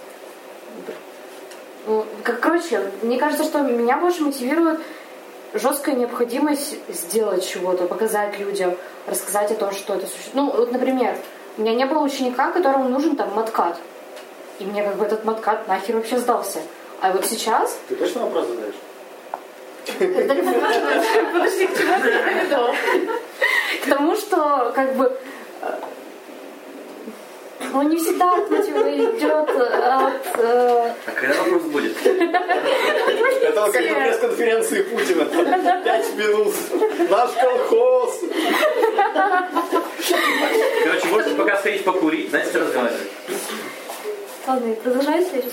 Как, 2.24 2.40
короче, 2.40 2.92
мне 3.02 3.20
кажется, 3.20 3.44
что 3.44 3.60
меня 3.60 3.98
больше 3.98 4.24
мотивирует 4.24 4.80
жесткая 5.54 5.96
необходимость 5.96 6.78
сделать 6.90 7.48
чего-то, 7.48 7.86
показать 7.86 8.40
людям, 8.40 8.76
рассказать 9.08 9.52
о 9.52 9.56
том, 9.56 9.72
что 9.72 9.94
это 9.94 10.08
существует. 10.08 10.36
Ну, 10.36 10.52
вот, 10.52 10.72
например, 10.72 11.16
у 11.58 11.62
меня 11.62 11.74
не 11.74 11.86
было 11.86 12.00
ученика, 12.00 12.52
которому 12.52 12.90
нужен 12.90 13.16
там 13.16 13.34
маткат. 13.34 13.78
И 14.60 14.66
мне 14.66 14.84
как 14.84 14.96
бы 14.96 15.06
этот 15.06 15.26
маткат 15.26 15.68
нахер 15.68 15.96
вообще 15.96 16.18
сдался. 16.18 16.60
А 17.02 17.12
вот 17.12 17.26
сейчас... 17.26 17.78
Ты 17.88 17.96
точно 17.96 18.22
вопрос 18.22 18.48
задаешь? 18.48 18.76
Подожди, 21.34 21.68
к 21.68 21.78
чему 21.78 22.00
ты 22.02 22.10
это 22.10 22.32
веду? 22.32 22.74
К 23.84 23.90
тому, 23.90 24.16
что 24.16 24.72
как 24.76 24.96
бы 24.96 25.18
э, 27.76 27.78
он 27.78 27.90
не 27.90 27.98
всегда 27.98 28.34
от 28.36 28.50
мотива 28.50 28.96
идет 28.96 29.50
от... 29.50 30.40
э, 30.40 30.94
А 31.06 31.12
когда 31.14 31.44
вопрос 31.44 31.64
будет? 31.64 31.98
Это 32.06 33.62
вот 33.62 33.72
как 33.72 33.90
на 33.90 33.96
пресс-конференции 33.96 34.82
Путина. 34.84 35.26
Пять 35.84 36.16
минут. 36.16 36.54
Наш 37.10 37.32
колхоз. 37.32 38.20
Короче, 40.84 41.08
можете 41.08 41.36
пока 41.36 41.58
сходить 41.58 41.84
покурить, 41.84 42.30
знаете, 42.30 42.58
разговаривать. 42.60 43.02
Ладно, 44.48 44.76
продолжайте. 44.76 45.44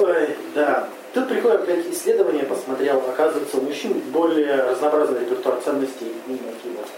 Ой, 0.00 0.28
да. 0.54 0.88
Тут 1.14 1.28
приходит 1.28 1.62
опять 1.62 1.86
исследование, 1.90 2.44
посмотрел, 2.44 3.02
оказывается, 3.08 3.56
у 3.56 3.62
мужчин 3.62 3.92
более 4.12 4.62
разнообразный 4.62 5.20
репертуар 5.20 5.58
ценностей 5.64 6.12
и 6.26 6.30
мотивов. 6.30 6.88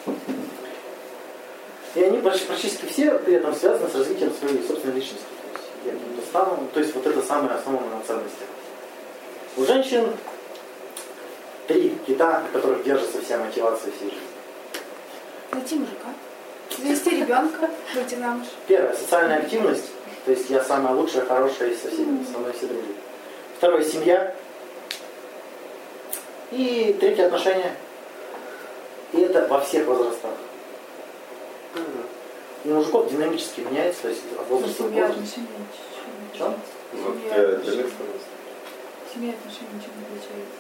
И 1.95 2.03
они 2.03 2.19
практически 2.19 2.87
все 2.87 3.19
при 3.19 3.35
этом 3.35 3.55
связаны 3.55 3.91
с 3.91 3.95
развитием 3.95 4.33
своей 4.33 4.63
собственной 4.67 4.95
личности. 4.95 5.25
То 5.83 5.91
есть, 5.91 6.01
каким-то 6.01 6.27
станом, 6.27 6.69
то 6.73 6.81
есть 6.81 6.95
вот 6.95 7.07
это 7.07 7.23
самое 7.23 7.55
основное 7.55 7.91
на 7.91 8.01
ценностях. 8.03 8.47
У 9.57 9.65
женщин 9.65 10.07
три 11.67 11.99
кита, 12.07 12.41
на 12.41 12.49
которых 12.49 12.85
держится 12.85 13.21
вся 13.21 13.39
мотивация 13.39 13.93
всей 13.93 14.11
жизни. 14.11 14.21
Найти 15.53 15.75
мужика. 15.77 16.09
Завести 16.79 17.11
ребенка, 17.11 17.69
выйти 17.95 18.15
замуж. 18.15 18.47
Первое, 18.69 18.95
социальная 18.95 19.39
активность, 19.39 19.91
то 20.25 20.31
есть 20.31 20.49
я 20.49 20.63
самая 20.63 20.95
лучшая, 20.95 21.25
хорошая 21.25 21.71
из 21.71 21.83
соседей, 21.83 22.25
со 22.31 22.39
мной 22.39 22.53
все 22.53 22.67
дружат. 22.67 22.87
Второе, 23.59 23.83
семья. 23.83 24.35
И 26.53 26.97
третье, 27.01 27.27
отношения. 27.27 27.75
И 29.13 29.21
это 29.21 29.47
во 29.49 29.61
всех 29.61 29.87
возрастах. 29.87 30.31
У 32.65 32.69
мужиков 32.69 33.11
динамически 33.11 33.61
меняется, 33.61 34.03
то 34.03 34.09
есть 34.09 34.23
от 34.39 34.47
возраста 34.49 34.83
к 34.83 34.87
Семья, 34.89 35.07
возрасту. 35.07 35.23
отношения, 35.23 35.49
ничего 35.63 36.07
не 36.31 36.37
Что? 36.37 36.47
отличается. 36.47 37.55
Вот 37.55 37.65
Семья, 37.65 37.83
них 37.83 37.93
Семья, 39.15 39.33
отношения, 39.33 39.69
ничего 39.75 39.93
не 39.97 40.05
отличается. 40.05 40.59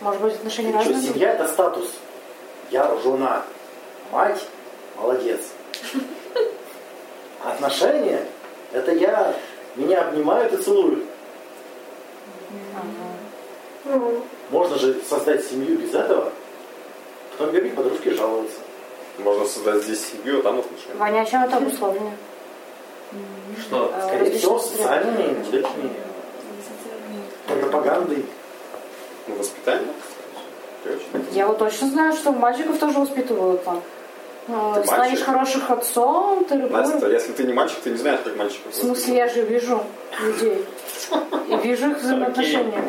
Может 0.00 0.20
быть, 0.22 0.34
отношения 0.34 0.68
Что, 0.70 0.78
разные? 0.78 1.12
семья 1.12 1.32
это 1.32 1.48
статус. 1.48 1.90
Я 2.70 2.96
жена. 3.02 3.42
Мать 4.12 4.46
молодец. 4.96 5.40
Отношения 7.44 8.26
это 8.72 8.92
я 8.92 9.34
меня 9.74 10.08
обнимают 10.08 10.52
и 10.52 10.56
целуют. 10.58 11.04
Можно 14.50 14.78
же 14.78 15.00
создать 15.08 15.44
семью 15.44 15.78
без 15.78 15.94
этого. 15.94 16.32
Потом 17.32 17.54
бегать 17.54 17.74
подружки 17.74 18.10
жалуются. 18.10 18.58
Можно 19.18 19.46
создать 19.46 19.82
здесь 19.82 20.06
семью, 20.10 20.40
а 20.40 20.42
там 20.42 20.58
отношения. 20.58 20.94
Ваня, 20.96 21.20
а 21.22 21.24
чем 21.24 21.44
это 21.44 21.56
обусловлено? 21.56 22.12
Что? 23.60 23.92
Э, 23.94 24.06
Скорее 24.06 24.38
всего, 24.38 24.58
социальными 24.58 25.48
этими 25.48 25.90
пропагандой. 27.46 28.26
Ну, 29.26 29.34
воспитание. 29.36 29.88
Я 31.32 31.46
вот 31.48 31.58
точно 31.58 31.88
знаю, 31.88 32.12
что 32.12 32.32
мальчиков 32.32 32.78
тоже 32.78 32.98
воспитывают 32.98 33.64
там. 33.64 33.82
Ты 34.46 34.84
станешь 34.84 35.10
мальчик? 35.10 35.24
хороших 35.26 35.70
отцом, 35.70 36.44
ты 36.44 36.54
Настя, 36.54 36.94
любой. 36.94 37.12
если 37.12 37.32
ты 37.32 37.42
не 37.44 37.52
мальчик, 37.52 37.78
ты 37.82 37.90
не 37.90 37.96
знаешь, 37.96 38.20
как 38.22 38.36
мальчиков 38.36 38.72
В 38.72 38.76
смысле, 38.76 39.16
я 39.16 39.28
же 39.28 39.42
вижу 39.42 39.82
людей. 40.20 40.64
И 41.48 41.56
вижу 41.66 41.90
их 41.90 41.98
взаимоотношения. 41.98 42.84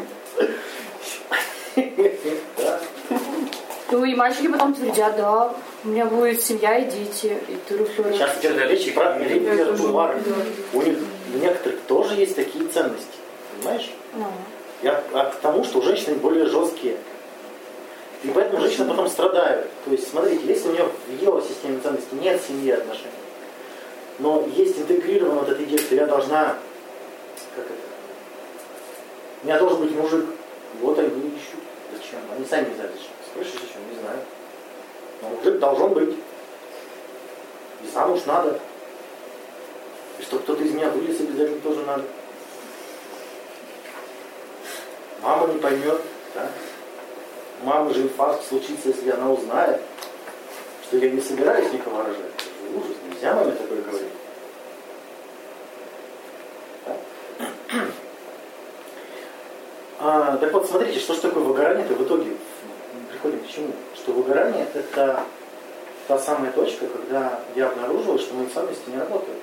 Ну 3.89 4.03
и 4.03 4.15
мальчики 4.15 4.47
потом 4.49 4.73
твердят, 4.73 5.15
да, 5.15 5.53
у 5.83 5.87
меня 5.87 6.05
будет 6.05 6.41
семья 6.41 6.77
и 6.77 6.91
дети, 6.91 7.37
и 7.47 7.57
ты 7.67 7.77
Сейчас 8.11 8.37
идет 8.39 8.57
речь 8.57 8.93
про 8.93 9.17
репертуар. 9.17 10.17
У 10.73 10.81
них 10.81 10.97
у 11.33 11.37
некоторых 11.37 11.79
тоже 11.87 12.15
есть 12.15 12.35
такие 12.35 12.67
ценности. 12.67 13.17
Понимаешь? 13.57 13.89
Ну, 14.13 14.25
Я 14.81 15.03
а 15.13 15.25
к 15.25 15.35
тому, 15.35 15.63
что 15.63 15.79
у 15.79 15.81
женщин 15.81 16.17
более 16.19 16.45
жесткие. 16.45 16.97
И 18.23 18.29
поэтому 18.29 18.61
женщины 18.61 18.89
потом 18.89 19.07
страдают. 19.07 19.67
То 19.85 19.91
есть, 19.91 20.09
смотрите, 20.09 20.45
если 20.45 20.69
у 20.69 20.71
нее 20.73 20.89
в 21.07 21.21
ее 21.21 21.41
системе 21.47 21.79
ценностей 21.81 22.15
нет 22.15 22.41
семьи 22.45 22.71
отношений, 22.71 23.11
но 24.19 24.45
есть 24.55 24.77
интегрирована 24.79 25.41
вот 25.41 25.49
эта 25.49 25.63
идея, 25.63 25.77
что 25.77 25.95
я 25.95 26.07
должна, 26.07 26.57
как 27.55 27.65
это, 27.65 27.73
у 29.43 29.45
меня 29.45 29.59
должен 29.59 29.79
быть 29.81 29.91
мужик. 29.95 30.25
Вот 30.81 30.97
они 30.99 31.09
ищут. 31.09 31.61
Зачем? 31.93 32.19
Они 32.35 32.45
сами 32.45 32.69
не 32.69 32.75
знают, 32.75 32.93
зачем. 32.93 33.16
Спрашиваешь, 33.31 33.61
зачем? 33.61 33.89
Не 33.89 33.99
знаю. 33.99 34.19
Но 35.21 35.29
мужик 35.29 35.59
должен 35.59 35.93
быть. 35.93 36.15
И 37.83 37.87
замуж 37.93 38.21
надо. 38.25 38.59
И 40.19 40.21
чтобы 40.23 40.43
кто-то 40.43 40.63
из 40.63 40.71
меня 40.71 40.89
вылез, 40.89 41.19
обязательно 41.19 41.61
тоже 41.61 41.83
надо. 41.85 42.03
Мама 45.21 45.47
не 45.47 45.59
поймет, 45.59 46.01
да? 46.35 46.49
У 47.61 47.65
мамы 47.65 47.93
же 47.93 48.03
инфаркт 48.03 48.47
случится, 48.47 48.89
если 48.89 49.09
она 49.09 49.31
узнает, 49.31 49.81
что 50.83 50.97
я 50.97 51.09
не 51.09 51.21
собираюсь 51.21 51.73
никого 51.73 52.01
рожать. 52.01 52.17
Ужас, 52.75 52.95
нельзя 53.09 53.33
маме 53.33 53.51
такое 53.53 53.81
говорить. 53.81 54.11
Да? 56.85 56.95
А, 59.99 60.37
так 60.37 60.53
вот, 60.53 60.69
смотрите, 60.69 60.99
что 60.99 61.15
же 61.15 61.21
такое 61.21 61.43
выгорание-то 61.43 61.95
в 61.95 62.03
итоге? 62.03 62.37
Мы 63.47 63.53
приходим 63.53 63.53
к 63.53 63.53
чему? 63.53 63.73
Что 63.95 64.11
выгорание– 64.11 64.67
это 64.73 65.23
та 66.07 66.19
самая 66.19 66.51
точка, 66.51 66.87
когда 66.87 67.39
я 67.55 67.67
обнаружил, 67.67 68.19
что 68.19 68.33
мои 68.35 68.47
ценности 68.47 68.89
не 68.89 68.97
работают. 68.97 69.39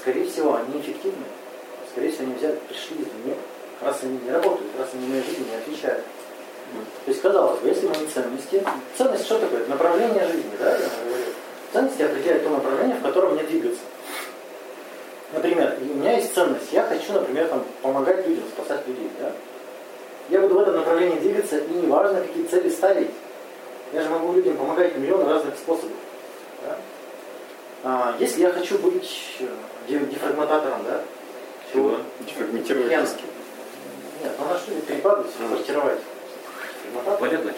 Скорее 0.00 0.28
всего, 0.28 0.56
они 0.56 0.80
эффективны. 0.80 1.24
Скорее 1.90 2.10
всего, 2.10 2.24
они 2.24 2.34
взяли, 2.34 2.58
пришли 2.68 2.96
извне. 2.96 3.36
Раз 3.80 3.98
они 4.02 4.18
не 4.18 4.30
работают, 4.30 4.70
раз 4.78 4.88
они 4.94 5.08
моей 5.08 5.22
жизни 5.22 5.46
не 5.50 5.56
отвечают. 5.56 6.04
То 7.04 7.10
есть, 7.10 7.20
казалось 7.20 7.60
бы, 7.60 7.68
если 7.68 7.86
мои 7.86 8.06
ценности... 8.06 8.64
Ценность 8.96 9.24
что 9.24 9.38
такое? 9.38 9.60
Это 9.60 9.70
направление 9.70 10.26
жизни, 10.26 10.52
да? 10.58 10.78
Ценности 11.72 12.02
определяют 12.02 12.44
то 12.44 12.50
направление, 12.50 12.96
в 12.96 13.02
котором 13.02 13.34
мне 13.34 13.42
двигаться. 13.42 13.82
Например, 15.32 15.76
у 15.80 15.84
меня 15.96 16.16
есть 16.16 16.34
ценность. 16.34 16.72
Я 16.72 16.82
хочу, 16.82 17.12
например, 17.12 17.48
там, 17.48 17.64
помогать 17.82 18.26
людям, 18.26 18.44
спасать 18.54 18.86
людей. 18.86 19.10
Да? 19.20 19.32
Я 20.30 20.40
буду 20.40 20.54
в 20.54 20.58
этом 20.60 20.76
направлении 20.76 21.18
двигаться, 21.18 21.58
и 21.58 21.72
неважно, 21.72 22.20
какие 22.20 22.44
цели 22.44 22.70
ставить. 22.70 23.10
Я 23.92 24.02
же 24.02 24.08
могу 24.10 24.32
людям 24.32 24.56
помогать 24.56 24.96
миллион 24.96 25.26
разных 25.26 25.56
способов. 25.56 25.96
Да? 26.64 26.76
А, 27.82 28.14
если 28.20 28.42
я 28.42 28.52
хочу 28.52 28.78
быть 28.78 29.36
э, 29.40 29.46
де- 29.88 29.98
дефрагментатором, 29.98 30.84
да? 30.84 31.02
Чего? 31.72 31.96
Дефрагментировать 32.20 32.88
диски. 32.88 33.22
Нет, 34.22 34.32
ну 34.38 34.44
на 34.52 34.58
что 34.58 34.70
ли 34.72 34.80
перекладывать, 34.82 35.32
Ну. 35.40 35.56
сортировать? 35.56 35.98
Понятно? 37.18 37.52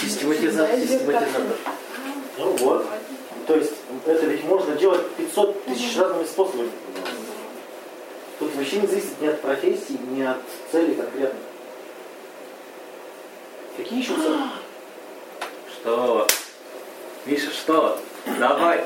Систематизатор. 0.00 0.76
Систематизатор. 0.78 1.56
Ну 2.38 2.56
вот. 2.58 2.86
То 3.46 3.56
есть 3.56 3.72
это 4.06 4.26
ведь 4.26 4.44
можно 4.44 4.74
делать 4.76 5.06
500 5.16 5.64
тысяч 5.64 5.96
разными 5.98 6.24
способами. 6.24 6.70
Тут 8.42 8.56
вообще 8.56 8.80
не 8.80 8.88
зависит 8.88 9.20
ни 9.20 9.28
от 9.28 9.40
профессии, 9.40 9.96
ни 10.10 10.22
от 10.22 10.38
цели 10.72 10.94
конкретно. 10.94 11.38
Какие 13.76 14.00
еще 14.00 14.16
цели? 14.16 14.36
Что? 15.70 16.26
Миша, 17.24 17.50
что? 17.52 18.00
Давай. 18.40 18.82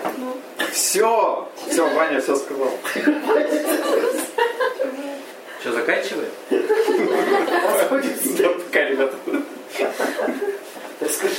Все! 0.72 1.48
Все, 1.70 1.88
Ваня 1.94 2.20
все 2.20 2.36
сказал. 2.36 2.70
Что, 5.60 5.72
заканчиваем? 5.72 6.30
Да, 6.50 8.48
пока, 8.50 8.84
ребята. 8.84 9.16
Так 11.00 11.10
скажи. 11.10 11.34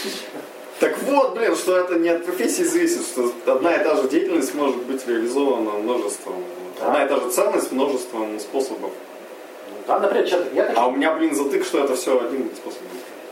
Так 0.79 0.97
вот, 1.03 1.35
блин, 1.35 1.55
что 1.55 1.77
это 1.77 1.99
не 1.99 2.09
от 2.09 2.25
профессии 2.25 2.63
зависит, 2.63 3.05
что 3.05 3.31
одна 3.45 3.75
и 3.75 3.83
та 3.83 3.95
же 3.95 4.09
деятельность 4.09 4.55
может 4.55 4.77
быть 4.85 5.07
реализована 5.07 5.73
множеством. 5.73 6.43
Одна 6.81 7.05
и 7.05 7.07
та 7.09 7.19
же 7.19 7.29
ценность 7.31 7.71
множеством 7.71 8.39
способов. 8.39 8.91
Да, 9.87 9.99
например, 9.99 10.27
человек, 10.27 10.53
я 10.53 10.65
хочу... 10.65 10.79
А 10.79 10.87
у 10.87 10.91
меня, 10.91 11.13
блин, 11.13 11.33
затык, 11.33 11.65
что 11.65 11.83
это 11.83 11.95
все 11.95 12.19
один 12.19 12.51
способ. 12.55 12.81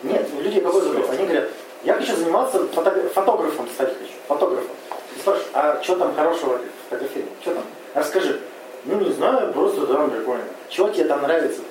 Нет, 0.03 0.27
у 0.37 0.41
людей 0.41 0.61
какой 0.61 0.81
запрос? 0.81 1.09
Они 1.09 1.23
говорят, 1.23 1.49
я 1.83 1.93
хочу 1.93 2.15
заниматься 2.15 2.65
фото- 2.73 3.09
фотографом, 3.13 3.67
стать 3.69 3.93
хочу, 3.97 4.11
фотографом. 4.27 4.75
И 5.15 5.19
спрашиваешь, 5.19 5.49
а 5.53 5.79
что 5.83 5.95
там 5.97 6.15
хорошего 6.15 6.57
в 6.57 6.89
фотографировании? 6.89 7.35
Что 7.41 7.53
там? 7.55 7.63
Расскажи. 7.93 8.41
Ну, 8.85 8.99
не 8.99 9.11
знаю, 9.13 9.51
просто 9.53 9.85
там 9.87 10.09
прикольно. 10.09 10.43
Чего 10.69 10.89
тебе 10.89 11.05
там 11.05 11.21
нравится? 11.21 11.61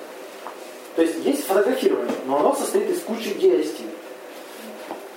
То 0.95 1.01
есть 1.01 1.15
есть 1.25 1.45
фотографирование, 1.45 2.15
но 2.25 2.37
оно 2.39 2.55
состоит 2.55 2.89
из 2.89 3.01
кучи 3.01 3.33
действий. 3.33 3.89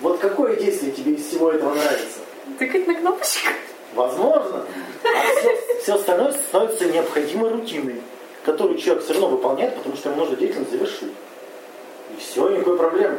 Вот 0.00 0.18
какое 0.18 0.56
действие 0.56 0.92
тебе 0.92 1.12
из 1.12 1.26
всего 1.26 1.52
этого 1.52 1.74
нравится? 1.74 2.20
Тыкать 2.58 2.86
на 2.86 2.94
кнопочку. 2.94 3.48
Возможно. 3.94 4.64
А 5.04 5.36
все, 5.40 5.56
все 5.82 5.94
остальное 5.94 6.32
становится 6.32 6.84
необходимой 6.86 7.50
рутиной, 7.50 8.02
которую 8.44 8.78
человек 8.78 9.04
все 9.04 9.14
равно 9.14 9.28
выполняет, 9.28 9.74
потому 9.76 9.96
что 9.96 10.10
ему 10.10 10.20
нужно 10.20 10.36
деятельность 10.36 10.70
завершить. 10.70 11.12
И 12.16 12.20
все, 12.20 12.48
никакой 12.50 12.76
проблемы. 12.78 13.18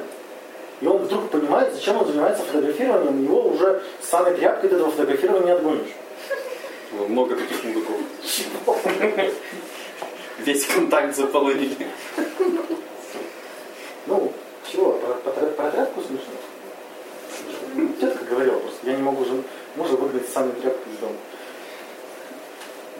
И 0.81 0.87
он 0.87 0.97
вдруг 0.97 1.29
понимает, 1.29 1.73
зачем 1.73 1.97
он 1.97 2.07
занимается 2.07 2.43
фотографированием, 2.43 3.23
его 3.23 3.41
уже 3.47 3.81
с 4.01 4.09
самой 4.09 4.35
тряпкой 4.35 4.69
от 4.69 4.75
этого 4.75 4.91
фотографирования 4.91 5.45
не 5.45 5.51
отгонишь. 5.51 5.91
Ну, 6.93 7.07
Много 7.07 7.35
таких 7.35 7.63
мудаков. 7.63 7.97
Чего? 8.23 8.77
Весь 10.39 10.65
контакт 10.65 11.15
заполонили. 11.15 11.87
Ну, 14.07 14.31
чего, 14.71 14.93
про, 14.93 15.13
про- 15.31 15.47
про 15.47 15.71
тряпку 15.71 16.01
смешно? 16.01 17.89
Тетка 17.99 18.25
говорила 18.25 18.57
просто, 18.59 18.89
я 18.89 18.95
не 18.95 19.03
могу 19.03 19.25
же 19.25 19.43
мужа 19.75 19.95
выгнать 19.95 20.27
с 20.27 20.33
самой 20.33 20.51
тряпкой 20.53 20.93
из 20.93 20.99
дома. 20.99 21.15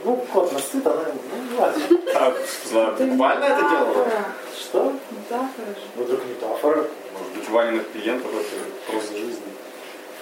Ну, 0.04 0.16
кот 0.32 0.52
настыт, 0.54 0.86
она, 0.88 1.02
ну, 1.08 1.52
не 1.52 1.58
важно. 1.58 1.84
А, 2.16 2.34
ладно, 2.74 3.06
буквально 3.06 3.44
это 3.44 3.62
делала? 3.62 4.08
Что? 4.58 4.94
Метафора 5.12 5.68
же. 5.68 5.82
Ну, 5.96 6.04
вдруг 6.04 6.26
метафора. 6.26 6.88
Может 7.18 7.34
быть, 7.36 7.50
Ваниных 7.50 7.92
клиентов 7.92 8.32
это 8.32 8.92
просто 8.92 9.18
жизнь. 9.18 9.42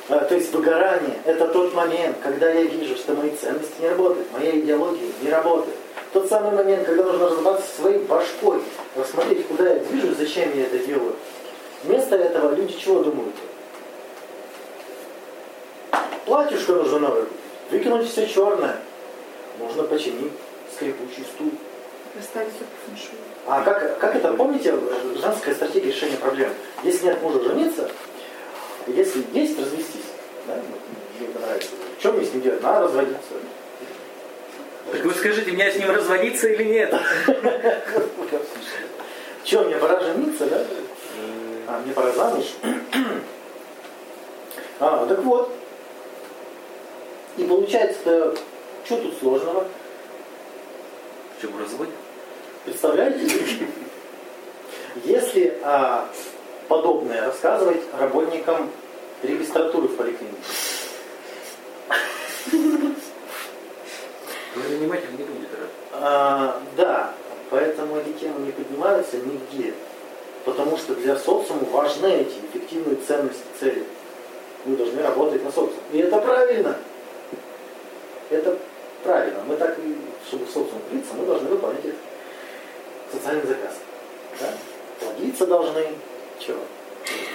А, 0.09 0.19
То 0.19 0.35
есть 0.35 0.51
выгорание– 0.53 1.19
это 1.25 1.47
тот 1.49 1.73
момент, 1.73 2.17
когда 2.23 2.49
я 2.49 2.63
вижу, 2.63 2.95
что 2.95 3.13
мои 3.13 3.31
ценности 3.35 3.81
не 3.81 3.89
работают, 3.89 4.31
моя 4.31 4.57
идеология 4.57 5.09
не 5.21 5.29
работает. 5.29 5.75
Тот 6.13 6.29
самый 6.29 6.51
момент, 6.51 6.85
когда 6.85 7.03
нужно 7.03 7.27
разобраться 7.27 7.67
со 7.67 7.81
своей 7.81 7.99
башкой, 7.99 8.61
рассмотреть, 8.95 9.45
куда 9.47 9.73
я 9.73 9.79
движусь, 9.79 10.17
зачем 10.17 10.57
я 10.57 10.63
это 10.63 10.79
делаю. 10.79 11.15
Вместо 11.83 12.15
этого 12.15 12.55
люди 12.55 12.73
чего 12.73 13.03
думают? 13.03 13.35
Платьюшко 16.25 16.73
нужно 16.73 16.99
новое 16.99 17.21
купить, 17.23 17.39
выкинуть 17.71 18.09
все 18.09 18.27
черное. 18.27 18.77
Нужно 19.59 19.83
починить 19.83 20.33
скрипучий 20.73 21.23
стул. 21.23 21.51
Расставить 22.15 22.49
все 22.53 22.63
по 22.63 22.75
фэншую. 22.85 23.17
А 23.47 23.61
как, 23.61 23.99
как 23.99 24.15
это, 24.15 24.33
помните, 24.33 24.75
женская 25.21 25.55
стратегия 25.55 25.91
решения 25.91 26.17
проблем? 26.17 26.49
Если 26.83 27.05
нет 27.05 27.21
мужа, 27.21 27.41
жениться, 27.41 27.89
если 28.87 29.23
есть, 29.33 29.57
развестись. 29.59 30.01
Да? 30.47 30.55
Мне 31.17 31.29
это 31.29 31.39
нравится. 31.39 31.69
Что 31.99 32.11
мне 32.13 32.25
с 32.25 32.33
ним 32.33 32.41
делать? 32.41 32.61
Надо 32.61 32.87
разводиться. 32.87 33.33
Так 34.91 35.03
вы 35.03 35.13
скажите, 35.13 35.51
мне 35.51 35.71
с 35.71 35.75
ним 35.75 35.91
разводиться 35.91 36.47
или 36.47 36.63
нет? 36.63 36.93
Что, 39.43 39.63
мне 39.63 39.75
пора 39.77 39.99
жениться, 40.01 40.45
да? 40.45 40.65
А, 41.67 41.79
мне 41.79 41.93
пора 41.93 42.11
замуж. 42.11 42.45
А, 44.79 45.07
так 45.07 45.23
вот. 45.23 45.57
И 47.38 47.43
получается, 47.43 48.35
что 48.83 48.97
тут 48.97 49.17
сложного? 49.19 49.67
В 51.38 51.41
чем 51.41 51.57
развод? 51.59 51.88
Представляете? 52.65 53.27
Если 55.03 55.55
а, 55.63 56.09
подобное 56.67 57.27
рассказывать 57.27 57.81
работникам 57.97 58.71
регистратуры 59.21 59.88
в 59.88 59.95
поликлинике. 59.95 60.38
Ну, 62.51 62.93
наниматель 64.69 65.11
не 65.11 65.23
будет 65.23 65.49
рад. 65.59 65.69
А, 65.93 66.61
да, 66.75 67.13
поэтому 67.51 67.97
эти 67.97 68.19
темы 68.19 68.47
не 68.47 68.51
поднимаются 68.51 69.17
нигде. 69.17 69.73
Потому 70.45 70.77
что 70.77 70.95
для 70.95 71.15
социума 71.15 71.65
важны 71.71 72.07
эти 72.07 72.33
эффективные 72.51 72.95
ценности, 73.07 73.43
цели. 73.59 73.83
Мы 74.65 74.75
должны 74.75 75.01
работать 75.03 75.43
на 75.43 75.51
социум. 75.51 75.79
И 75.91 75.99
это 75.99 76.17
правильно. 76.17 76.77
Это 78.30 78.57
правильно. 79.03 79.39
Мы 79.47 79.55
так 79.55 79.78
и, 79.80 79.97
чтобы 80.28 80.45
социум 80.45 80.82
влиться, 80.89 81.13
мы 81.13 81.25
должны 81.25 81.49
выполнять 81.49 81.86
этот 81.86 81.99
социальный 83.11 83.47
заказ. 83.47 83.73
Да? 84.39 84.47
Плодиться 84.99 85.47
должны. 85.47 85.86
Чего? 86.39 86.59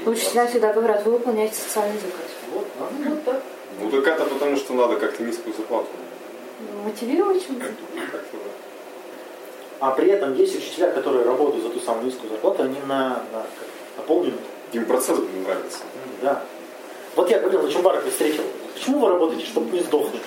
Учителя 0.04 0.46
всегда 0.46 0.72
говорят, 0.72 1.04
вы 1.04 1.12
выполняете 1.12 1.54
социальный 1.54 1.98
заказ. 1.98 2.26
Вот, 2.52 2.66
ну, 2.78 3.10
вот 3.10 3.24
так. 3.24 3.42
Ну 3.80 3.90
так 3.90 4.06
это 4.06 4.24
потому, 4.26 4.56
что 4.56 4.74
надо 4.74 4.96
как-то 4.96 5.22
низкую 5.22 5.54
зарплату. 5.54 5.88
Мотивировать 6.84 7.46
чем-то. 7.46 7.66
А 9.80 9.90
при 9.90 10.10
этом 10.10 10.36
есть 10.36 10.56
учителя, 10.56 10.92
которые 10.92 11.24
работают 11.24 11.64
за 11.64 11.70
ту 11.70 11.80
самую 11.80 12.06
низкую 12.06 12.30
зарплату, 12.30 12.62
они 12.62 12.78
на, 12.86 13.20
на, 13.32 13.44
на 13.96 14.02
полминуты. 14.06 14.44
Им 14.70 14.84
процесс 14.84 15.18
блин, 15.18 15.42
нравится. 15.42 15.78
Да. 16.22 16.40
Вот 17.16 17.28
я 17.28 17.40
говорил, 17.40 17.62
на 17.62 17.68
чем 17.68 17.82
барах 17.82 18.06
встретил. 18.06 18.44
Почему 18.74 19.00
вы 19.00 19.08
работаете, 19.08 19.44
чтобы 19.44 19.72
не 19.72 19.82
сдохнуть? 19.82 20.22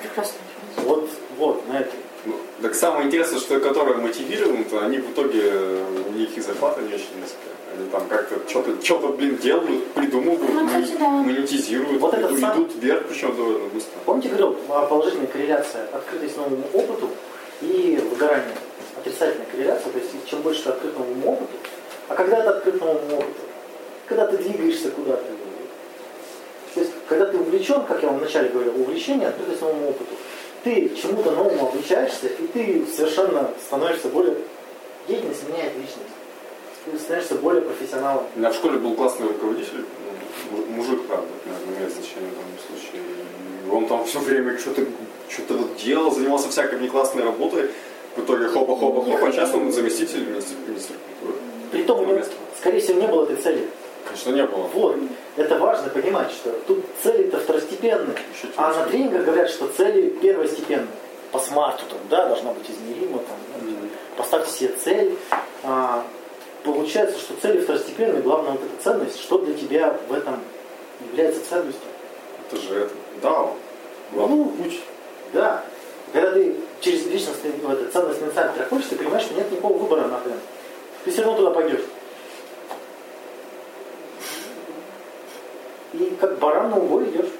Прекрасно. 0.00 0.38
Вот, 0.76 1.08
вот, 1.38 1.68
на 1.68 1.80
это. 1.80 1.90
Ну, 2.24 2.34
так 2.60 2.74
самое 2.74 3.06
интересное, 3.06 3.38
что 3.38 3.60
которые 3.60 3.96
мотивированы, 3.98 4.64
то 4.64 4.80
они 4.84 4.98
в 4.98 5.10
итоге, 5.12 5.42
у 6.08 6.12
них 6.12 6.36
и 6.36 6.40
зарплата 6.40 6.80
не 6.82 6.88
очень 6.94 7.20
низкая. 7.20 7.54
Они 7.78 7.88
там 7.90 8.06
как-то 8.08 8.36
что-то, 8.48 8.82
что-то, 8.84 9.08
блин, 9.08 9.36
делают, 9.36 9.92
придумывают, 9.92 10.40
Ну, 10.52 10.64
мони- 10.64 10.82
кстати, 10.82 10.98
да. 10.98 11.08
монетизируют, 11.08 12.00
Вот 12.00 12.14
идут, 12.14 12.40
сам- 12.40 12.56
идут 12.64 12.74
вверх, 12.76 13.06
причем 13.06 13.36
довольно 13.36 13.68
быстро. 13.68 13.92
Помните, 14.04 14.28
говорил, 14.28 14.54
положительная 14.88 15.26
корреляция, 15.28 15.86
открытость 15.92 16.36
новому 16.36 16.64
опыту 16.72 17.10
и 17.60 18.00
выгорание. 18.10 18.56
Отрицательная 18.96 19.46
корреляция, 19.50 19.92
то 19.92 19.98
есть 19.98 20.10
чем 20.26 20.40
больше 20.40 20.62
ты 20.64 20.70
открыт 20.70 20.98
новому 20.98 21.32
опыту, 21.32 21.52
а 22.08 22.14
когда 22.14 22.40
ты 22.40 22.48
открыт 22.48 22.80
новому 22.80 23.16
опыту? 23.18 23.40
Когда 24.08 24.26
ты 24.26 24.36
двигаешься 24.38 24.90
куда-то. 24.90 25.24
Когда 27.16 27.32
ты 27.32 27.38
увлечен, 27.38 27.82
как 27.84 28.02
я 28.02 28.08
вам 28.10 28.18
вначале 28.18 28.50
говорил, 28.50 28.74
увлечение, 28.78 29.28
открытость 29.28 29.62
новому 29.62 29.88
опыту, 29.88 30.14
ты 30.64 30.92
чему-то 31.00 31.30
новому 31.30 31.68
обучаешься, 31.68 32.26
и 32.26 32.46
ты 32.48 32.84
совершенно 32.94 33.50
становишься 33.66 34.08
более... 34.08 34.34
Деятельность 35.08 35.48
меняет 35.48 35.72
личность. 35.76 36.12
Ты 36.84 36.98
становишься 36.98 37.36
более 37.36 37.62
профессионалом. 37.62 38.24
У 38.34 38.38
меня 38.38 38.50
в 38.50 38.54
школе 38.54 38.76
был 38.76 38.94
классный 38.94 39.28
руководитель, 39.28 39.86
ну, 40.50 40.58
му- 40.58 40.66
мужик, 40.66 41.06
правда, 41.06 41.26
наверное, 41.46 41.78
имеет 41.78 41.92
значение 41.94 42.30
в 42.30 42.34
данном 42.34 42.58
случае. 42.68 43.02
Он 43.72 43.86
там 43.86 44.04
все 44.04 44.18
время 44.18 44.58
что-то 44.58 44.82
что 45.30 45.54
вот 45.54 45.76
делал, 45.76 46.10
занимался 46.10 46.50
всякой 46.50 46.80
неклассной 46.80 47.24
работой. 47.24 47.70
В 48.16 48.20
итоге 48.20 48.48
хопа-хопа-хопа, 48.48 49.28
а 49.28 49.32
сейчас 49.32 49.54
он 49.54 49.72
заместитель 49.72 50.26
министра, 50.28 50.56
культуры. 51.20 51.40
Притом 51.70 52.00
у 52.00 52.04
него, 52.04 52.16
Место. 52.16 52.32
скорее 52.60 52.80
всего, 52.80 53.00
не 53.00 53.06
было 53.06 53.22
этой 53.24 53.36
цели. 53.36 53.68
Конечно, 54.06 54.30
не 54.30 54.44
было. 54.46 54.62
Вот. 54.72 54.96
Это 55.36 55.58
важно 55.58 55.90
понимать, 55.90 56.30
что 56.30 56.52
тут 56.66 56.84
цели-то 57.02 57.38
второстепенные. 57.38 58.16
А 58.56 58.72
на 58.72 58.84
тренингах 58.86 59.24
говорят, 59.24 59.50
что 59.50 59.68
цели 59.68 60.08
первостепенные. 60.08 60.88
По 61.32 61.38
смарту 61.40 61.82
там, 61.90 61.98
да, 62.08 62.28
должна 62.28 62.52
быть 62.52 62.70
измеримо. 62.70 63.18
Там. 63.18 63.68
Мгм. 63.68 63.90
Поставьте 64.16 64.50
себе 64.50 64.74
цель. 64.82 65.18
А, 65.64 66.04
получается, 66.62 67.18
что 67.18 67.34
цели 67.42 67.60
второстепенные, 67.60 68.22
главное 68.22 68.52
вот 68.52 68.60
эта 68.62 68.82
ценность, 68.82 69.20
что 69.20 69.38
для 69.38 69.54
тебя 69.54 69.98
в 70.08 70.14
этом 70.14 70.40
является 71.10 71.40
ценностью. 71.48 71.88
Это 72.46 72.60
же 72.62 72.74
это. 72.74 72.94
Да. 73.22 73.50
Ну, 74.12 74.52
Ключ. 74.62 74.80
Да. 75.32 75.64
Когда 76.12 76.30
ты 76.30 76.54
через 76.80 77.06
личностный, 77.06 77.50
в 77.50 77.70
этот 77.70 77.92
ценностный 77.92 78.30
центр 78.30 78.52
проходишь, 78.56 78.86
ты 78.86 78.96
понимаешь, 78.96 79.24
что 79.24 79.34
нет 79.34 79.50
никакого 79.50 79.76
выбора 79.76 80.06
нахрен. 80.06 80.38
Ты 81.04 81.10
все 81.10 81.22
равно 81.22 81.38
туда 81.38 81.50
пойдешь. 81.50 81.82
И 85.98 86.16
как 86.20 86.38
баран 86.38 86.70
на 86.70 86.76
убой 86.76 87.04
идешь. 87.04 87.30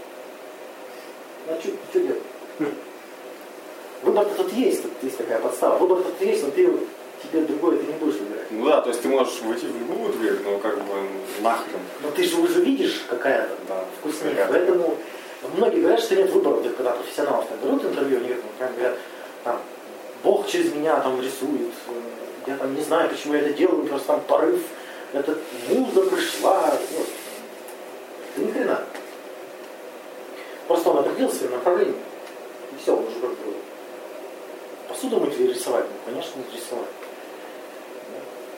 Ну, 1.46 1.60
что, 1.60 1.70
что 1.90 2.00
делать? 2.00 2.22
Выбор-то 4.02 4.34
тут 4.42 4.52
есть, 4.52 4.82
тут 4.82 4.92
есть 5.02 5.18
такая 5.18 5.38
подстава. 5.40 5.78
Выбор 5.78 5.98
тут 6.02 6.20
есть, 6.20 6.42
но 6.44 6.50
ты 6.50 6.70
тебе 7.22 7.42
другой 7.42 7.78
ты 7.78 7.86
не 7.86 7.92
будешь 7.98 8.16
выбирать. 8.16 8.50
Ну 8.50 8.66
да, 8.66 8.80
то 8.80 8.88
есть 8.90 9.02
ты 9.02 9.08
можешь 9.08 9.40
войти 9.42 9.66
в 9.66 9.78
любую 9.78 10.12
дверь, 10.14 10.38
но 10.44 10.58
как 10.58 10.76
бы 10.78 10.94
нахрен. 11.40 11.80
Но 12.02 12.10
ты 12.10 12.22
же 12.24 12.36
уже 12.40 12.60
видишь, 12.62 13.04
какая 13.08 13.48
Да. 13.68 13.84
вкуснее. 13.98 14.34
Какая. 14.34 14.48
Поэтому 14.52 14.96
многие 15.56 15.80
говорят, 15.80 16.00
что 16.00 16.16
нет 16.16 16.30
выбора. 16.30 16.54
Вот 16.54 16.76
когда 16.76 16.92
профессионалов 16.92 17.46
там 17.48 17.58
берут 17.62 17.84
интервью, 17.84 18.18
они 18.18 18.28
говорят, 18.28 18.44
прям 18.58 18.74
говорят, 18.74 18.98
там, 19.44 19.60
Бог 20.22 20.46
через 20.46 20.72
меня 20.74 21.00
там 21.00 21.20
рисует, 21.20 21.72
я 22.46 22.56
там 22.56 22.74
не 22.74 22.82
знаю, 22.82 23.08
почему 23.10 23.34
я 23.34 23.40
это 23.40 23.54
делаю, 23.54 23.86
просто 23.86 24.06
там 24.08 24.20
порыв, 24.22 24.60
это 25.12 25.36
муза 25.68 26.02
пришла. 26.02 26.72
Вот. 26.96 27.06
Ни 28.36 28.50
хрена. 28.50 28.84
Просто 30.68 30.90
он 30.90 30.98
определил 30.98 31.30
свое 31.30 31.54
направление. 31.54 32.02
И 32.72 32.82
все, 32.82 32.96
он 32.96 33.06
уже 33.06 33.20
как 33.20 33.30
бы 33.30 33.54
посуду 34.88 35.20
мыть 35.20 35.38
или 35.38 35.52
рисовать? 35.52 35.84
Ну, 35.84 36.12
конечно, 36.12 36.38
не 36.38 36.56
рисовать. 36.56 36.88